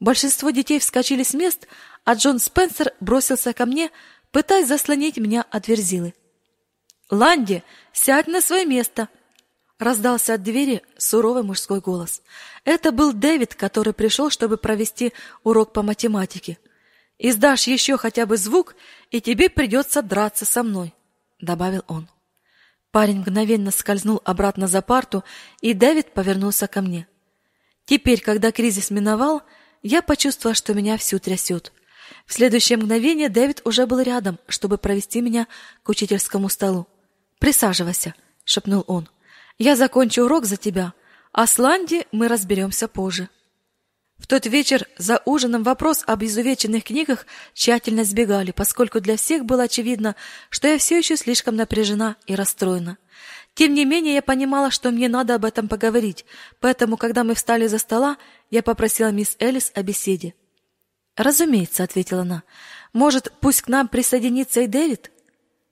Большинство 0.00 0.50
детей 0.50 0.78
вскочили 0.78 1.24
с 1.24 1.34
мест, 1.34 1.66
а 2.04 2.14
Джон 2.14 2.38
Спенсер 2.38 2.92
бросился 3.00 3.52
ко 3.52 3.66
мне, 3.66 3.90
пытаясь 4.30 4.68
заслонить 4.68 5.16
меня 5.16 5.44
от 5.50 5.66
верзилы. 5.66 6.14
«Ланди, 7.10 7.64
сядь 7.92 8.28
на 8.28 8.40
свое 8.40 8.64
место!» 8.66 9.08
Раздался 9.78 10.34
от 10.34 10.42
двери 10.42 10.82
суровый 10.96 11.44
мужской 11.44 11.80
голос. 11.80 12.22
Это 12.64 12.90
был 12.90 13.12
Дэвид, 13.12 13.54
который 13.54 13.92
пришел, 13.92 14.28
чтобы 14.28 14.56
провести 14.56 15.12
урок 15.44 15.72
по 15.72 15.82
математике. 15.82 16.58
Издашь 17.18 17.66
еще 17.66 17.96
хотя 17.96 18.26
бы 18.26 18.36
звук, 18.36 18.76
и 19.10 19.20
тебе 19.20 19.50
придется 19.50 20.02
драться 20.02 20.44
со 20.44 20.62
мной, 20.62 20.94
добавил 21.40 21.84
он. 21.88 22.08
Парень 22.92 23.20
мгновенно 23.20 23.70
скользнул 23.70 24.22
обратно 24.24 24.68
за 24.68 24.82
парту, 24.82 25.24
и 25.60 25.74
Дэвид 25.74 26.14
повернулся 26.14 26.68
ко 26.68 26.80
мне. 26.80 27.08
Теперь, 27.84 28.20
когда 28.20 28.52
кризис 28.52 28.90
миновал, 28.90 29.42
я 29.82 30.00
почувствовала, 30.00 30.54
что 30.54 30.74
меня 30.74 30.96
всю 30.96 31.18
трясет. 31.18 31.72
В 32.24 32.32
следующее 32.32 32.78
мгновение 32.78 33.28
Дэвид 33.28 33.62
уже 33.64 33.86
был 33.86 34.00
рядом, 34.00 34.38
чтобы 34.46 34.78
провести 34.78 35.20
меня 35.20 35.46
к 35.82 35.88
учительскому 35.88 36.48
столу. 36.48 36.86
«Присаживайся»,— 37.38 38.14
шепнул 38.44 38.84
он. 38.86 39.08
«Я 39.58 39.76
закончу 39.76 40.24
урок 40.24 40.44
за 40.44 40.56
тебя, 40.56 40.94
а 41.32 41.46
с 41.46 41.58
Ланди 41.58 42.06
мы 42.12 42.28
разберемся 42.28 42.88
позже». 42.88 43.28
В 44.18 44.26
тот 44.26 44.46
вечер 44.46 44.86
за 44.98 45.22
ужином 45.24 45.62
вопрос 45.62 46.02
об 46.06 46.24
изувеченных 46.24 46.84
книгах 46.84 47.24
тщательно 47.54 48.02
избегали, 48.02 48.50
поскольку 48.50 49.00
для 49.00 49.16
всех 49.16 49.44
было 49.44 49.64
очевидно, 49.64 50.16
что 50.50 50.68
я 50.68 50.78
все 50.78 50.98
еще 50.98 51.16
слишком 51.16 51.56
напряжена 51.56 52.16
и 52.26 52.34
расстроена. 52.34 52.98
Тем 53.54 53.74
не 53.74 53.84
менее, 53.84 54.14
я 54.14 54.22
понимала, 54.22 54.70
что 54.70 54.90
мне 54.90 55.08
надо 55.08 55.34
об 55.34 55.44
этом 55.44 55.68
поговорить, 55.68 56.24
поэтому, 56.60 56.96
когда 56.96 57.24
мы 57.24 57.34
встали 57.34 57.66
за 57.66 57.78
стола, 57.78 58.16
я 58.50 58.62
попросила 58.62 59.10
мисс 59.10 59.36
Элис 59.38 59.72
о 59.74 59.82
беседе. 59.82 60.34
«Разумеется»,— 61.16 61.82
ответила 61.84 62.22
она. 62.22 62.44
«Может, 62.92 63.32
пусть 63.40 63.62
к 63.62 63.68
нам 63.68 63.88
присоединится 63.88 64.60
и 64.60 64.66
Дэвид?» 64.66 65.10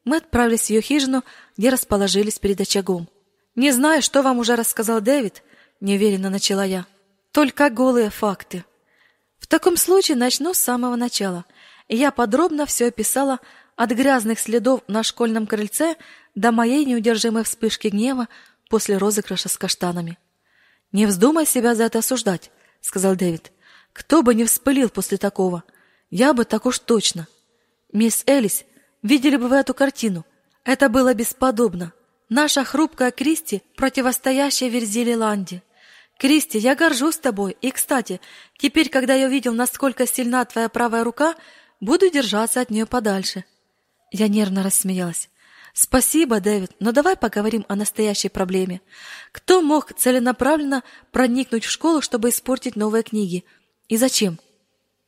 Мы 0.05 0.19
отправились 0.19 0.67
в 0.67 0.71
ее 0.71 0.81
хижину, 0.81 1.25
где 1.57 1.69
расположились 1.69 2.39
перед 2.39 2.61
очагом. 2.61 3.09
«Не 3.55 3.73
знаю, 3.73 4.03
что 4.03 4.23
вам 4.23 4.39
уже 4.39 4.57
рассказал 4.57 5.01
Дэвид»,— 5.01 5.43
неуверенно 5.81 6.31
начала 6.31 6.65
я. 6.65 6.87
«Только 7.37 7.69
голые 7.69 8.09
факты». 8.09 8.65
«В 9.39 9.47
таком 9.47 9.77
случае 9.77 10.17
начну 10.17 10.55
с 10.55 10.59
самого 10.59 10.97
начала». 10.97 11.45
я 11.87 12.11
подробно 12.11 12.65
все 12.65 12.87
описала 12.87 13.41
от 13.77 13.91
грязных 13.91 14.41
следов 14.41 14.81
на 14.89 15.03
школьном 15.03 15.47
крыльце 15.47 15.97
до 16.35 16.51
моей 16.51 16.87
неудержимой 16.87 17.45
вспышки 17.45 17.89
гнева 17.89 18.29
после 18.71 18.97
розыгрыша 18.97 19.51
с 19.51 19.59
каштанами. 19.59 20.17
«Не 20.93 21.05
вздумай 21.05 21.45
себя 21.45 21.75
за 21.75 21.85
это 21.85 21.99
осуждать»,— 21.99 22.51
сказал 22.81 23.17
Дэвид. 23.17 23.53
«Кто 23.93 24.23
бы 24.23 24.35
не 24.35 24.47
вспылил 24.47 24.89
после 24.89 25.19
такого? 25.19 25.63
Я 26.09 26.33
бы 26.33 26.47
так 26.47 26.65
уж 26.65 26.79
точно». 26.79 27.29
«Мисс 27.93 28.23
Элис, 28.27 28.65
видели 29.03 29.37
бы 29.37 29.49
вы 29.49 29.57
эту 29.57 29.75
картину? 29.75 30.25
Это 30.65 30.89
было 30.89 31.13
бесподобно. 31.13 31.93
Наша 32.31 32.65
хрупкая 32.65 33.11
Кристи, 33.11 33.63
противостоящая 33.77 34.71
Верзиле 34.71 35.19
Ланди. 35.19 35.63
Кристи, 36.19 36.59
я 36.59 36.75
горжусь 36.75 37.19
тобой. 37.19 37.57
И, 37.61 37.71
кстати, 37.71 38.21
теперь, 38.59 38.89
когда 38.89 39.15
я 39.15 39.27
увидел, 39.27 39.53
насколько 39.53 40.07
сильна 40.07 40.45
твоя 40.45 40.69
правая 40.69 41.05
рука, 41.05 41.35
буду 41.81 42.11
держаться 42.11 42.61
от 42.61 42.71
нее 42.71 42.87
подальше». 42.87 43.45
Я 44.13 44.29
нервно 44.29 44.63
рассмеялась. 44.63 45.29
Спасибо, 45.79 46.41
Дэвид, 46.41 46.71
но 46.81 46.91
давай 46.91 47.17
поговорим 47.17 47.67
о 47.69 47.77
настоящей 47.77 48.31
проблеме. 48.31 48.81
Кто 49.31 49.61
мог 49.61 49.93
целенаправленно 49.93 50.83
проникнуть 51.13 51.67
в 51.67 51.71
школу, 51.71 52.01
чтобы 52.01 52.31
испортить 52.31 52.77
новые 52.77 53.03
книги? 53.03 53.45
И 53.89 53.99
зачем? 53.99 54.39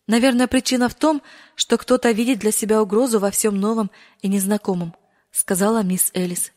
Наверное, 0.07 0.47
причина 0.47 0.91
в 0.91 0.95
том, 0.95 1.23
что 1.55 1.79
кто-то 1.79 2.11
видит 2.11 2.41
для 2.41 2.53
себя 2.53 2.83
угрозу 2.83 3.19
во 3.19 3.31
всем 3.31 3.59
новом 3.59 3.91
и 4.21 4.29
незнакомом, 4.29 4.95
сказала 5.31 5.83
мисс 5.83 6.11
Элис. 6.13 6.53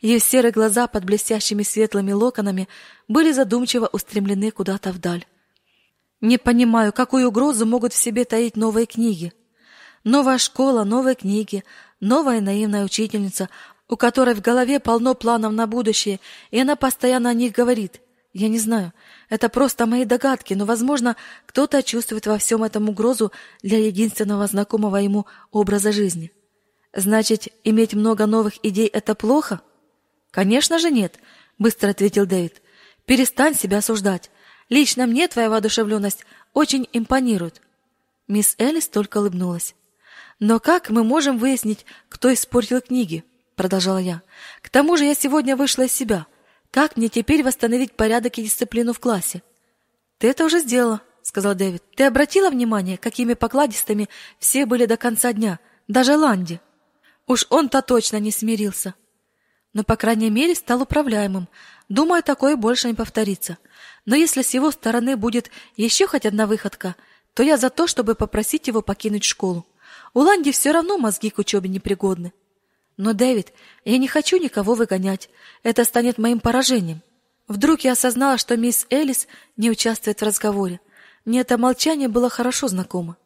Ее 0.00 0.18
серые 0.18 0.52
глаза 0.52 0.86
под 0.86 1.04
блестящими 1.04 1.62
светлыми 1.62 2.12
локонами 2.12 2.68
были 3.06 3.32
задумчиво 3.32 3.88
устремлены 3.92 4.50
куда-то 4.50 4.92
вдаль. 4.92 5.26
Не 6.20 6.38
понимаю, 6.38 6.92
какую 6.92 7.28
угрозу 7.28 7.66
могут 7.66 7.92
в 7.92 7.96
себе 7.96 8.24
таить 8.24 8.56
новые 8.56 8.86
книги. 8.86 9.32
Новая 10.04 10.38
школа, 10.38 10.84
новые 10.84 11.14
книги, 11.14 11.64
новая 12.00 12.40
наивная 12.40 12.84
учительница, 12.84 13.50
у 13.88 13.96
которой 13.96 14.34
в 14.34 14.40
голове 14.40 14.80
полно 14.80 15.14
планов 15.14 15.52
на 15.52 15.66
будущее, 15.66 16.20
и 16.50 16.58
она 16.58 16.76
постоянно 16.76 17.30
о 17.30 17.34
них 17.34 17.52
говорит. 17.52 18.00
Я 18.32 18.48
не 18.48 18.58
знаю, 18.58 18.92
это 19.28 19.48
просто 19.48 19.86
мои 19.86 20.04
догадки, 20.04 20.54
но, 20.54 20.64
возможно, 20.64 21.16
кто-то 21.46 21.82
чувствует 21.82 22.26
во 22.26 22.38
всем 22.38 22.62
этом 22.62 22.88
угрозу 22.88 23.32
для 23.62 23.84
единственного 23.84 24.46
знакомого 24.46 24.96
ему 24.96 25.26
образа 25.50 25.90
жизни. 25.90 26.30
Значит, 26.94 27.48
иметь 27.64 27.92
много 27.92 28.26
новых 28.26 28.64
идей– 28.64 28.86
это 28.92 29.14
плохо? 29.14 29.60
Конечно 30.30 30.78
же 30.78 30.90
нет, 30.90 31.18
быстро 31.58 31.90
ответил 31.90 32.26
Дэвид. 32.26 32.62
Перестань 33.04 33.54
себя 33.54 33.78
осуждать. 33.78 34.30
Лично 34.68 35.06
мне 35.06 35.26
твоя 35.26 35.50
воодушевленность 35.50 36.24
очень 36.54 36.88
импонирует. 36.92 37.60
Мисс 38.28 38.54
Элис 38.58 38.88
только 38.88 39.18
улыбнулась. 39.18 39.74
Но 40.38 40.60
как 40.60 40.90
мы 40.90 41.02
можем 41.02 41.38
выяснить, 41.38 41.84
кто 42.08 42.32
испортил 42.32 42.80
книги? 42.80 43.24
продолжала 43.56 43.98
я. 43.98 44.22
К 44.62 44.70
тому 44.70 44.96
же 44.96 45.04
я 45.04 45.14
сегодня 45.14 45.54
вышла 45.54 45.82
из 45.82 45.92
себя. 45.92 46.26
Как 46.70 46.96
мне 46.96 47.08
теперь 47.08 47.42
восстановить 47.42 47.92
порядок 47.92 48.38
и 48.38 48.44
дисциплину 48.44 48.92
в 48.92 49.00
классе? 49.00 49.42
Ты 50.18 50.28
это 50.28 50.44
уже 50.44 50.60
сделала, 50.60 51.02
сказал 51.22 51.54
Дэвид. 51.54 51.82
Ты 51.94 52.04
обратила 52.04 52.48
внимание, 52.48 52.96
какими 52.96 53.34
покладистыми 53.34 54.08
все 54.38 54.64
были 54.64 54.86
до 54.86 54.96
конца 54.96 55.32
дня, 55.32 55.58
даже 55.88 56.16
Ланди? 56.16 56.60
Уж 57.26 57.46
он-то 57.50 57.82
точно 57.82 58.18
не 58.18 58.30
смирился. 58.30 58.94
Но, 59.72 59.84
по 59.84 59.96
крайней 59.96 60.30
мере, 60.30 60.54
стал 60.54 60.82
управляемым. 60.82 61.48
Думаю, 61.88 62.22
такое 62.22 62.56
больше 62.56 62.88
не 62.88 62.94
повторится. 62.94 63.58
Но 64.04 64.16
если 64.16 64.42
с 64.42 64.54
его 64.54 64.70
стороны 64.70 65.16
будет 65.16 65.50
еще 65.76 66.06
хоть 66.06 66.26
одна 66.26 66.46
выходка, 66.46 66.96
то 67.34 67.42
я 67.42 67.56
за 67.56 67.70
то, 67.70 67.86
чтобы 67.86 68.14
попросить 68.14 68.66
его 68.66 68.82
покинуть 68.82 69.24
школу. 69.24 69.66
У 70.14 70.20
Ланди 70.20 70.50
все 70.50 70.72
равно 70.72 70.98
мозги 70.98 71.30
к 71.30 71.38
учебе 71.38 71.68
непригодны. 71.68 72.32
Но, 72.96 73.12
Дэвид, 73.12 73.52
я 73.84 73.98
не 73.98 74.08
хочу 74.08 74.36
никого 74.36 74.74
выгонять. 74.74 75.30
Это 75.62 75.84
станет 75.84 76.18
моим 76.18 76.40
поражением. 76.40 77.02
Вдруг 77.48 77.80
я 77.80 77.92
осознала, 77.92 78.38
что 78.38 78.56
мисс 78.56 78.86
Элис 78.90 79.26
не 79.56 79.70
участвует 79.70 80.20
в 80.20 80.24
разговоре. 80.24 80.80
Мне 81.24 81.40
это 81.40 81.58
молчание 81.58 82.08
было 82.08 82.28
хорошо 82.28 82.68
знакомо. 82.68 83.16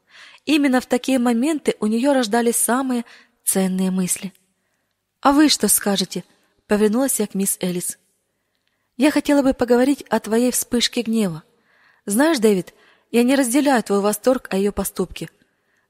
Именно 0.45 0.81
в 0.81 0.87
такие 0.87 1.19
моменты 1.19 1.75
у 1.81 1.87
нее 1.87 2.13
рождались 2.13 2.57
самые 2.57 3.05
ценные 3.45 3.91
мысли. 3.91 4.33
«А 5.21 5.33
вы 5.33 5.49
что 5.49 5.69
скажете?»— 5.69 6.25
повернулась 6.75 7.21
я 7.21 7.29
к 7.29 7.35
мисс 7.35 7.57
Элис. 7.61 7.99
«Я 8.97 9.13
хотела 9.13 9.43
бы 9.43 9.55
поговорить 9.55 10.03
о 10.11 10.19
твоей 10.19 10.51
вспышке 10.51 11.03
гнева. 11.03 11.45
Знаешь, 12.05 12.41
Дэвид, 12.41 12.75
я 13.13 13.23
не 13.23 13.37
разделяю 13.37 13.81
твой 13.85 14.01
восторг 14.01 14.49
о 14.51 14.57
ее 14.57 14.73
поступке. 14.73 15.31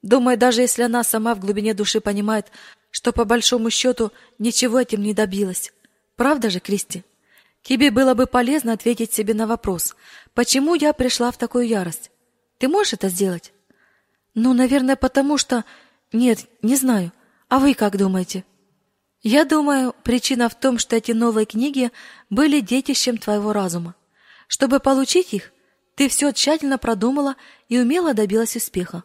Думаю, 0.03 0.37
даже 0.37 0.61
если 0.61 0.83
она 0.83 1.03
сама 1.03 1.35
в 1.35 1.41
глубине 1.41 1.73
души 1.73 2.03
понимает, 2.03 2.49
что 2.91 3.13
по 3.13 3.25
большому 3.25 3.71
счету 3.71 4.13
ничего 4.39 4.79
этим 4.79 5.01
не 5.01 5.15
добилась. 5.15 5.73
Правда 6.17 6.51
же, 6.51 6.61
Кристи? 6.61 7.03
Тебе 7.63 7.91
было 7.91 8.13
бы 8.13 8.27
полезно 8.27 8.75
ответить 8.75 9.11
себе 9.11 9.33
на 9.33 9.47
вопрос, 9.47 9.97
почему 10.35 10.75
я 10.75 10.93
пришла 10.93 11.31
в 11.31 11.39
такую 11.39 11.67
ярость. 11.67 12.11
Ты 12.59 12.69
можешь 12.69 12.93
это 12.93 13.09
сделать? 13.09 13.55
Ну, 14.35 14.53
наверное, 14.53 14.97
потому 14.97 15.39
что... 15.39 15.65
Нет, 16.13 16.41
не 16.61 16.77
знаю. 16.77 17.11
А 17.49 17.59
вы 17.59 17.73
как 17.73 17.97
думаете? 17.97 18.45
Я 19.27 19.47
думаю, 19.47 19.95
причина 20.03 20.51
в 20.51 20.55
том, 20.55 20.79
что 20.79 20.97
эти 20.97 21.13
новые 21.13 21.47
книги 21.47 21.91
были 22.29 22.61
детищем 22.61 23.17
твоего 23.17 23.55
разума. 23.55 23.95
Чтобы 24.49 24.81
получить 24.81 25.33
их, 25.33 25.51
ты 25.95 26.11
все 26.11 26.31
тщательно 26.31 26.77
продумала 26.77 27.37
и 27.71 27.79
умело 27.79 28.13
добилась 28.13 28.55
успеха. 28.55 29.03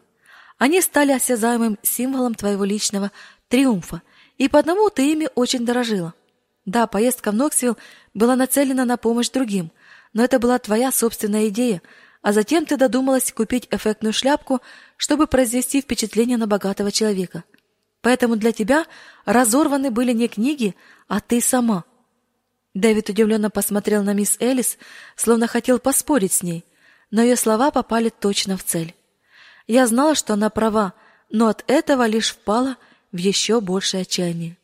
Они 0.58 0.82
стали 0.82 1.12
осязаемым 1.12 1.78
символом 1.80 2.34
твоего 2.34 2.64
личного 2.64 3.12
триумфа, 3.48 4.02
и 4.36 4.46
потому 4.48 4.90
ты 4.90 5.10
ими 5.10 5.30
очень 5.34 5.64
дорожила. 5.64 6.12
Да, 6.66 6.86
поездка 6.86 7.30
в 7.30 7.34
Ноксвилл 7.34 7.78
была 8.12 8.36
нацелена 8.36 8.84
на 8.84 8.98
помощь 8.98 9.30
другим, 9.30 9.72
но 10.12 10.22
это 10.22 10.38
была 10.38 10.58
твоя 10.58 10.92
собственная 10.92 11.48
идея, 11.48 11.80
а 12.20 12.34
затем 12.34 12.66
ты 12.66 12.76
додумалась 12.76 13.32
купить 13.32 13.68
эффектную 13.70 14.12
шляпку, 14.12 14.60
чтобы 14.98 15.26
произвести 15.26 15.80
впечатление 15.80 16.36
на 16.36 16.46
богатого 16.46 16.92
человека. 16.92 17.42
Поэтому 18.02 18.36
для 18.36 18.52
тебя 18.52 18.86
разорваны 19.24 19.90
были 19.90 20.12
не 20.12 20.28
книги, 20.28 20.74
а 21.08 21.20
ты 21.20 21.40
сама. 21.40 21.84
Дэвид 22.74 23.08
удивленно 23.08 23.50
посмотрел 23.50 24.02
на 24.02 24.14
мисс 24.14 24.36
Элис, 24.40 24.78
словно 25.16 25.46
хотел 25.46 25.78
поспорить 25.78 26.32
с 26.32 26.42
ней, 26.42 26.64
но 27.10 27.22
ее 27.22 27.36
слова 27.36 27.70
попали 27.70 28.08
точно 28.08 28.56
в 28.56 28.64
цель. 28.64 28.94
Я 29.66 29.86
знала, 29.86 30.14
что 30.14 30.34
она 30.34 30.50
права, 30.50 30.94
но 31.30 31.48
от 31.48 31.64
этого 31.66 32.06
лишь 32.06 32.30
впала 32.30 32.76
в 33.12 33.16
еще 33.16 33.60
большее 33.60 34.02
отчаяние. 34.02 34.56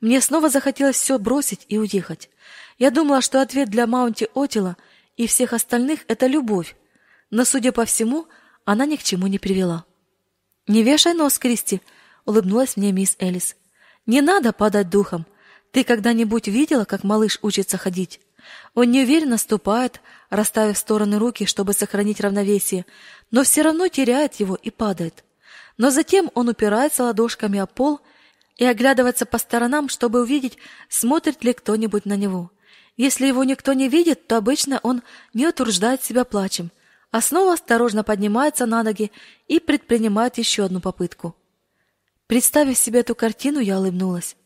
Мне 0.00 0.20
снова 0.20 0.48
захотелось 0.48 0.96
все 0.96 1.18
бросить 1.18 1.66
и 1.68 1.78
уехать. 1.78 2.30
Я 2.78 2.90
думала, 2.90 3.20
что 3.20 3.42
ответ 3.42 3.68
для 3.68 3.86
Маунти 3.86 4.28
Отила 4.34 4.76
и 5.16 5.26
всех 5.26 5.52
остальных 5.52 6.00
это 6.06 6.26
любовь, 6.26 6.76
но, 7.30 7.44
судя 7.44 7.72
по 7.72 7.84
всему, 7.84 8.28
она 8.64 8.86
ни 8.86 8.96
к 8.96 9.02
чему 9.02 9.26
не 9.26 9.38
привела. 9.38 9.84
Не 10.68 10.82
вешай 10.82 11.14
нос, 11.14 11.38
Кристи, 11.38 11.80
улыбнулась 12.28 12.76
мне 12.76 12.92
мисс 12.92 13.16
Элис. 13.18 13.56
Не 14.04 14.20
надо 14.20 14.52
падать 14.52 14.90
духом. 14.90 15.24
Ты 15.72 15.82
когда-нибудь 15.82 16.46
видела, 16.46 16.84
как 16.84 17.02
малыш 17.02 17.38
учится 17.40 17.78
ходить? 17.78 18.20
Он 18.74 18.90
неуверенно 18.90 19.38
ступает, 19.38 20.02
расставив 20.28 20.76
в 20.76 20.80
стороны 20.80 21.18
руки, 21.18 21.46
чтобы 21.46 21.72
сохранить 21.72 22.20
равновесие, 22.20 22.84
но 23.30 23.44
все 23.44 23.62
равно 23.62 23.88
теряет 23.88 24.34
его 24.34 24.56
и 24.56 24.70
падает. 24.70 25.24
Но 25.78 25.90
затем 25.90 26.30
он 26.34 26.48
упирается 26.48 27.04
ладошками 27.04 27.58
о 27.58 27.66
пол 27.66 28.00
и 28.56 28.64
оглядывается 28.66 29.24
по 29.24 29.38
сторонам, 29.38 29.88
чтобы 29.88 30.20
увидеть, 30.20 30.58
смотрит 30.90 31.42
ли 31.44 31.54
кто-нибудь 31.54 32.04
на 32.04 32.16
него. 32.16 32.50
Если 32.98 33.26
его 33.26 33.42
никто 33.44 33.72
не 33.72 33.88
видит, 33.88 34.26
то 34.26 34.36
обычно 34.36 34.80
он 34.82 35.02
не 35.32 35.46
утруждает 35.46 36.04
себя 36.04 36.24
плачем, 36.24 36.72
а 37.10 37.22
снова 37.22 37.54
осторожно 37.54 38.04
поднимается 38.04 38.66
на 38.66 38.82
ноги 38.82 39.12
и 39.46 39.60
предпринимает 39.60 40.36
еще 40.36 40.64
одну 40.64 40.80
попытку. 40.80 41.34
Представив 42.28 42.76
себе 42.76 43.00
эту 43.00 43.14
картину, 43.14 43.58
я 43.58 43.78
улыбнулась. 43.78 44.36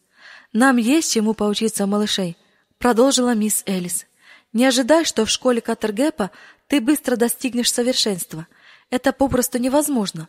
«Нам 0.52 0.76
есть 0.76 1.12
чему 1.12 1.34
поучиться 1.34 1.84
малышей»,— 1.86 2.36
продолжила 2.78 3.34
мисс 3.34 3.64
Элис. 3.66 4.06
«Не 4.52 4.66
ожидай, 4.66 5.04
что 5.04 5.24
в 5.24 5.30
школе 5.30 5.60
Каттергепа 5.60 6.30
ты 6.68 6.80
быстро 6.80 7.16
достигнешь 7.16 7.72
совершенства. 7.72 8.46
Это 8.88 9.12
попросту 9.12 9.58
невозможно. 9.58 10.28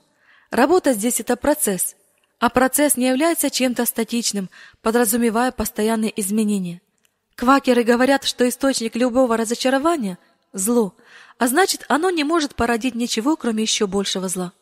Работа 0.50 0.94
здесь— 0.94 1.20
это 1.22 1.36
процесс, 1.36 1.96
а 2.40 2.50
процесс 2.50 2.98
не 2.98 3.08
является 3.08 3.52
чем-то 3.52 3.86
статичным, 3.86 4.50
подразумевая 4.82 5.52
постоянные 5.52 6.20
изменения. 6.20 6.82
Квакеры 7.36 7.84
говорят, 7.84 8.24
что 8.24 8.50
источник 8.50 8.96
любого 8.96 9.38
разочарования— 9.38 10.18
зло, 10.54 10.96
а 11.38 11.48
значит, 11.48 11.86
оно 11.88 12.10
не 12.10 12.24
может 12.24 12.56
породить 12.56 12.96
ничего, 12.96 13.36
кроме 13.36 13.62
еще 13.62 13.86
большего 13.86 14.28
зла. 14.28 14.54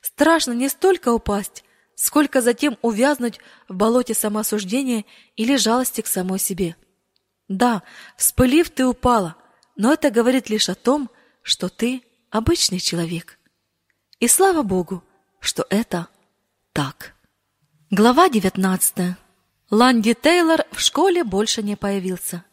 Страшно 0.00 0.52
не 0.52 0.68
столько 0.68 1.12
упасть, 1.12 1.62
сколько 1.94 2.40
затем 2.40 2.78
увязнуть 2.82 3.38
в 3.68 3.74
болоте 3.74 4.14
самоосуждения 4.14 5.04
или 5.36 5.56
жалости 5.56 6.00
к 6.00 6.06
самой 6.06 6.38
себе. 6.38 6.76
Да, 7.48 7.82
вспылив, 8.16 8.70
ты 8.70 8.86
упала, 8.86 9.36
но 9.76 9.92
это 9.92 10.10
говорит 10.10 10.48
лишь 10.48 10.68
о 10.68 10.74
том, 10.74 11.10
что 11.42 11.68
ты 11.68 12.02
обычный 12.30 12.78
человек. 12.78 13.38
И 14.20 14.28
слава 14.28 14.62
Богу, 14.62 15.02
что 15.40 15.66
это 15.68 16.08
так. 16.72 17.14
Глава 17.90 18.28
девятнадцатая. 18.28 19.18
Ланди 19.70 20.14
Тейлор 20.14 20.64
в 20.70 20.80
школе 20.80 21.24
больше 21.24 21.62
не 21.62 21.76
появился. 21.76 22.44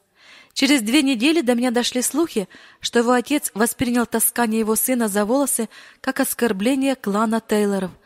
Через 0.54 0.82
две 0.82 1.02
недели 1.02 1.42
до 1.42 1.54
меня 1.56 1.72
дошли 1.72 2.02
слухи, 2.02 2.50
что 2.82 3.00
его 3.00 3.12
отец 3.12 3.52
воспринял 3.54 4.06
таскание 4.06 4.60
его 4.60 4.76
сына 4.76 5.08
за 5.08 5.24
волосы 5.26 5.70
как 6.02 6.20
оскорбление 6.20 6.96
клана 6.96 7.40
Тейлоров– 7.42 7.92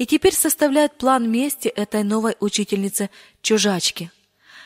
и 0.00 0.06
теперь 0.06 0.34
составляет 0.34 0.96
план 0.96 1.30
мести 1.30 1.68
этой 1.68 2.04
новой 2.04 2.34
учительницы-чужачки. 2.40 4.10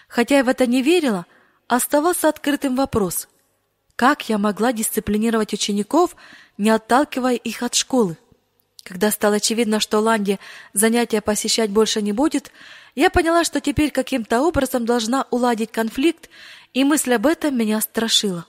Хотя 0.07 0.37
я 0.37 0.45
в 0.45 0.49
это 0.49 0.64
не 0.64 0.80
верила, 0.80 1.26
оставался 1.66 2.28
открытым 2.28 2.76
вопрос. 2.76 3.26
Как 3.97 4.28
я 4.28 4.39
могла 4.39 4.72
дисциплинировать 4.72 5.53
учеников, 5.53 6.14
не 6.57 6.70
отталкивая 6.70 7.35
их 7.35 7.64
от 7.64 7.74
школы? 7.74 8.16
Когда 8.85 9.11
стало 9.11 9.37
очевидно, 9.37 9.80
что 9.80 9.99
Ланди 9.99 10.39
занятия 10.72 11.20
посещать 11.20 11.70
больше 11.70 12.01
не 12.01 12.12
будет, 12.12 12.53
я 12.95 13.11
поняла, 13.11 13.43
что 13.43 13.61
теперь 13.61 13.91
каким-то 13.91 14.41
образом 14.41 14.87
должна 14.87 15.26
уладить 15.32 15.72
конфликт, 15.72 16.30
и 16.74 16.85
мысль 16.85 17.12
об 17.12 17.26
этом 17.26 17.59
меня 17.59 17.80
страшила. 17.80 18.47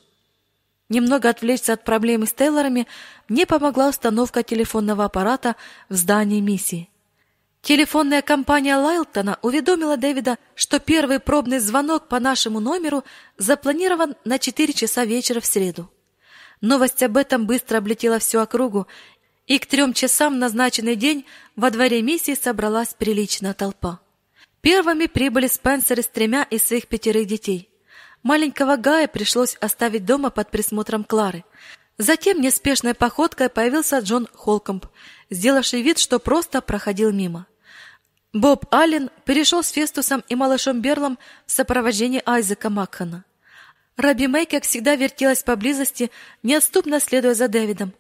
Немного 0.88 1.30
отвлечься 1.30 1.74
от 1.74 1.84
проблемы 1.84 2.28
с 2.28 2.34
Тейлорами 2.34 2.88
мне 3.28 3.46
помогла 3.46 3.90
установка 3.90 4.44
телефонного 4.44 5.06
аппарата 5.06 5.56
в 5.90 5.96
здании 5.96 6.42
миссии. 6.42 6.90
Телефонная 7.64 8.22
компания 8.22 8.76
Лайлтона 8.76 9.40
уведомила 9.42 9.98
Дэвида, 9.98 10.38
что 10.54 10.80
первый 10.80 11.20
пробный 11.20 11.58
звонок 11.58 12.08
по 12.08 12.20
нашему 12.20 12.60
номеру 12.60 13.04
запланирован 13.40 14.16
на 14.24 14.38
4 14.38 14.72
часа 14.74 15.06
вечера 15.06 15.40
в 15.40 15.48
среду. 15.48 15.90
Новость 16.62 17.02
об 17.02 17.18
этом 17.18 17.48
быстро 17.48 17.80
облетела 17.80 18.20
всю 18.20 18.40
округу, 18.40 18.86
и 19.48 19.58
к 19.58 19.66
трем 19.66 19.94
часам 19.94 20.36
в 20.36 20.38
назначенный 20.38 20.96
день 20.96 21.26
во 21.56 21.72
дворе 21.72 22.04
миссии 22.04 22.36
собралась 22.36 22.94
приличная 22.94 23.56
толпа. 23.56 24.00
Первыми 24.62 25.08
прибыли 25.08 25.48
Спенсеры 25.48 26.04
с 26.04 26.08
тремя 26.08 26.44
из 26.44 26.64
своих 26.64 26.88
пятерых 26.88 27.26
детей– 27.26 27.70
Маленького 28.26 28.76
Гая 28.76 29.08
пришлось 29.08 29.56
оставить 29.62 30.04
дома 30.04 30.32
под 30.32 30.50
присмотром 30.50 31.04
Клары. 31.04 31.46
Затем 32.00 32.42
неспешной 32.42 32.96
походкой 32.96 33.50
появился 33.50 34.00
Джон 34.00 34.28
Холкомб, 34.34 34.88
сделавший 35.30 35.84
вид, 35.84 36.00
что 36.00 36.18
просто 36.18 36.62
проходил 36.62 37.12
мимо. 37.12 37.46
Боб 38.34 38.66
Аллен 38.74 39.12
перешел 39.26 39.62
с 39.62 39.70
Фестусом 39.70 40.24
и 40.28 40.34
малышом 40.34 40.82
Берлом 40.82 41.20
в 41.46 41.52
сопровождении 41.52 42.24
Айзека 42.26 42.72
Макхана. 42.72 43.26
Раби 43.96 44.26
Мэй, 44.26 44.48
как 44.48 44.64
всегда, 44.64 44.96
вертелась 44.96 45.44
поблизости, 45.44 46.10
неотступно 46.42 47.00
следуя 47.00 47.36
за 47.36 47.48
Дэвидом, 47.48 47.94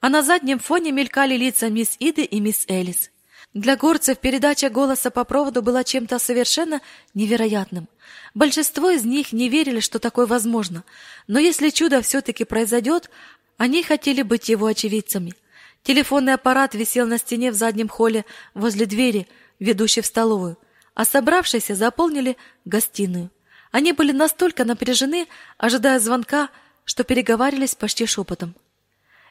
а 0.00 0.08
на 0.08 0.22
заднем 0.22 0.58
фоне 0.58 0.90
мелькали 0.90 1.36
лица 1.36 1.68
мисс 1.68 1.96
Иды 1.98 2.24
и 2.24 2.40
мисс 2.40 2.64
Элис. 2.66 3.10
Для 3.54 3.76
горцев 3.76 4.18
передача 4.18 4.70
голоса 4.70 5.10
по 5.10 5.24
проводу 5.24 5.62
была 5.62 5.84
чем-то 5.84 6.18
совершенно 6.18 6.80
невероятным– 7.14 7.88
Большинство 8.34 8.90
из 8.90 9.04
них 9.04 9.32
не 9.32 9.48
верили, 9.48 9.80
что 9.80 9.98
такое 9.98 10.26
возможно, 10.26 10.84
но 11.26 11.38
если 11.38 11.70
чудо 11.70 12.00
все-таки 12.00 12.44
произойдет, 12.44 13.10
они 13.56 13.82
хотели 13.82 14.22
быть 14.22 14.48
его 14.48 14.66
очевидцами. 14.66 15.34
Телефонный 15.82 16.34
аппарат 16.34 16.74
висел 16.74 17.06
на 17.06 17.18
стене 17.18 17.50
в 17.50 17.54
заднем 17.54 17.88
холле 17.88 18.24
возле 18.54 18.86
двери, 18.86 19.26
ведущей 19.58 20.00
в 20.00 20.06
столовую, 20.06 20.58
а 20.94 21.04
собравшиеся 21.04 21.74
заполнили 21.74 22.36
гостиную. 22.64 23.30
Они 23.72 23.92
были 23.92 24.12
настолько 24.12 24.64
напряжены, 24.64 25.26
ожидая 25.58 25.98
звонка, 25.98 26.50
что 26.84 27.04
переговаривались 27.04 27.74
почти 27.74 28.06
шепотом. 28.06 28.54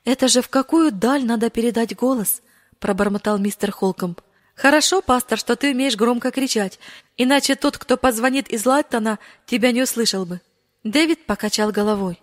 «Это 0.06 0.28
же 0.28 0.42
в 0.42 0.50
какую 0.50 0.92
даль 0.92 1.26
надо 1.26 1.50
передать 1.50 1.96
голос?»— 1.96 2.42
пробормотал 2.80 3.38
мистер 3.38 3.72
Холкомб. 3.72 4.22
Хорошо, 4.56 5.02
пастор, 5.02 5.38
что 5.38 5.56
ты 5.56 5.72
умеешь 5.72 5.96
громко 5.96 6.32
кричать, 6.32 6.80
иначе 7.16 7.56
тот, 7.56 7.78
кто 7.78 7.96
позвонит 7.96 8.50
из 8.50 8.66
Латтона, 8.66 9.18
тебя 9.46 9.72
не 9.72 9.84
услышал 9.84 10.26
бы. 10.26 10.42
Дэвид 10.84 11.26
покачал 11.26 11.72
головой. 11.72 12.22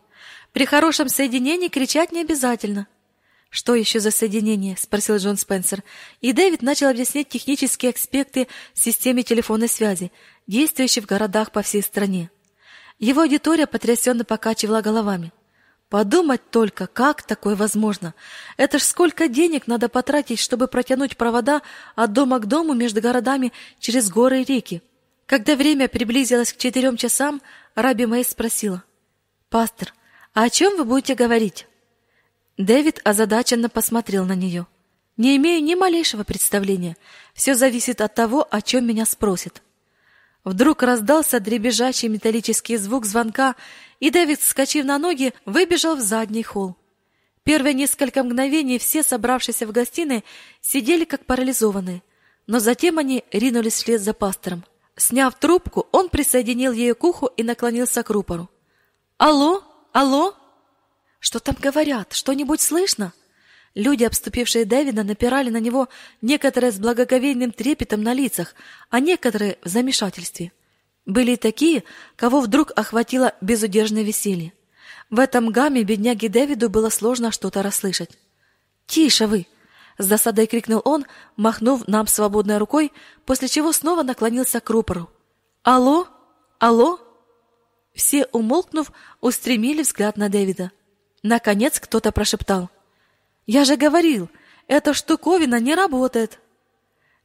При 0.53 0.67
хорошем 0.67 1.09
соединении 1.09 1.69
кричать 1.69 2.13
не 2.13 2.21
обязательно. 2.21 2.89
Что 3.49 3.75
еще 3.75 4.01
за 4.01 4.11
соединение? 4.11 4.77
спросил 4.77 5.17
Джон 5.17 5.39
Спенсер. 5.39 5.83
И 6.21 6.33
Дэвид 6.33 6.61
начал 6.61 6.89
объяснять 6.89 7.29
технические 7.29 7.93
аспекты 7.93 8.49
системы 8.75 9.23
телефонной 9.23 9.69
связи, 9.69 10.13
действующей 10.47 11.01
в 11.01 11.07
городах 11.07 11.53
по 11.53 11.63
всей 11.63 11.83
стране. 11.83 12.31
Его 12.99 13.23
аудитория 13.23 13.67
потрясенно 13.67 14.25
покачивала 14.25 14.83
головами. 14.83 15.33
Подумать 15.89 16.51
только, 16.51 16.89
как 16.89 17.23
такое 17.23 17.55
возможно? 17.55 18.15
Это 18.57 18.79
ж 18.79 18.83
сколько 18.83 19.29
денег 19.29 19.69
надо 19.69 19.89
потратить, 19.89 20.41
чтобы 20.41 20.67
протянуть 20.67 21.17
провода 21.17 21.63
от 21.95 22.13
дома 22.13 22.41
к 22.41 22.47
дому 22.47 22.75
между 22.75 23.01
городами 23.01 23.53
через 23.79 24.11
горы 24.11 24.43
и 24.43 24.45
реки. 24.45 24.83
Когда 25.27 25.55
время 25.55 25.89
приблизилось 25.89 26.53
к 26.53 26.57
четырем 26.57 26.97
часам, 26.97 27.41
Раби 27.77 28.07
Мэй 28.07 28.25
спросила. 28.25 28.83
«Пастор, 29.49 29.95
а 30.35 30.45
о 30.45 30.51
чем 30.51 30.77
вы 30.77 30.85
будете 30.85 31.15
говорить?» 31.15 31.67
Дэвид 32.59 33.01
озадаченно 33.05 33.69
посмотрел 33.69 34.25
на 34.25 34.35
нее. 34.35 34.67
«Не 35.17 35.37
имею 35.37 35.63
ни 35.63 35.75
малейшего 35.75 36.25
представления. 36.25 36.97
Все 37.33 37.55
зависит 37.55 38.01
от 38.01 38.15
того, 38.15 38.47
о 38.51 38.61
чем 38.61 38.87
меня 38.87 39.07
спросят». 39.07 39.63
Вдруг 40.47 40.85
раздался 40.85 41.41
дребезжащий 41.41 42.09
металлический 42.09 42.77
звук 42.77 43.05
звонка, 43.05 43.57
и 44.01 44.11
Дэвид, 44.11 44.41
вскочив 44.41 44.85
на 44.85 44.99
ноги, 44.99 45.33
выбежал 45.45 45.97
в 45.97 46.01
задний 46.01 46.43
холл. 46.43 46.77
Первые 47.45 47.75
несколько 47.75 48.25
мгновений 48.25 48.79
все 48.79 49.03
собравшиеся 49.03 49.67
в 49.67 49.73
гостиной 49.73 50.25
сидели 50.61 51.05
как 51.05 51.27
парализованные, 51.27 52.03
но 52.47 52.59
затем 52.59 52.99
они 52.99 53.25
ринулись 53.31 53.75
вслед 53.75 54.01
за 54.01 54.15
пастором. 54.15 54.65
Сняв 54.97 55.39
трубку, 55.39 55.87
он 55.93 56.09
присоединил 56.09 56.73
ее 56.73 56.95
к 56.95 57.05
уху 57.05 57.27
и 57.27 57.43
наклонился 57.43 58.03
к 58.03 58.11
рупору. 58.11 58.51
«Алло? 59.19 59.63
Алло? 59.93 60.35
Что 61.21 61.39
там 61.39 61.55
говорят? 61.61 62.13
Что-нибудь 62.13 62.61
слышно?» 62.61 63.13
Люди, 63.77 64.05
обступившие 64.05 64.65
Дэвида, 64.65 65.05
напирали 65.05 65.51
на 65.51 65.59
него, 65.59 65.89
некоторые 66.23 66.73
с 66.73 66.79
благоговейным 66.79 67.53
трепетом 67.53 68.03
на 68.03 68.15
лицах, 68.15 68.55
а 68.89 69.01
некоторые 69.01 69.59
в 69.63 69.69
замешательстве. 69.69 70.51
Были 71.07 71.37
такие, 71.37 71.85
кого 72.17 72.41
вдруг 72.41 72.73
охватило 72.75 73.33
безудержное 73.41 74.03
веселье. 74.03 74.53
В 75.09 75.21
этом 75.21 75.51
гамме 75.51 75.85
бедняге 75.85 76.29
Дэвиду 76.29 76.69
было 76.69 76.91
сложно 76.91 77.31
что-то 77.31 77.63
расслышать. 77.63 78.11
«Тише 78.87 79.29
вы!»— 79.29 79.47
с 79.99 80.07
досадой 80.07 80.49
крикнул 80.49 80.83
он, 80.85 81.07
махнув 81.37 81.87
нам 81.87 82.09
свободной 82.09 82.59
рукой, 82.59 82.93
после 83.25 83.47
чего 83.47 83.73
снова 83.73 84.03
наклонился 84.03 84.59
к 84.61 84.69
рупору. 84.69 85.09
«Алло? 85.63 86.09
Алло?» 86.59 86.99
Все, 87.95 88.27
умолкнув, 88.33 88.93
устремили 89.21 89.83
взгляд 89.83 90.17
на 90.17 90.29
Дэвида. 90.29 90.73
Наконец 91.23 91.81
кто-то 91.81 92.13
прошептал. 92.13 92.69
Я 93.47 93.65
же 93.65 93.77
говорил, 93.77 94.29
эта 94.67 94.93
штуковина 94.93 95.61
не 95.61 95.75
работает. 95.75 96.41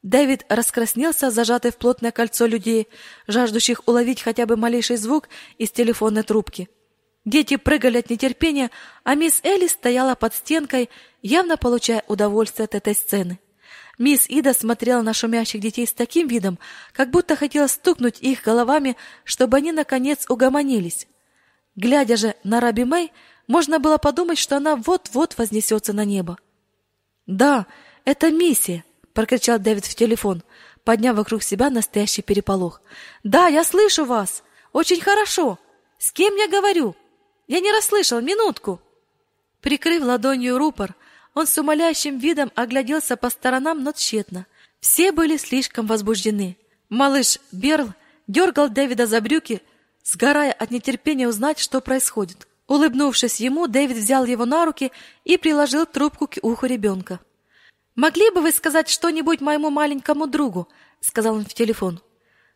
Дэвид 0.04 0.46
раскраснелся, 0.50 1.30
зажатый 1.30 1.72
в 1.72 1.78
плотное 1.78 2.12
кольцо 2.12 2.46
людей, 2.46 2.88
жаждущих 3.28 3.82
уловить 3.86 4.22
хотя 4.22 4.46
бы 4.46 4.58
малейший 4.58 4.98
звук 4.98 5.30
из 5.58 5.72
телефонной 5.72 6.24
трубки. 6.24 6.70
Дети 7.24 7.58
прыгали 7.58 8.00
от 8.00 8.10
нетерпения, 8.10 8.72
а 9.04 9.14
мисс 9.14 9.42
Элли 9.44 9.68
стояла 9.68 10.16
под 10.16 10.34
стенкой, 10.34 10.90
явно 11.22 11.56
получая 11.56 12.04
удовольствие 12.08 12.66
от 12.66 12.74
этой 12.74 12.96
сцены. 12.96 13.40
Мисс 14.00 14.28
Ида 14.28 14.54
смотрела 14.54 15.04
на 15.04 15.14
шумящих 15.14 15.62
детей 15.62 15.86
с 15.86 15.94
таким 15.94 16.28
видом, 16.28 16.58
как 16.94 17.12
будто 17.12 17.36
хотела 17.36 17.68
стукнуть 17.68 18.20
их 18.22 18.42
головами, 18.42 18.98
чтобы 19.24 19.58
они 19.58 19.72
наконец 19.72 20.28
угомонились. 20.28 21.08
Глядя 21.76 22.18
же 22.18 22.36
на 22.44 22.60
Раби 22.60 22.84
Мэй, 22.84 23.12
Можно 23.48 23.80
было 23.80 23.98
подумать, 23.98 24.38
что 24.38 24.58
она 24.58 24.76
вот-вот 24.76 25.38
вознесется 25.38 25.94
на 25.94 26.06
небо. 26.06 26.38
«Да, 27.28 27.68
это 28.06 28.32
миссия!»— 28.32 28.86
прокричал 29.14 29.60
Дэвид 29.60 29.86
в 29.86 29.96
телефон, 29.96 30.44
подняв 30.84 31.16
вокруг 31.16 31.44
себя 31.44 31.70
настоящий 31.70 32.22
переполох. 32.22 32.82
«Да, 33.24 33.48
я 33.48 33.64
слышу 33.64 34.06
вас! 34.06 34.44
Очень 34.74 35.02
хорошо! 35.02 35.60
С 35.98 36.12
кем 36.12 36.36
я 36.36 36.48
говорю? 36.48 36.96
Я 37.48 37.60
не 37.60 37.72
расслышал, 37.72 38.22
минутку!» 38.22 38.82
Прикрыв 39.62 40.04
ладонью 40.04 40.58
рупор, 40.58 40.96
он 41.34 41.48
с 41.48 41.58
умоляющим 41.58 42.18
видом 42.18 42.52
огляделся 42.56 43.16
по 43.16 43.30
сторонам, 43.30 43.84
но 43.84 43.92
тщетно. 43.92 44.48
Все 44.80 45.12
были 45.12 45.38
слишком 45.38 45.86
возбуждены. 45.86 46.58
Малыш 46.90 47.38
Берл 47.52 47.94
дергал 48.28 48.70
Дэвида 48.70 49.06
за 49.06 49.22
брюки, 49.22 49.62
сгорая 50.04 50.52
от 50.52 50.72
нетерпения 50.72 51.28
узнать, 51.28 51.60
что 51.60 51.80
происходит. 51.80 52.48
Улыбнувшись 52.68 53.40
ему, 53.40 53.68
Дэвид 53.68 53.98
взял 53.98 54.26
его 54.26 54.46
на 54.46 54.66
руки 54.66 54.92
и 55.24 55.38
приложил 55.38 55.86
трубку 55.86 56.28
к 56.28 56.38
уху 56.42 56.66
ребенка. 56.66 57.20
«Могли 57.96 58.30
бы 58.32 58.42
вы 58.42 58.52
сказать 58.52 58.90
что-нибудь 58.90 59.42
моему 59.42 59.70
маленькому 59.70 60.28
другу?»— 60.28 60.70
сказал 61.02 61.36
он 61.36 61.46
в 61.46 61.54
телефон. 61.54 62.02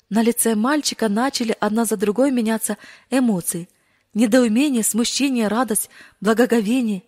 На 0.09 0.21
лице 0.21 0.55
мальчика 0.55 1.09
начали 1.09 1.55
одна 1.59 1.83
за 1.85 1.97
другой 1.97 2.31
меняться 2.31 2.77
эмоции. 3.09 3.67
Недоумение, 4.13 4.83
смущение, 4.83 5.49
радость, 5.49 5.89
благоговение. 6.21 7.03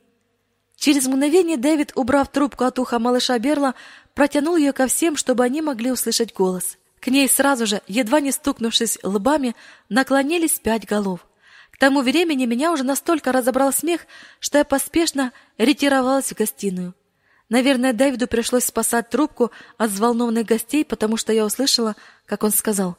Через 0.75 1.07
мгновение 1.07 1.57
Дэвид, 1.57 1.93
убрав 1.95 2.30
трубку 2.32 2.65
от 2.65 2.80
уха 2.80 2.99
малыша 2.99 3.39
Берла, 3.39 3.75
протянул 4.13 4.57
ее 4.57 4.73
ко 4.73 4.88
всем, 4.88 5.15
чтобы 5.15 5.43
они 5.45 5.61
могли 5.61 5.91
услышать 5.91 6.34
голос. 6.34 6.78
К 6.99 7.07
ней 7.07 7.30
сразу 7.30 7.65
же, 7.65 7.82
едва 7.88 8.19
не 8.19 8.32
стукнувшись 8.32 8.99
лбами, 9.03 9.55
наклонились 9.88 10.59
пять 10.59 10.86
голов. 10.86 11.25
К 11.71 11.78
тому 11.78 12.01
времени 12.01 12.45
меня 12.45 12.71
уже 12.71 12.84
настолько 12.84 13.32
разобрал 13.32 13.71
смех, 13.71 14.05
что 14.39 14.57
я 14.57 14.65
поспешно 14.65 15.32
ретировалась 15.57 16.32
в 16.32 16.36
гостиную. 16.36 16.93
Наверное, 17.49 17.93
Дэвиду 17.93 18.27
пришлось 18.27 18.65
спасать 18.65 19.09
трубку 19.09 19.51
от 19.77 19.91
взволнованных 19.91 20.45
гостей, 20.45 20.83
потому 20.83 21.15
что 21.15 21.31
я 21.31 21.45
услышала, 21.45 21.95
как 22.25 22.43
он 22.43 22.51
сказал. 22.51 22.97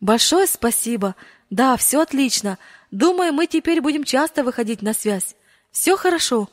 «Большое 0.00 0.46
спасибо. 0.46 1.14
Да, 1.50 1.76
все 1.76 2.00
отлично. 2.00 2.58
Думаю, 2.90 3.32
мы 3.32 3.46
теперь 3.46 3.80
будем 3.80 4.04
часто 4.04 4.42
выходить 4.42 4.82
на 4.82 4.94
связь. 4.94 5.36
Все 5.70 5.96
хорошо». 5.96 6.48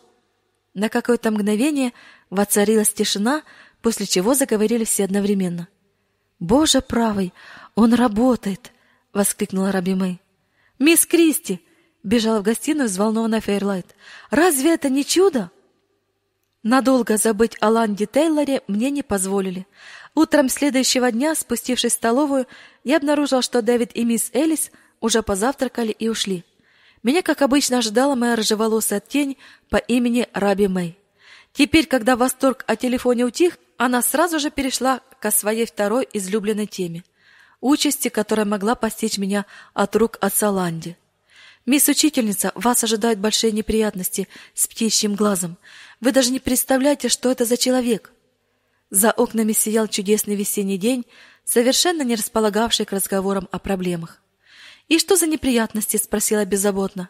На 0.74 0.90
какое-то 0.90 1.32
мгновение 1.32 1.94
воцарилась 2.30 2.94
тишина, 2.94 3.44
после 3.82 4.06
чего 4.06 4.34
заговорили 4.34 4.84
все 4.84 5.06
одновременно. 5.06 5.68
«Боже 6.40 6.82
правый, 6.82 7.34
он 7.76 7.94
работает!»— 7.94 8.72
воскликнула 9.14 9.72
Раби 9.72 9.96
Мэй. 9.96 10.22
«Мисс 10.80 11.06
Кристи!»— 11.06 11.62
бежала 12.04 12.40
в 12.40 12.44
гостиную 12.44 12.88
взволнованная 12.88 13.42
Фейрлайт. 13.42 13.96
«Разве 14.30 14.74
это 14.74 14.90
не 14.90 15.06
чудо?» 15.06 15.52
Надолго 16.64 17.18
забыть 17.18 17.58
о 17.60 17.70
Ланде 17.70 18.06
Тейлоре 18.06 18.62
мне 18.68 18.92
не 18.92 19.02
позволили. 19.02 19.66
Утром 20.14 20.50
следующего 20.50 21.12
дня, 21.12 21.34
спустившись 21.34 21.94
в 21.94 21.96
столовую, 21.96 22.46
я 22.84 22.98
обнаружил, 22.98 23.42
что 23.42 23.62
Дэвид 23.62 23.92
и 23.96 24.06
мисс 24.06 24.30
Элис 24.34 24.72
уже 25.00 25.24
позавтракали 25.24 25.92
и 25.92 26.08
ушли. 26.08 26.44
Меня, 27.02 27.24
как 27.24 27.42
обычно, 27.42 27.80
ожидала 27.80 28.14
моя 28.14 28.36
рыжеволосая 28.36 29.00
тень 29.00 29.38
по 29.70 29.78
имени 29.78 30.28
Раби 30.34 30.68
Мэй. 30.68 30.98
Теперь, 31.54 31.88
когда 31.88 32.16
восторг 32.16 32.64
о 32.68 32.76
телефоне 32.76 33.26
утих, 33.26 33.58
она 33.78 34.04
сразу 34.04 34.40
же 34.40 34.52
перешла 34.52 35.02
к 35.20 35.32
своей 35.32 35.66
второй 35.66 36.08
излюбленной 36.14 36.68
теме— 36.68 37.04
участи, 37.62 38.10
которая 38.10 38.46
могла 38.46 38.76
постичь 38.76 39.18
меня 39.18 39.46
от 39.74 39.96
рук 39.96 40.18
отца 40.20 40.50
Ланди. 40.50 40.98
«Мисс 41.66 41.88
Учительница, 41.88 42.52
вас 42.56 42.84
ожидают 42.84 43.20
большие 43.20 43.52
неприятности 43.52 44.28
с 44.54 44.68
птичьим 44.68 45.16
глазом. 45.16 45.58
Вы 46.00 46.12
даже 46.12 46.32
не 46.32 46.40
представляете, 46.40 47.08
что 47.08 47.30
это 47.32 47.46
за 47.46 47.58
человек!» 47.58 48.12
За 48.90 49.12
окнами 49.12 49.54
сиял 49.54 49.88
чудесный 49.88 50.36
весенний 50.36 50.78
день, 50.78 51.06
совершенно 51.46 52.02
не 52.02 52.16
располагавший 52.16 52.86
к 52.86 52.92
разговорам 52.92 53.48
о 53.52 53.60
проблемах. 53.60 54.22
«И 54.90 55.00
что 55.00 55.16
за 55.16 55.28
неприятности?»— 55.28 55.98
спросила 56.04 56.44
беззаботно. 56.46 57.10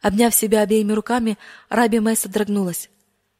Обняв 0.00 0.34
себя 0.34 0.62
обеими 0.62 0.92
руками, 0.92 1.38
Раби 1.68 2.00
Мэй 2.00 2.16
содрогнулась. 2.16 2.90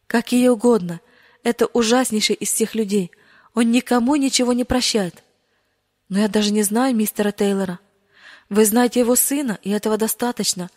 «Как 0.06 0.30
ей 0.30 0.48
угодно. 0.48 1.00
Это 1.42 1.66
ужаснейший 1.66 2.36
из 2.36 2.52
всех 2.52 2.76
людей. 2.76 3.10
Он 3.54 3.70
никому 3.72 4.14
ничего 4.16 4.52
не 4.52 4.64
прощает. 4.64 5.24
Но 6.08 6.20
я 6.20 6.28
даже 6.28 6.52
не 6.52 6.62
знаю 6.62 6.94
мистера 6.94 7.32
Тейлора. 7.32 7.80
Вы 8.52 8.66
знаете 8.66 9.00
его 9.00 9.16
сына, 9.16 9.58
и 9.62 9.70
этого 9.70 9.96
достаточно. 9.96 10.68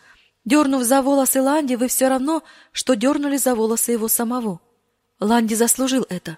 Дернув 0.45 0.84
за 0.84 1.01
волосы 1.01 1.41
Ланди, 1.41 1.76
вы 1.76 1.89
все 1.89 2.07
равно, 2.07 2.41
что 2.71 2.93
дернули 2.93 3.36
за 3.36 3.53
волосы 3.53 3.91
его 3.91 4.07
самого. 4.07 4.61
Ланди 5.19 5.55
заслужил 5.55 6.05
это. 6.07 6.38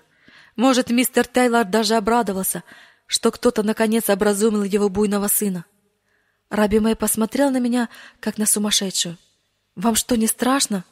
Может, 0.55 0.89
мистер 0.89 1.27
Тейлор 1.27 1.65
даже 1.65 1.93
обрадовался, 1.93 2.63
что 3.05 3.29
кто-то 3.29 3.61
наконец 3.61 4.09
образумил 4.09 4.63
его 4.63 4.89
буйного 4.89 5.27
сына. 5.27 5.65
Раби 6.49 6.79
Мэй 6.79 6.95
посмотрел 6.95 7.51
на 7.51 7.59
меня, 7.59 7.89
как 8.19 8.39
на 8.39 8.47
сумасшедшую. 8.47 9.15
«Вам 9.75 9.93
что, 9.93 10.17
не 10.17 10.25
страшно?» 10.25 10.85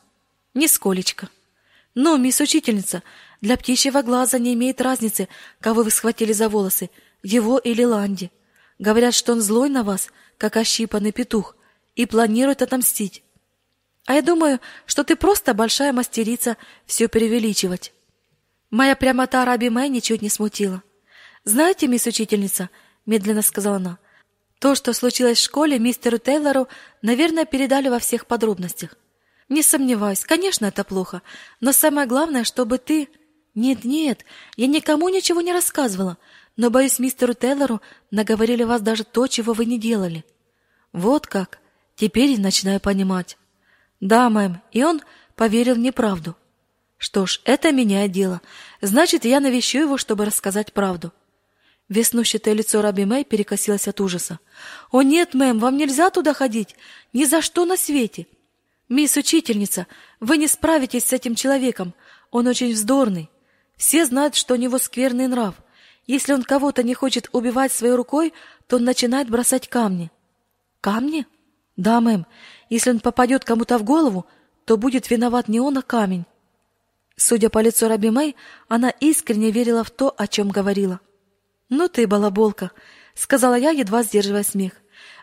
«Нисколечко». 0.53 1.29
«Ну, 1.95 2.17
мисс 2.17 2.39
учительница, 2.39 3.01
для 3.41 3.57
птичьего 3.57 4.03
глаза 4.03 4.37
не 4.37 4.53
имеет 4.53 4.79
разницы, 4.79 5.27
кого 5.59 5.81
вы 5.81 5.89
схватили 5.89 6.33
за 6.33 6.49
волосы, 6.49 6.91
его 7.23 7.57
или 7.57 7.83
Ланди. 7.83 8.29
Говорят, 8.77 9.15
что 9.15 9.31
он 9.31 9.41
злой 9.41 9.69
на 9.69 9.83
вас, 9.83 10.09
как 10.37 10.57
ощипанный 10.57 11.11
петух, 11.11 11.55
и 11.95 12.05
планирует 12.05 12.61
отомстить. 12.61 13.23
А 14.05 14.13
я 14.13 14.21
думаю, 14.21 14.59
что 14.85 15.03
ты 15.03 15.15
просто 15.15 15.53
большая 15.53 15.93
мастерица 15.93 16.57
все 16.85 17.07
преувеличивать». 17.07 17.93
Моя 18.71 18.95
прямота 18.95 19.45
Раби 19.45 19.69
Мэй 19.69 19.89
ничуть 19.89 20.21
не 20.21 20.29
смутила. 20.29 20.83
«Знаете, 21.43 21.87
мисс 21.87 22.05
учительница,— 22.07 22.69
медленно 23.05 23.41
сказала 23.41 23.75
она, 23.75 23.99
то, 24.59 24.73
что 24.73 24.93
случилось 24.93 25.37
в 25.37 25.43
школе, 25.43 25.77
мистеру 25.77 26.17
Тейлору, 26.17 26.67
наверное, 27.01 27.45
передали 27.45 27.89
во 27.89 27.99
всех 27.99 28.25
подробностях. 28.25 28.95
Не 29.47 29.61
сомневаюсь, 29.61 30.25
конечно, 30.25 30.65
это 30.65 30.83
плохо, 30.83 31.21
но 31.59 31.71
самое 31.71 32.07
главное, 32.07 32.43
чтобы 32.43 32.77
ты... 32.79 33.09
Нет, 33.53 33.85
нет, 33.85 34.25
я 34.57 34.67
никому 34.67 35.07
ничего 35.09 35.39
не 35.41 35.53
рассказывала, 35.53 36.17
но, 36.57 36.69
боюсь, 36.69 36.99
мистеру 36.99 37.33
Тейлору 37.33 37.81
наговорили 38.11 38.63
вас 38.63 38.81
даже 38.81 39.03
то, 39.03 39.27
чего 39.27 39.53
вы 39.53 39.65
не 39.65 39.79
делали. 39.79 40.23
Вот 40.93 41.27
как. 41.27 41.59
Теперь 41.95 42.31
я 42.31 42.39
начинаю 42.39 42.79
понимать. 42.79 43.37
Да, 43.99 44.29
мэм, 44.29 44.61
и 44.71 44.83
он 44.83 45.01
поверил 45.35 45.75
мне 45.75 45.91
правду. 45.91 46.35
Что 46.97 47.25
ж, 47.25 47.41
это 47.43 47.71
меняет 47.71 48.11
дело. 48.11 48.41
Значит, 48.81 49.25
я 49.25 49.39
навещу 49.39 49.79
его, 49.79 49.97
чтобы 49.97 50.25
рассказать 50.25 50.73
правду. 50.73 51.11
Веснущатое 51.87 52.53
лицо 52.53 52.81
Раби 52.81 53.05
Мэй 53.05 53.23
перекосилось 53.23 53.87
от 53.87 54.01
ужаса. 54.01 54.39
«О 54.91 55.03
нет, 55.03 55.33
мэм, 55.33 55.59
вам 55.59 55.77
нельзя 55.77 56.09
туда 56.09 56.33
ходить! 56.33 56.75
Ни 57.13 57.25
за 57.25 57.41
что 57.41 57.65
на 57.65 57.77
свете! 57.77 58.27
Мисс 58.89 59.17
Учительница, 59.17 59.87
вы 60.19 60.37
не 60.37 60.47
справитесь 60.47 61.05
с 61.05 61.13
этим 61.13 61.35
человеком. 61.35 61.93
Он 62.31 62.47
очень 62.47 62.73
вздорный. 62.73 63.29
Все 63.77 64.05
знают, 64.05 64.35
что 64.35 64.53
у 64.53 64.57
него 64.57 64.77
скверный 64.77 65.27
нрав. 65.27 65.55
Если 66.07 66.33
он 66.33 66.43
кого-то 66.43 66.83
не 66.83 66.93
хочет 66.93 67.29
убивать 67.31 67.71
своей 67.71 67.95
рукой, 67.95 68.33
то 68.67 68.77
он 68.77 68.83
начинает 68.83 69.29
бросать 69.29 69.67
камни». 69.67 70.11
«Камни?» 70.81 71.25
«Да, 71.77 71.99
мэм. 71.99 72.25
Если 72.69 72.89
он 72.89 72.99
попадет 72.99 73.43
кому-то 73.43 73.77
в 73.77 73.83
голову, 73.83 74.25
то 74.65 74.77
будет 74.77 75.09
виноват 75.09 75.47
не 75.47 75.59
он, 75.59 75.77
а 75.77 75.81
камень». 75.81 76.25
Судя 77.17 77.49
по 77.49 77.59
лицу 77.59 77.87
Раби 77.87 78.09
Мэй, 78.09 78.35
она 78.67 78.89
искренне 78.89 79.51
верила 79.51 79.83
в 79.83 79.91
то, 79.91 80.13
о 80.17 80.27
чем 80.27 80.49
говорила. 80.49 80.99
«Ну 81.69 81.87
ты, 81.87 82.07
балаболка!»— 82.07 82.71
сказала 83.15 83.55
я, 83.55 83.71
едва 83.71 84.03
сдерживая 84.03 84.43
смех. 84.43 84.73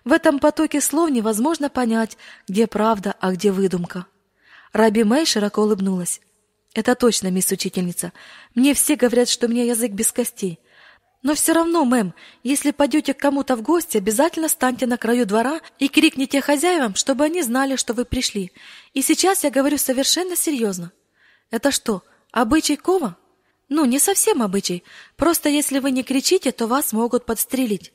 В 0.05 0.12
этом 0.12 0.39
потоке 0.39 0.80
слов 0.80 1.11
невозможно 1.11 1.68
понять, 1.68 2.16
где 2.49 2.66
правда, 2.66 3.14
а 3.20 3.33
где 3.33 3.53
выдумка. 3.53 4.07
Раби 4.72 5.05
Мэй 5.05 5.26
широко 5.26 5.62
улыбнулась. 5.62 6.20
«Это 6.74 6.95
точно, 6.95 7.30
мисс 7.30 7.51
учительница. 7.53 8.12
Мне 8.55 8.72
все 8.72 8.97
говорят, 8.97 9.28
что 9.28 9.47
у 9.47 9.51
меня 9.51 9.64
язык 9.64 9.93
без 9.93 10.11
костей. 10.11 10.59
Но 11.23 11.35
все 11.35 11.53
равно, 11.53 11.85
мэм, 11.85 12.14
если 12.43 12.73
пойдете 12.73 13.14
к 13.14 13.18
кому-то 13.18 13.57
в 13.57 13.62
гости, 13.62 13.97
обязательно 13.97 14.49
станьте 14.49 14.87
на 14.87 14.99
краю 14.99 15.25
двора 15.25 15.61
и 15.79 15.89
крикните 15.89 16.41
хозяевам, 16.41 16.95
чтобы 16.97 17.25
они 17.25 17.43
знали, 17.43 17.77
что 17.77 17.95
вы 17.95 18.05
пришли. 18.05 18.53
И 18.93 19.03
сейчас 19.03 19.45
я 19.45 19.51
говорю 19.51 19.79
совершенно 19.79 20.37
серьезно. 20.37 20.93
Это 21.51 21.70
что, 21.70 22.03
обычай 22.33 22.77
кова?» 22.77 23.16
Ну, 23.75 23.87
не 23.87 23.99
совсем 23.99 24.43
обычай. 24.43 24.85
Просто 25.16 25.49
если 25.49 25.79
вы 25.79 25.93
не 25.93 26.03
кричите, 26.03 26.53
то 26.53 26.66
вас 26.66 26.93
могут 26.93 27.25
подстрелить. 27.25 27.91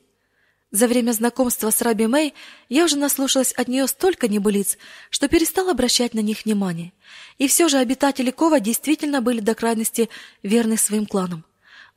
За 0.72 0.88
время 0.88 1.12
знакомства 1.12 1.70
с 1.70 1.80
Раби 1.82 2.08
Мэй 2.08 2.34
я 2.68 2.84
уже 2.84 2.98
наслушалась 2.98 3.52
от 3.52 3.68
нее 3.68 3.86
столько 3.86 4.26
небылиц, 4.26 4.76
что 5.08 5.28
перестала 5.28 5.70
обращать 5.70 6.14
на 6.14 6.18
них 6.18 6.44
внимание. 6.44 6.92
И 7.38 7.46
все 7.46 7.68
же 7.68 7.78
обитатели 7.78 8.32
Кова 8.32 8.58
действительно 8.58 9.22
были 9.22 9.38
до 9.38 9.54
крайности 9.54 10.08
верны 10.42 10.76
своим 10.76 11.06
кланам. 11.06 11.44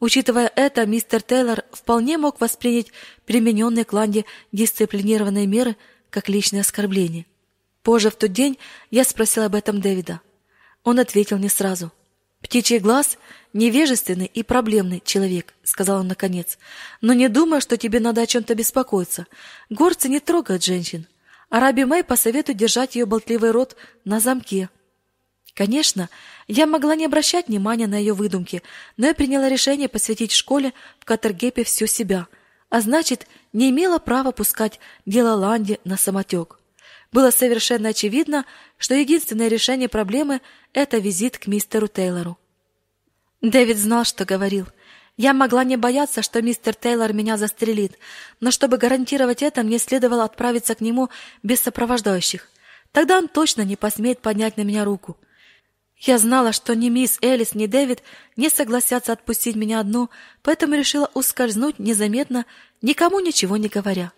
Учитывая 0.01 0.51
это, 0.55 0.87
мистер 0.87 1.21
Тейлор 1.21 1.63
вполне 1.71 2.17
мог 2.17 2.41
воспринять 2.41 2.91
примененные 3.27 3.85
к 3.85 3.93
Ланде 3.93 4.25
дисциплинированные 4.51 5.45
меры 5.45 5.77
как 6.09 6.27
личное 6.27 6.61
оскорбление. 6.61 7.27
Позже 7.83 8.09
в 8.09 8.15
тот 8.15 8.31
день 8.31 8.57
я 8.89 9.03
спросила 9.03 9.45
об 9.45 9.53
этом 9.53 9.79
Дэвида. 9.79 10.19
Он 10.83 10.99
ответил 10.99 11.37
не 11.37 11.49
сразу. 11.49 11.91
«Птичий 12.41 12.79
глаз— 12.79 13.19
невежественный 13.53 14.25
и 14.25 14.41
проблемный 14.41 15.03
человек»,— 15.05 15.53
сказал 15.63 15.99
он 15.99 16.07
наконец. 16.07 16.57
«Но 17.01 17.13
не 17.13 17.29
думаю, 17.29 17.61
что 17.61 17.77
тебе 17.77 17.99
надо 17.99 18.21
о 18.23 18.25
чем-то 18.25 18.55
беспокоиться. 18.55 19.27
Горцы 19.69 20.09
не 20.09 20.19
трогают 20.19 20.63
женщин. 20.63 21.05
А 21.51 21.59
Раби 21.59 21.85
Мэй 21.85 22.03
посоветует 22.03 22.57
держать 22.57 22.95
ее 22.95 23.05
болтливый 23.05 23.51
рот 23.51 23.75
на 24.03 24.19
замке». 24.19 24.69
Конечно, 25.53 26.09
я 26.47 26.65
могла 26.65 26.95
не 26.95 27.05
обращать 27.05 27.47
внимания 27.47 27.87
на 27.87 27.95
ее 27.95 28.13
выдумки, 28.13 28.63
но 28.97 29.07
я 29.07 29.13
приняла 29.13 29.49
решение 29.49 29.89
посвятить 29.89 30.31
школе 30.31 30.73
в 30.99 31.05
Катергепе 31.05 31.63
всю 31.63 31.87
себя, 31.87 32.27
а 32.69 32.81
значит, 32.81 33.27
не 33.51 33.69
имела 33.69 33.99
права 33.99 34.31
пускать 34.31 34.79
дело 35.05 35.35
Ланди 35.35 35.79
на 35.83 35.97
самотек. 35.97 36.59
Было 37.11 37.31
совершенно 37.31 37.89
очевидно, 37.89 38.45
что 38.77 38.95
единственное 38.95 39.49
решение 39.49 39.89
проблемы— 39.89 40.41
это 40.73 40.97
визит 40.97 41.37
к 41.37 41.47
мистеру 41.47 41.89
Тейлору. 41.89 42.37
Дэвид 43.41 43.77
знал, 43.77 44.05
что 44.05 44.23
говорил. 44.23 44.67
Я 45.17 45.33
могла 45.33 45.65
не 45.65 45.75
бояться, 45.75 46.21
что 46.21 46.41
мистер 46.41 46.73
Тейлор 46.73 47.11
меня 47.11 47.35
застрелит, 47.35 47.97
но 48.39 48.49
чтобы 48.49 48.77
гарантировать 48.77 49.43
это, 49.43 49.63
мне 49.63 49.77
следовало 49.77 50.23
отправиться 50.23 50.73
к 50.75 50.81
нему 50.81 51.09
без 51.43 51.59
сопровождающих. 51.59 52.47
Тогда 52.93 53.17
он 53.17 53.27
точно 53.27 53.63
не 53.63 53.75
посмеет 53.75 54.19
поднять 54.19 54.55
на 54.55 54.61
меня 54.61 54.85
руку. 54.85 55.17
Я 56.01 56.17
знала, 56.17 56.51
что 56.51 56.75
ни 56.75 56.89
мисс 56.89 57.19
Элис, 57.21 57.53
ни 57.53 57.67
Дэвид 57.67 58.01
не 58.35 58.49
согласятся 58.49 59.13
отпустить 59.13 59.55
меня 59.55 59.79
одну, 59.79 60.09
поэтому 60.41 60.73
решила 60.73 61.11
ускользнуть 61.13 61.77
незаметно, 61.77 62.47
никому 62.81 63.19
ничего 63.19 63.55
не 63.55 63.67
говоря. 63.67 64.11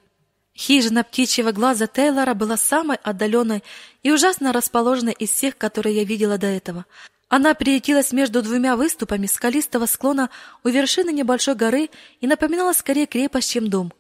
Хижина 0.56 1.04
птичьего 1.04 1.52
глаза 1.52 1.88
Тейлора 1.88 2.36
была 2.36 2.56
самой 2.56 2.98
отдаленной 3.04 3.64
и 4.02 4.12
ужасно 4.12 4.54
расположенной 4.54 5.12
из 5.12 5.32
всех, 5.32 5.58
которые 5.58 5.98
я 5.98 6.04
видела 6.06 6.38
до 6.38 6.48
этого. 6.48 6.86
Она 7.28 7.54
приютилась 7.54 8.14
между 8.14 8.42
двумя 8.42 8.78
выступами 8.78 9.26
скалистого 9.28 9.86
склона 9.86 10.30
у 10.64 10.70
вершины 10.70 11.12
небольшой 11.12 11.56
горы 11.56 11.90
и 12.22 12.28
напоминала 12.28 12.72
скорее 12.72 13.08
крепость, 13.08 13.52
чем 13.52 13.70
дом. 13.70 13.92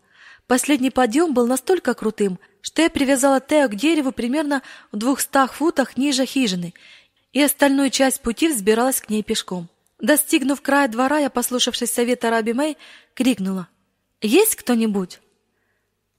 Последний 0.47 0.91
подъем 0.91 1.33
был 1.33 1.47
настолько 1.47 1.93
крутым, 1.95 2.39
что 2.61 2.81
я 2.81 2.89
привязала 2.89 3.41
Тео 3.41 3.67
к 3.67 3.75
дереву 3.75 4.11
примерно 4.11 4.61
в 4.91 4.97
двухстах 4.97 5.53
футах 5.53 5.97
ниже 5.97 6.25
хижины, 6.25 6.73
и 7.33 7.41
остальную 7.41 7.89
часть 7.89 8.21
пути 8.21 8.47
взбиралась 8.47 9.01
к 9.01 9.09
ней 9.09 9.23
пешком. 9.23 9.67
Достигнув 9.99 10.61
края 10.61 10.87
двора, 10.87 11.19
я, 11.19 11.29
послушавшись 11.29 11.91
совета 11.91 12.29
Раби 12.29 12.53
Мэй, 12.53 12.77
крикнула: 13.13 13.67
"Есть 14.21 14.55
кто-нибудь?" 14.55 15.19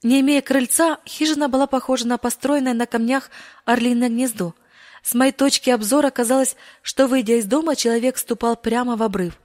Не 0.02 0.20
имея 0.20 0.42
крыльца, 0.42 0.98
хижина 1.06 1.48
была 1.48 1.66
похожа 1.66 2.06
на 2.06 2.18
построенное 2.18 2.74
на 2.74 2.86
камнях 2.86 3.30
орлиное 3.64 4.10
гнездо. 4.10 4.54
С 5.02 5.14
моей 5.14 5.32
точки 5.32 5.70
обзора 5.70 6.10
казалось, 6.10 6.56
что 6.82 7.06
выйдя 7.06 7.34
из 7.34 7.46
дома, 7.46 7.76
человек 7.76 8.18
ступал 8.18 8.56
прямо 8.56 8.96
в 8.96 9.02
обрыв. 9.02 9.38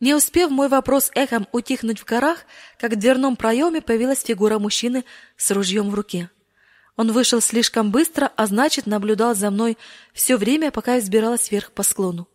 Не 0.00 0.14
успев 0.14 0.50
мой 0.50 0.68
вопрос 0.68 1.10
эхом 1.14 1.48
утихнуть 1.52 1.98
в 1.98 2.04
горах, 2.04 2.46
как 2.78 2.92
в 2.92 2.96
дверном 2.96 3.36
проеме 3.36 3.80
появилась 3.80 4.22
фигура 4.22 4.58
мужчины 4.58 5.04
с 5.36 5.50
ружьем 5.50 5.90
в 5.90 5.94
руке. 5.94 6.30
Он 6.96 7.12
вышел 7.12 7.40
слишком 7.40 7.90
быстро, 7.90 8.30
а 8.36 8.46
значит, 8.46 8.86
наблюдал 8.86 9.34
за 9.34 9.50
мной 9.50 9.76
все 10.12 10.36
время, 10.36 10.70
пока 10.70 10.94
я 10.94 11.00
взбиралась 11.00 11.50
вверх 11.50 11.72
по 11.72 11.82
склону. 11.82 12.28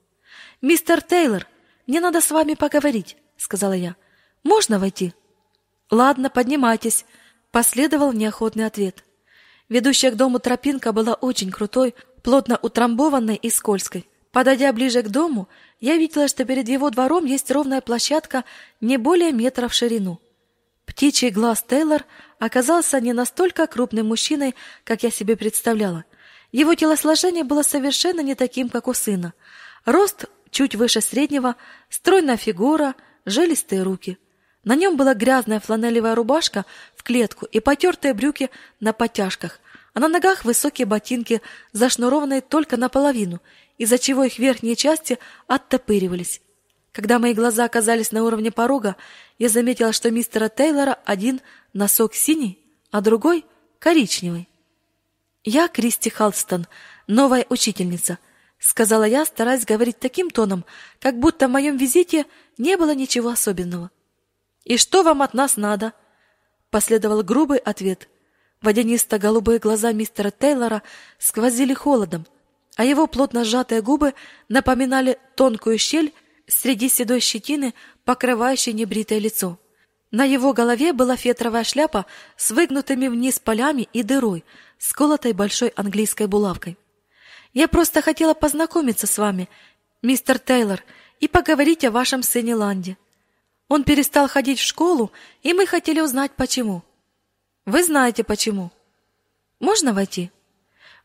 Мистер 0.62 1.01
Тейлор, 1.01 1.47
мне 1.88 2.01
надо 2.01 2.20
с 2.22 2.30
вами 2.32 2.55
поговорить, 2.55 3.18
сказала 3.38 3.74
я. 3.74 3.95
Можно 4.43 4.80
войти? 4.80 5.14
Ладно, 5.89 6.30
поднимайтесь, 6.30 7.05
Последовал 7.51 8.14
неохотный 8.14 8.66
ответ. 8.66 9.03
Ведущая 9.70 10.12
к 10.12 10.16
дому 10.16 10.39
тропинка 10.39 10.91
была 10.91 11.16
очень 11.16 11.51
крутой, 11.51 11.95
плотно 12.24 12.60
утрамбованной 12.62 13.36
и 13.36 13.49
скользкой. 13.49 14.07
Подойдя 14.32 14.72
ближе 14.72 15.01
к 15.01 15.10
дому, 15.10 15.47
я 15.80 15.97
видела, 15.97 16.28
что 16.28 16.45
перед 16.45 16.68
его 16.68 16.91
двором 16.91 17.26
есть 17.26 17.49
ровная 17.49 17.82
площадка 17.82 18.43
не 18.82 18.97
более 18.97 19.32
метра 19.32 19.68
в 19.68 19.74
ширину. 19.74 20.20
Птичий 20.86 21.32
глаз 21.32 21.64
Тейлор 21.68 22.05
оказался 22.39 22.99
не 22.99 23.13
настолько 23.13 23.67
крупным 23.67 24.07
мужчиной, 24.07 24.55
как 24.83 25.03
я 25.03 25.11
себе 25.11 25.35
представляла. 25.35 26.05
Его 26.51 26.73
телосложение 26.73 27.43
было 27.43 27.61
совершенно 27.61 28.21
не 28.21 28.33
таким, 28.33 28.69
как 28.69 28.87
у 28.87 28.93
сына. 28.93 29.33
Рост 29.85 30.25
чуть 30.49 30.75
выше 30.75 31.01
среднего, 31.01 31.55
стройная 31.89 32.37
фигура, 32.37 32.95
жилистые 33.25 33.83
руки— 33.83 34.17
на 34.63 34.75
нем 34.75 34.97
была 34.97 35.13
грязная 35.13 35.59
фланелевая 35.59 36.15
рубашка 36.15 36.65
в 36.95 37.03
клетку 37.03 37.45
и 37.45 37.59
потертые 37.59 38.13
брюки 38.13 38.49
на 38.79 38.93
подтяжках, 38.93 39.59
а 39.93 39.99
на 39.99 40.07
ногах 40.07 40.43
высокие 40.43 40.85
ботинки, 40.85 41.41
зашнурованные 41.71 42.41
только 42.41 42.77
наполовину, 42.77 43.41
из-за 43.77 43.97
чего 43.97 44.25
их 44.25 44.37
верхние 44.37 44.75
части 44.75 45.17
оттопыривались. 45.47 46.41
Когда 46.91 47.19
мои 47.19 47.33
глаза 47.33 47.65
оказались 47.65 48.11
на 48.11 48.23
уровне 48.23 48.51
порога, 48.51 48.95
я 49.37 49.49
заметила, 49.49 49.93
что 49.93 50.09
мистера 50.09 50.49
Тейлора 50.49 50.97
один 51.05 51.41
носок 51.73 52.15
синий, 52.15 52.59
а 52.91 53.01
другой 53.01 53.45
коричневый. 53.77 54.49
Я 55.43 55.67
Кристи 55.67 56.09
Халстон, 56.09 56.67
новая 57.07 57.45
учительница, 57.49 58.17
сказала 58.57 59.03
я, 59.03 59.23
стараясь 59.25 59.65
говорить 59.65 59.99
таким 59.99 60.29
тоном, 60.29 60.65
как 60.99 61.17
будто 61.19 61.47
в 61.47 61.51
моем 61.51 61.77
визите 61.77 62.25
не 62.57 62.75
было 62.75 62.93
ничего 62.93 63.29
особенного. 63.29 63.91
И 64.65 64.77
что 64.77 65.03
вам 65.03 65.21
от 65.21 65.33
нас 65.33 65.57
надо? 65.57 65.93
Последовал 66.69 67.23
грубый 67.23 67.59
ответ. 67.59 68.09
Водянисто-голубые 68.61 69.59
глаза 69.59 69.93
мистера 69.93 70.31
Тейлора 70.31 70.83
сквозили 71.17 71.73
холодом, 71.73 72.27
а 72.75 72.83
его 72.83 73.07
плотно 73.07 73.45
сжатые 73.45 73.81
губы 73.81 74.13
напоминали 74.49 75.17
тонкую 75.35 75.77
щель 75.77 76.13
среди 76.49 76.89
седой 76.89 77.19
щетины, 77.19 77.73
покрывающей 78.03 78.73
небритое 78.73 79.19
лицо. 79.19 79.57
На 80.11 80.25
его 80.25 80.53
голове 80.53 80.91
была 80.91 81.15
фетровая 81.15 81.63
шляпа 81.63 82.05
с 82.35 82.51
выгнутыми 82.51 83.07
вниз 83.07 83.39
полями 83.39 83.87
и 83.93 84.01
дырой, 84.01 84.43
сколотой 84.79 85.33
большой 85.33 85.69
английской 85.69 86.27
булавкой. 86.27 86.77
Я 87.53 87.67
просто 87.67 88.01
хотела 88.01 88.33
познакомиться 88.33 89.07
с 89.07 89.17
вами, 89.17 89.49
мистер 90.01 90.39
Тейлор, 90.39 90.83
и 91.19 91.27
поговорить 91.27 91.83
о 91.83 91.91
вашем 91.91 92.23
сыне 92.23 92.55
Ланде. 92.55 92.97
Он 93.67 93.83
перестал 93.83 94.27
ходить 94.27 94.59
в 94.59 94.65
школу, 94.65 95.11
и 95.43 95.53
мы 95.53 95.67
хотели 95.67 95.99
узнать 95.99 96.31
почему. 96.35 96.83
Вы 97.65 97.83
знаете 97.83 98.23
почему. 98.23 98.71
Можно 99.59 99.93
войти? 99.93 100.31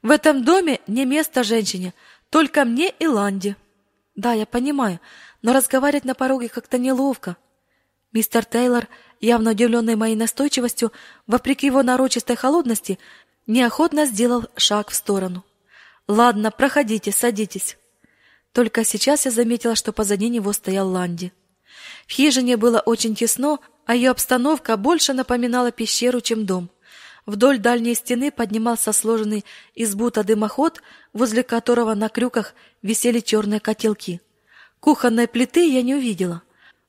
В 0.03 0.11
этом 0.11 0.45
доме 0.45 0.81
не 0.87 1.05
место 1.05 1.43
женщине, 1.43 1.93
только 2.31 2.65
мне 2.65 2.91
и 2.99 3.07
Ланде. 3.07 3.57
Да, 4.15 4.33
я 4.33 4.47
понимаю, 4.47 5.01
но 5.45 5.53
разговаривать 5.53 6.07
на 6.07 6.15
пороге 6.15 6.49
как-то 6.49 6.79
неловко. 6.79 7.37
Мистер 8.15 8.47
Тейлор, 8.47 8.89
явно 9.21 9.51
удивленный 9.51 9.95
моей 9.95 10.17
настойчивостью, 10.17 10.91
вопреки 11.27 11.67
его 11.67 11.83
нарочистой 11.83 12.35
холодности, 12.35 12.99
неохотно 13.47 14.07
сделал 14.07 14.47
шаг 14.57 14.89
в 14.89 14.95
сторону. 14.95 15.45
Ладно, 16.09 16.51
проходите, 16.51 17.13
садитесь. 17.13 17.77
Только 18.53 18.85
сейчас 18.85 19.27
я 19.27 19.31
заметила, 19.31 19.75
что 19.75 19.93
позади 19.93 20.31
него 20.31 20.51
стоял 20.55 20.89
Ланди. 20.89 21.31
В 22.07 22.13
хижине 22.13 22.57
было 22.57 22.81
очень 22.81 23.15
тесно, 23.15 23.59
а 23.85 23.95
ее 23.95 24.13
обстановка 24.13 24.79
больше 24.79 25.13
напоминала 25.13 25.71
пещеру, 25.73 26.23
чем 26.23 26.47
дом. 26.47 26.71
Вдоль 27.27 27.59
дальней 27.59 27.95
стены 27.95 28.31
поднимался 28.31 28.95
сложенный 28.95 29.45
из 29.75 29.95
бута 29.95 30.25
дымоход, 30.25 30.81
возле 31.13 31.43
которого 31.43 31.93
на 31.93 32.09
крюках 32.09 32.55
висели 32.81 33.21
черные 33.21 33.61
котелки. 33.61 34.23
Кухонной 34.85 35.27
плиты 35.27 35.67
я 35.67 35.81
не 35.81 35.95
увидела. 35.95 36.43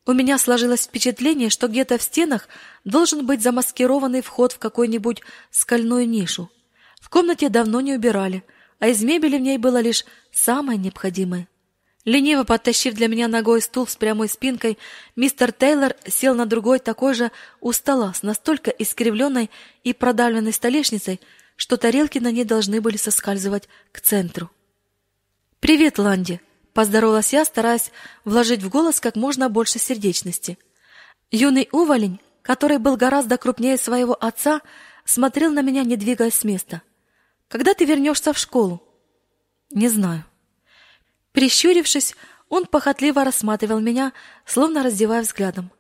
У 0.05 0.11
меня 0.11 0.37
сложилось 0.37 0.81
впечатление, 0.81 1.49
что 1.49 1.69
где-то 1.69 1.97
в 1.97 2.01
стенах 2.01 2.49
должен 2.83 3.25
быть 3.25 3.41
замаскированный 3.41 4.21
вход 4.21 4.51
в 4.51 4.59
какую-нибудь 4.59 5.21
скальную 5.49 6.05
нишу. 6.05 6.51
В 6.99 7.07
комнате 7.07 7.47
давно 7.47 7.79
не 7.79 7.93
убирали, 7.93 8.43
а 8.79 8.89
из 8.89 9.01
мебели 9.01 9.37
в 9.37 9.41
ней 9.41 9.57
было 9.57 9.79
лишь 9.79 10.03
самое 10.33 10.77
необходимое. 10.77 11.47
Лениво 12.03 12.43
подтащив 12.43 12.95
для 12.95 13.07
меня 13.07 13.29
ногой 13.29 13.61
стул 13.61 13.87
с 13.87 13.95
прямой 13.95 14.27
спинкой, 14.27 14.77
мистер 15.15 15.53
Тейлор 15.53 15.95
сел 16.05 16.35
на 16.35 16.45
другой 16.45 16.79
такой 16.79 17.13
же 17.13 17.31
у 17.61 17.71
стола 17.71 18.13
с 18.13 18.23
настолько 18.23 18.71
искривленной 18.71 19.49
и 19.85 19.93
продавленной 19.93 20.51
столешницей, 20.51 21.21
что 21.55 21.77
тарелки 21.77 22.19
на 22.19 22.33
ней 22.33 22.43
должны 22.43 22.81
были 22.81 22.97
соскальзывать 22.97 23.69
к 23.93 24.01
центру. 24.01 24.51
«Привет, 25.61 25.97
Ланди!»— 25.97 26.41
поздоровалась 26.76 27.32
я, 27.32 27.45
стараясь 27.45 27.89
вложить 28.26 28.61
в 28.61 28.69
голос 28.69 28.99
как 28.99 29.15
можно 29.15 29.49
больше 29.49 29.80
сердечности. 29.80 30.59
Юный 31.32 31.69
уволень, 31.71 32.19
который 32.41 32.80
был 32.80 32.97
гораздо 32.97 33.38
крупнее 33.38 33.78
своего 33.78 34.13
отца, 34.13 34.61
смотрел 35.05 35.51
на 35.51 35.61
меня, 35.61 35.84
не 35.84 35.95
двигаясь 35.95 36.36
с 36.36 36.43
места. 36.43 36.82
«Когда 37.47 37.73
ты 37.73 37.86
вернешься 37.86 38.34
в 38.34 38.38
школу?» 38.38 38.84
«Не 39.71 39.88
знаю». 39.88 40.26
Прищурившись, 41.32 42.13
он 42.49 42.65
похотливо 42.65 43.23
рассматривал 43.23 43.80
меня, 43.80 44.11
словно 44.45 44.84
раздевая 44.84 45.21
взглядом. 45.21 45.71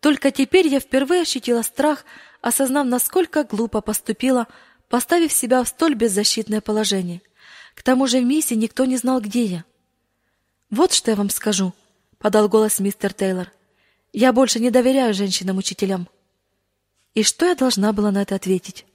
Только 0.00 0.32
теперь 0.32 0.66
я 0.66 0.80
впервые 0.80 1.22
ощутила 1.22 1.62
страх, 1.62 2.04
осознав, 2.40 2.86
насколько 2.86 3.44
глупо 3.44 3.80
поступила, 3.80 4.48
поставив 4.88 5.32
себя 5.32 5.62
в 5.62 5.68
столь 5.68 5.94
беззащитное 5.94 6.60
положение. 6.60 7.22
К 7.76 7.82
тому 7.84 8.08
же 8.08 8.18
в 8.18 8.24
миссии 8.24 8.54
никто 8.54 8.84
не 8.84 8.96
знал, 8.96 9.20
где 9.20 9.44
я. 9.44 9.64
«Вот 10.72 10.94
что 10.94 11.10
я 11.10 11.18
вам 11.18 11.28
скажу»,— 11.28 11.74
подал 12.18 12.48
голос 12.48 12.80
мистер 12.80 13.12
Тейлор. 13.12 13.52
«Я 14.14 14.32
больше 14.32 14.58
не 14.58 14.70
доверяю 14.70 15.12
женщинам-учителям». 15.12 16.08
И 17.12 17.22
что 17.24 17.44
я 17.44 17.54
должна 17.54 17.92
была 17.92 18.10
на 18.10 18.22
это 18.22 18.36
ответить? 18.36 18.86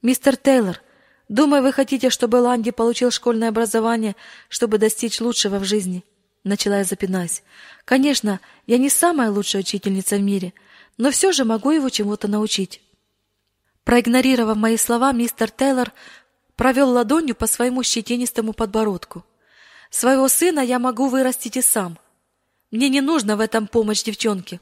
«Мистер 0.00 0.38
Тейлор, 0.38 0.80
думаю, 1.28 1.62
вы 1.62 1.72
хотите, 1.72 2.08
чтобы 2.08 2.36
Ланди 2.36 2.70
получил 2.70 3.10
школьное 3.10 3.50
образование, 3.50 4.16
чтобы 4.48 4.78
достичь 4.78 5.20
лучшего 5.20 5.58
в 5.58 5.64
жизни?» 5.64 6.04
Начала 6.42 6.78
я 6.78 6.84
запинаясь. 6.84 7.42
«Конечно, 7.84 8.40
я 8.66 8.78
не 8.78 8.88
самая 8.88 9.30
лучшая 9.30 9.60
учительница 9.60 10.16
в 10.16 10.22
мире, 10.22 10.54
но 10.96 11.10
все 11.10 11.32
же 11.32 11.44
могу 11.44 11.70
его 11.70 11.90
чему-то 11.90 12.28
научить». 12.28 12.80
Проигнорировав 13.84 14.56
мои 14.56 14.78
слова, 14.78 15.12
мистер 15.12 15.50
Тейлор 15.50 15.92
провел 16.56 16.88
ладонью 16.88 17.34
по 17.34 17.46
своему 17.46 17.82
щетинистому 17.82 18.54
подбородку. 18.54 19.22
«Своего 19.94 20.26
сына 20.26 20.58
я 20.58 20.80
могу 20.80 21.06
вырастить 21.08 21.56
и 21.56 21.62
сам. 21.62 22.00
Мне 22.72 22.88
не 22.88 23.00
нужно 23.00 23.36
в 23.36 23.40
этом 23.40 23.68
помощь 23.68 24.02
девчонке». 24.02 24.60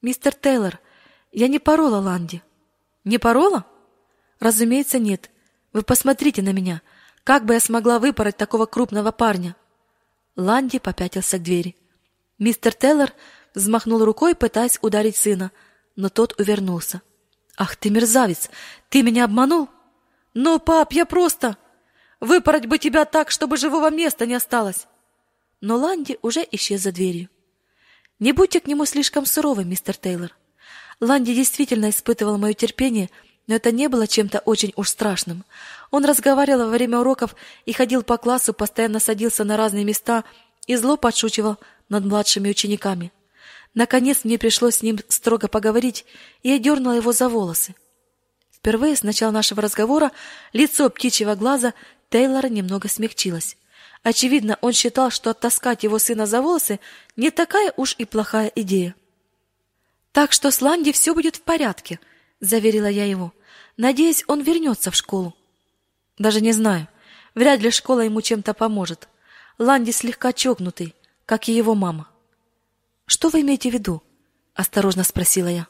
«Мистер 0.00 0.32
Тейлор, 0.32 0.80
я 1.30 1.48
не 1.48 1.58
порола 1.58 1.98
Ланди». 1.98 2.42
«Не 3.04 3.18
порола?» 3.18 3.66
«Разумеется, 4.40 4.98
нет. 4.98 5.30
Вы 5.74 5.82
посмотрите 5.82 6.40
на 6.40 6.54
меня. 6.54 6.80
Как 7.22 7.44
бы 7.44 7.52
я 7.52 7.60
смогла 7.60 7.98
выпороть 7.98 8.38
такого 8.38 8.64
крупного 8.64 9.12
парня?» 9.12 9.56
Ланди 10.36 10.78
попятился 10.78 11.36
к 11.36 11.42
двери. 11.42 11.76
Мистер 12.38 12.72
Тейлор 12.72 13.12
взмахнул 13.54 14.02
рукой, 14.06 14.34
пытаясь 14.34 14.78
ударить 14.80 15.16
сына, 15.16 15.50
но 15.96 16.08
тот 16.08 16.40
увернулся. 16.40 17.02
Ах 17.58 17.76
ты 17.76 17.90
мерзавец! 17.90 18.48
Ты 18.88 19.02
меня 19.02 19.24
обманул? 19.24 19.68
Ну, 20.32 20.58
пап, 20.58 20.92
я 20.92 21.04
просто... 21.04 21.58
Выпороть 22.26 22.66
бы 22.66 22.78
тебя 22.78 23.04
так, 23.04 23.30
чтобы 23.30 23.56
живого 23.56 23.88
места 23.88 24.26
не 24.26 24.34
осталось. 24.34 24.88
Но 25.60 25.76
Ланди 25.76 26.18
уже 26.22 26.44
исчез 26.50 26.80
за 26.80 26.90
дверью. 26.90 27.28
Не 28.18 28.32
будьте 28.32 28.58
к 28.58 28.66
нему 28.66 28.84
слишком 28.84 29.26
суровы, 29.26 29.64
мистер 29.64 29.96
Тейлор. 29.96 30.32
Ланди 30.98 31.32
действительно 31.32 31.88
испытывал 31.88 32.36
мое 32.36 32.52
терпение, 32.52 33.10
но 33.46 33.54
это 33.54 33.70
не 33.70 33.88
было 33.88 34.08
чем-то 34.08 34.40
очень 34.40 34.72
уж 34.74 34.88
страшным. 34.88 35.44
Он 35.92 36.04
разговаривал 36.04 36.64
во 36.64 36.70
время 36.70 36.98
уроков 36.98 37.36
и 37.64 37.72
ходил 37.72 38.02
по 38.02 38.16
классу, 38.16 38.52
постоянно 38.52 38.98
садился 38.98 39.44
на 39.44 39.56
разные 39.56 39.84
места 39.84 40.24
и 40.66 40.74
зло 40.74 40.96
подшучивал 40.96 41.58
над 41.88 42.06
младшими 42.06 42.50
учениками. 42.50 43.12
Наконец 43.74 44.24
мне 44.24 44.36
пришлось 44.36 44.78
с 44.78 44.82
ним 44.82 44.98
строго 45.06 45.46
поговорить, 45.46 46.04
и 46.42 46.48
я 46.48 46.58
дернула 46.58 46.94
его 46.94 47.12
за 47.12 47.28
волосы. 47.28 47.76
Впервые 48.66 48.96
с 48.96 49.04
начала 49.04 49.30
нашего 49.30 49.62
разговора 49.62 50.10
лицо 50.52 50.90
птичьего 50.90 51.36
глаза 51.36 51.72
Тейлора 52.10 52.48
немного 52.48 52.88
смягчилось. 52.88 53.56
Очевидно, 54.02 54.58
он 54.60 54.72
считал, 54.72 55.10
что 55.10 55.30
оттаскать 55.30 55.82
его 55.82 55.98
сына 55.98 56.26
за 56.26 56.40
волосы 56.40 56.78
не 57.16 57.30
такая 57.30 57.72
уж 57.76 57.94
и 57.98 58.04
плохая 58.04 58.52
идея. 58.54 58.94
Так 60.12 60.32
что 60.32 60.50
с 60.50 60.62
Ланди 60.62 60.92
все 60.92 61.14
будет 61.14 61.36
в 61.36 61.42
порядке, 61.42 61.98
заверила 62.40 62.86
я 62.86 63.04
его. 63.04 63.32
Надеюсь, 63.76 64.24
он 64.28 64.42
вернется 64.42 64.90
в 64.90 64.94
школу. 64.94 65.34
Даже 66.18 66.40
не 66.40 66.52
знаю. 66.52 66.88
Вряд 67.34 67.60
ли 67.60 67.70
школа 67.70 68.00
ему 68.00 68.22
чем-то 68.22 68.54
поможет. 68.54 69.08
Ланди 69.58 69.90
слегка 69.90 70.32
чокнутый, 70.32 70.94
как 71.26 71.48
и 71.48 71.52
его 71.52 71.74
мама. 71.74 72.08
Что 73.06 73.28
вы 73.28 73.42
имеете 73.42 73.70
в 73.70 73.74
виду? 73.74 74.02
осторожно 74.54 75.04
спросила 75.04 75.48
я. 75.48 75.66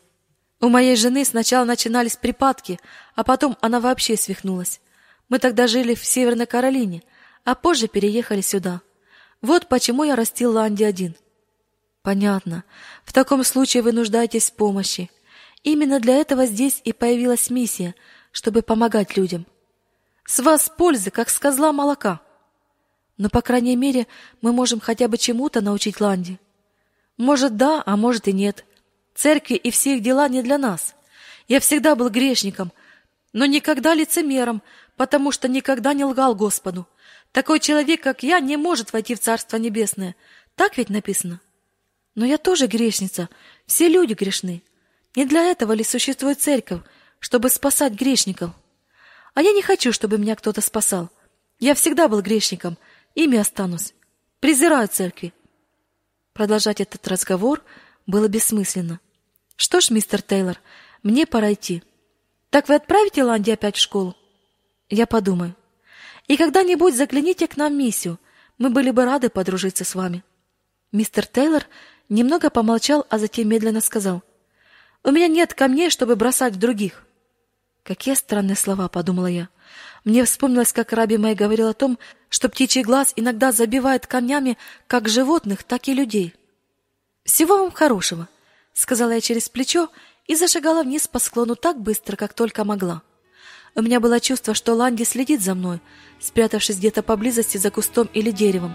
У 0.61 0.69
моей 0.69 0.97
жены 0.97 1.25
сначала 1.25 1.65
начинались 1.65 2.17
припадки, 2.17 2.79
а 3.15 3.25
потом 3.25 3.57
она 3.61 3.81
вообще 3.81 4.17
свихнулась. 4.17 4.81
Мы 5.29 5.39
тогда 5.39 5.67
жили 5.67 5.95
в 5.95 6.05
Северной 6.05 6.47
Каролине, 6.47 7.03
а 7.45 7.55
позже 7.55 7.89
переехали 7.89 8.41
сюда. 8.41 8.81
Вот 9.43 9.69
почему 9.69 10.05
я 10.05 10.17
растил 10.17 10.53
Ланди 10.53 10.85
один. 10.85 11.15
Понятно. 12.03 12.65
В 13.05 13.13
таком 13.13 13.43
случае 13.43 13.83
вы 13.83 13.93
нуждаетесь 13.93 14.51
в 14.51 14.55
помощи. 14.55 15.11
Именно 15.65 15.99
для 15.99 16.15
этого 16.17 16.47
здесь 16.47 16.81
и 16.85 16.93
появилась 16.93 17.51
миссия, 17.51 17.95
чтобы 18.31 18.63
помогать 18.63 19.17
людям. 19.17 19.47
С 20.25 20.41
вас 20.41 20.71
пользы, 20.77 21.11
как 21.11 21.29
с 21.29 21.39
козла 21.39 21.73
молока. 21.73 22.21
Но 23.17 23.29
по 23.29 23.43
крайней 23.43 23.77
мере, 23.77 24.07
мы 24.41 24.53
можем 24.53 24.79
хотя 24.79 25.09
бы 25.09 25.19
чему-то 25.19 25.61
научить 25.61 26.01
Ланди. 26.01 26.39
Может, 27.17 27.57
да, 27.57 27.83
а 27.85 27.97
может 27.97 28.29
и 28.29 28.33
нет. 28.33 28.65
Церкви 29.15 29.55
и 29.55 29.71
все 29.71 29.97
их 29.97 30.03
дела 30.03 30.29
не 30.29 30.43
для 30.43 30.59
нас. 30.59 30.95
Я 31.49 31.61
всегда 31.61 31.95
был 31.95 32.11
грешником, 32.11 32.73
но 33.33 33.47
никогда 33.47 33.95
лицемером, 33.95 34.63
потому 34.97 35.31
что 35.31 35.49
никогда 35.49 35.93
не 35.93 36.05
лгал 36.05 36.35
Господу. 36.35 36.89
Такой 37.33 37.61
человек, 37.61 38.03
как 38.03 38.23
я, 38.23 38.41
не 38.41 38.57
может 38.57 38.93
войти 38.93 39.15
в 39.15 39.21
Царство 39.21 39.57
Небесное. 39.57 40.17
Так 40.55 40.79
ведь 40.79 40.89
написано? 40.89 41.41
Но 42.15 42.25
я 42.25 42.39
тоже 42.39 42.67
грешница. 42.67 43.29
Все 43.67 43.89
люди 43.89 44.15
грешны. 44.15 44.63
Не 45.15 45.27
для 45.27 45.45
этого 45.45 45.73
ли 45.73 45.85
существует 45.85 46.41
церковь, 46.41 46.81
чтобы 47.21 47.51
спасать 47.51 47.93
грешников? 47.93 48.53
А 49.35 49.43
я 49.43 49.53
не 49.53 49.63
хочу, 49.63 49.93
чтобы 49.93 50.17
меня 50.19 50.35
кто-то 50.35 50.63
спасал. 50.63 51.11
Я 51.59 51.75
всегда 51.75 52.09
был 52.09 52.23
грешником, 52.23 52.79
ими 53.15 53.39
останусь. 53.39 53.93
Презираю 54.41 54.89
церкви. 54.89 55.33
Продолжать 56.33 56.81
этот 56.81 57.07
разговор 57.09 57.63
было 58.07 58.29
бессмысленно. 58.29 59.01
Что 59.57 59.81
ж, 59.81 59.91
мистер 59.91 60.23
Тейлор, 60.23 60.59
мне 61.03 61.27
пора 61.27 61.53
идти. 61.53 61.83
Так 62.51 62.69
вы 62.69 62.75
отправите 62.77 63.25
Ланди 63.25 63.51
опять 63.51 63.77
в 63.77 63.81
школу? 63.81 64.17
Я 64.89 65.07
подумаю. 65.07 65.55
И 66.29 66.37
когда-нибудь 66.37 66.97
загляните 66.97 67.47
к 67.47 67.57
нам 67.57 67.73
в 67.73 67.77
миссию. 67.77 68.19
Мы 68.59 68.71
были 68.71 68.91
бы 68.91 69.05
рады 69.05 69.29
подружиться 69.29 69.85
с 69.85 69.95
вами. 69.95 70.25
Мистер 70.93 71.27
Тейлор 71.27 71.67
немного 72.09 72.51
помолчал, 72.51 73.07
а 73.11 73.19
затем 73.19 73.49
медленно 73.49 73.81
сказал: 73.81 74.23
"У 75.05 75.11
меня 75.11 75.29
нет 75.29 75.55
камней, 75.55 75.91
чтобы 75.91 76.17
бросать 76.17 76.55
в 76.55 76.59
других". 76.59 77.05
Какие 77.83 78.15
странные 78.15 78.57
слова, 78.57 78.89
подумала 78.89 79.27
я. 79.27 79.49
Мне 80.05 80.25
вспомнилось, 80.25 80.73
как 80.73 80.93
Раби 80.93 81.19
Мэй 81.19 81.35
говорил 81.35 81.69
о 81.69 81.75
том, 81.75 81.99
что 82.29 82.49
птичий 82.49 82.83
глаз 82.83 83.13
иногда 83.17 83.53
забивает 83.53 84.07
камнями 84.07 84.57
как 84.87 85.09
животных, 85.09 85.65
так 85.65 85.89
и 85.89 85.95
людей. 85.95 86.35
Всего 87.25 87.59
вам 87.59 87.73
хорошего, 87.73 88.29
сказала 88.73 89.11
я 89.11 89.21
через 89.21 89.49
плечо 89.49 89.91
и 90.27 90.35
зашагала 90.37 90.83
вниз 90.83 91.09
по 91.09 91.19
склону 91.19 91.57
так 91.57 91.81
быстро, 91.81 92.17
как 92.17 92.35
только 92.35 92.65
могла. 92.65 93.03
У 93.79 93.83
меня 93.83 94.01
было 94.01 94.21
чувство, 94.21 94.55
что 94.55 94.73
Ланди 94.73 95.03
следит 95.03 95.43
за 95.43 95.55
мной, 95.55 95.81
спрятавшись 96.19 96.79
где-то 96.79 97.03
поблизости 97.03 97.59
за 97.59 97.71
кустом 97.71 98.09
или 98.15 98.31
деревом, 98.31 98.75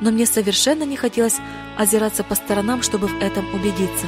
но 0.00 0.10
мне 0.10 0.26
совершенно 0.26 0.82
не 0.82 0.96
хотелось 0.96 1.36
озираться 1.78 2.24
по 2.24 2.34
сторонам, 2.34 2.82
чтобы 2.82 3.06
в 3.06 3.22
этом 3.22 3.46
убедиться. 3.54 4.06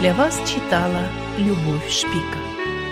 Для 0.00 0.14
вас 0.14 0.40
читала 0.48 1.08
Любовь 1.36 1.90
Шпика. 1.90 2.38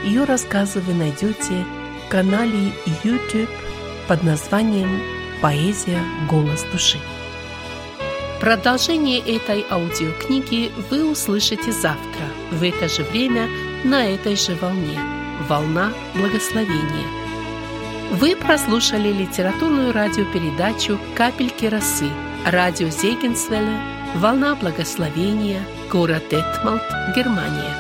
Ее 0.04 0.24
рассказы 0.24 0.80
вы 0.80 0.92
найдете 0.92 1.64
в 2.04 2.10
канале 2.10 2.70
YouTube 3.02 3.48
под 4.08 4.22
названием 4.24 5.00
«Поэзия. 5.40 6.02
Голос 6.28 6.62
души». 6.70 6.98
Продолжение 8.40 9.20
этой 9.20 9.64
аудиокниги 9.70 10.70
вы 10.90 11.10
услышите 11.10 11.72
завтра 11.72 12.26
в 12.50 12.62
это 12.62 12.86
же 12.86 13.02
время 13.02 13.48
на 13.82 14.06
этой 14.06 14.36
же 14.36 14.54
волне. 14.56 15.00
Волна 15.48 15.92
благословения. 16.14 17.06
Вы 18.10 18.36
прослушали 18.36 19.10
литературную 19.10 19.92
радиопередачу 19.92 20.98
«Капельки 21.14 21.64
росы» 21.64 22.10
радио 22.44 22.88
Зейгенсвелле 22.88 23.80
«Волна 24.16 24.54
благословения» 24.54 25.62
город 25.90 26.24
Детмалт, 26.30 26.82
Германия. 27.16 27.74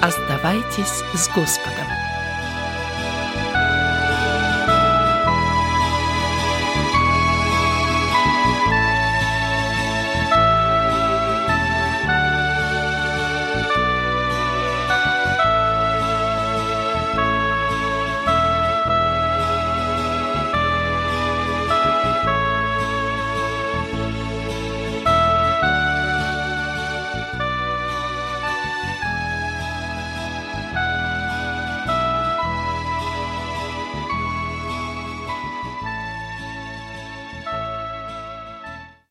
Оставайтесь 0.00 1.02
с 1.14 1.28
Господом. 1.28 2.01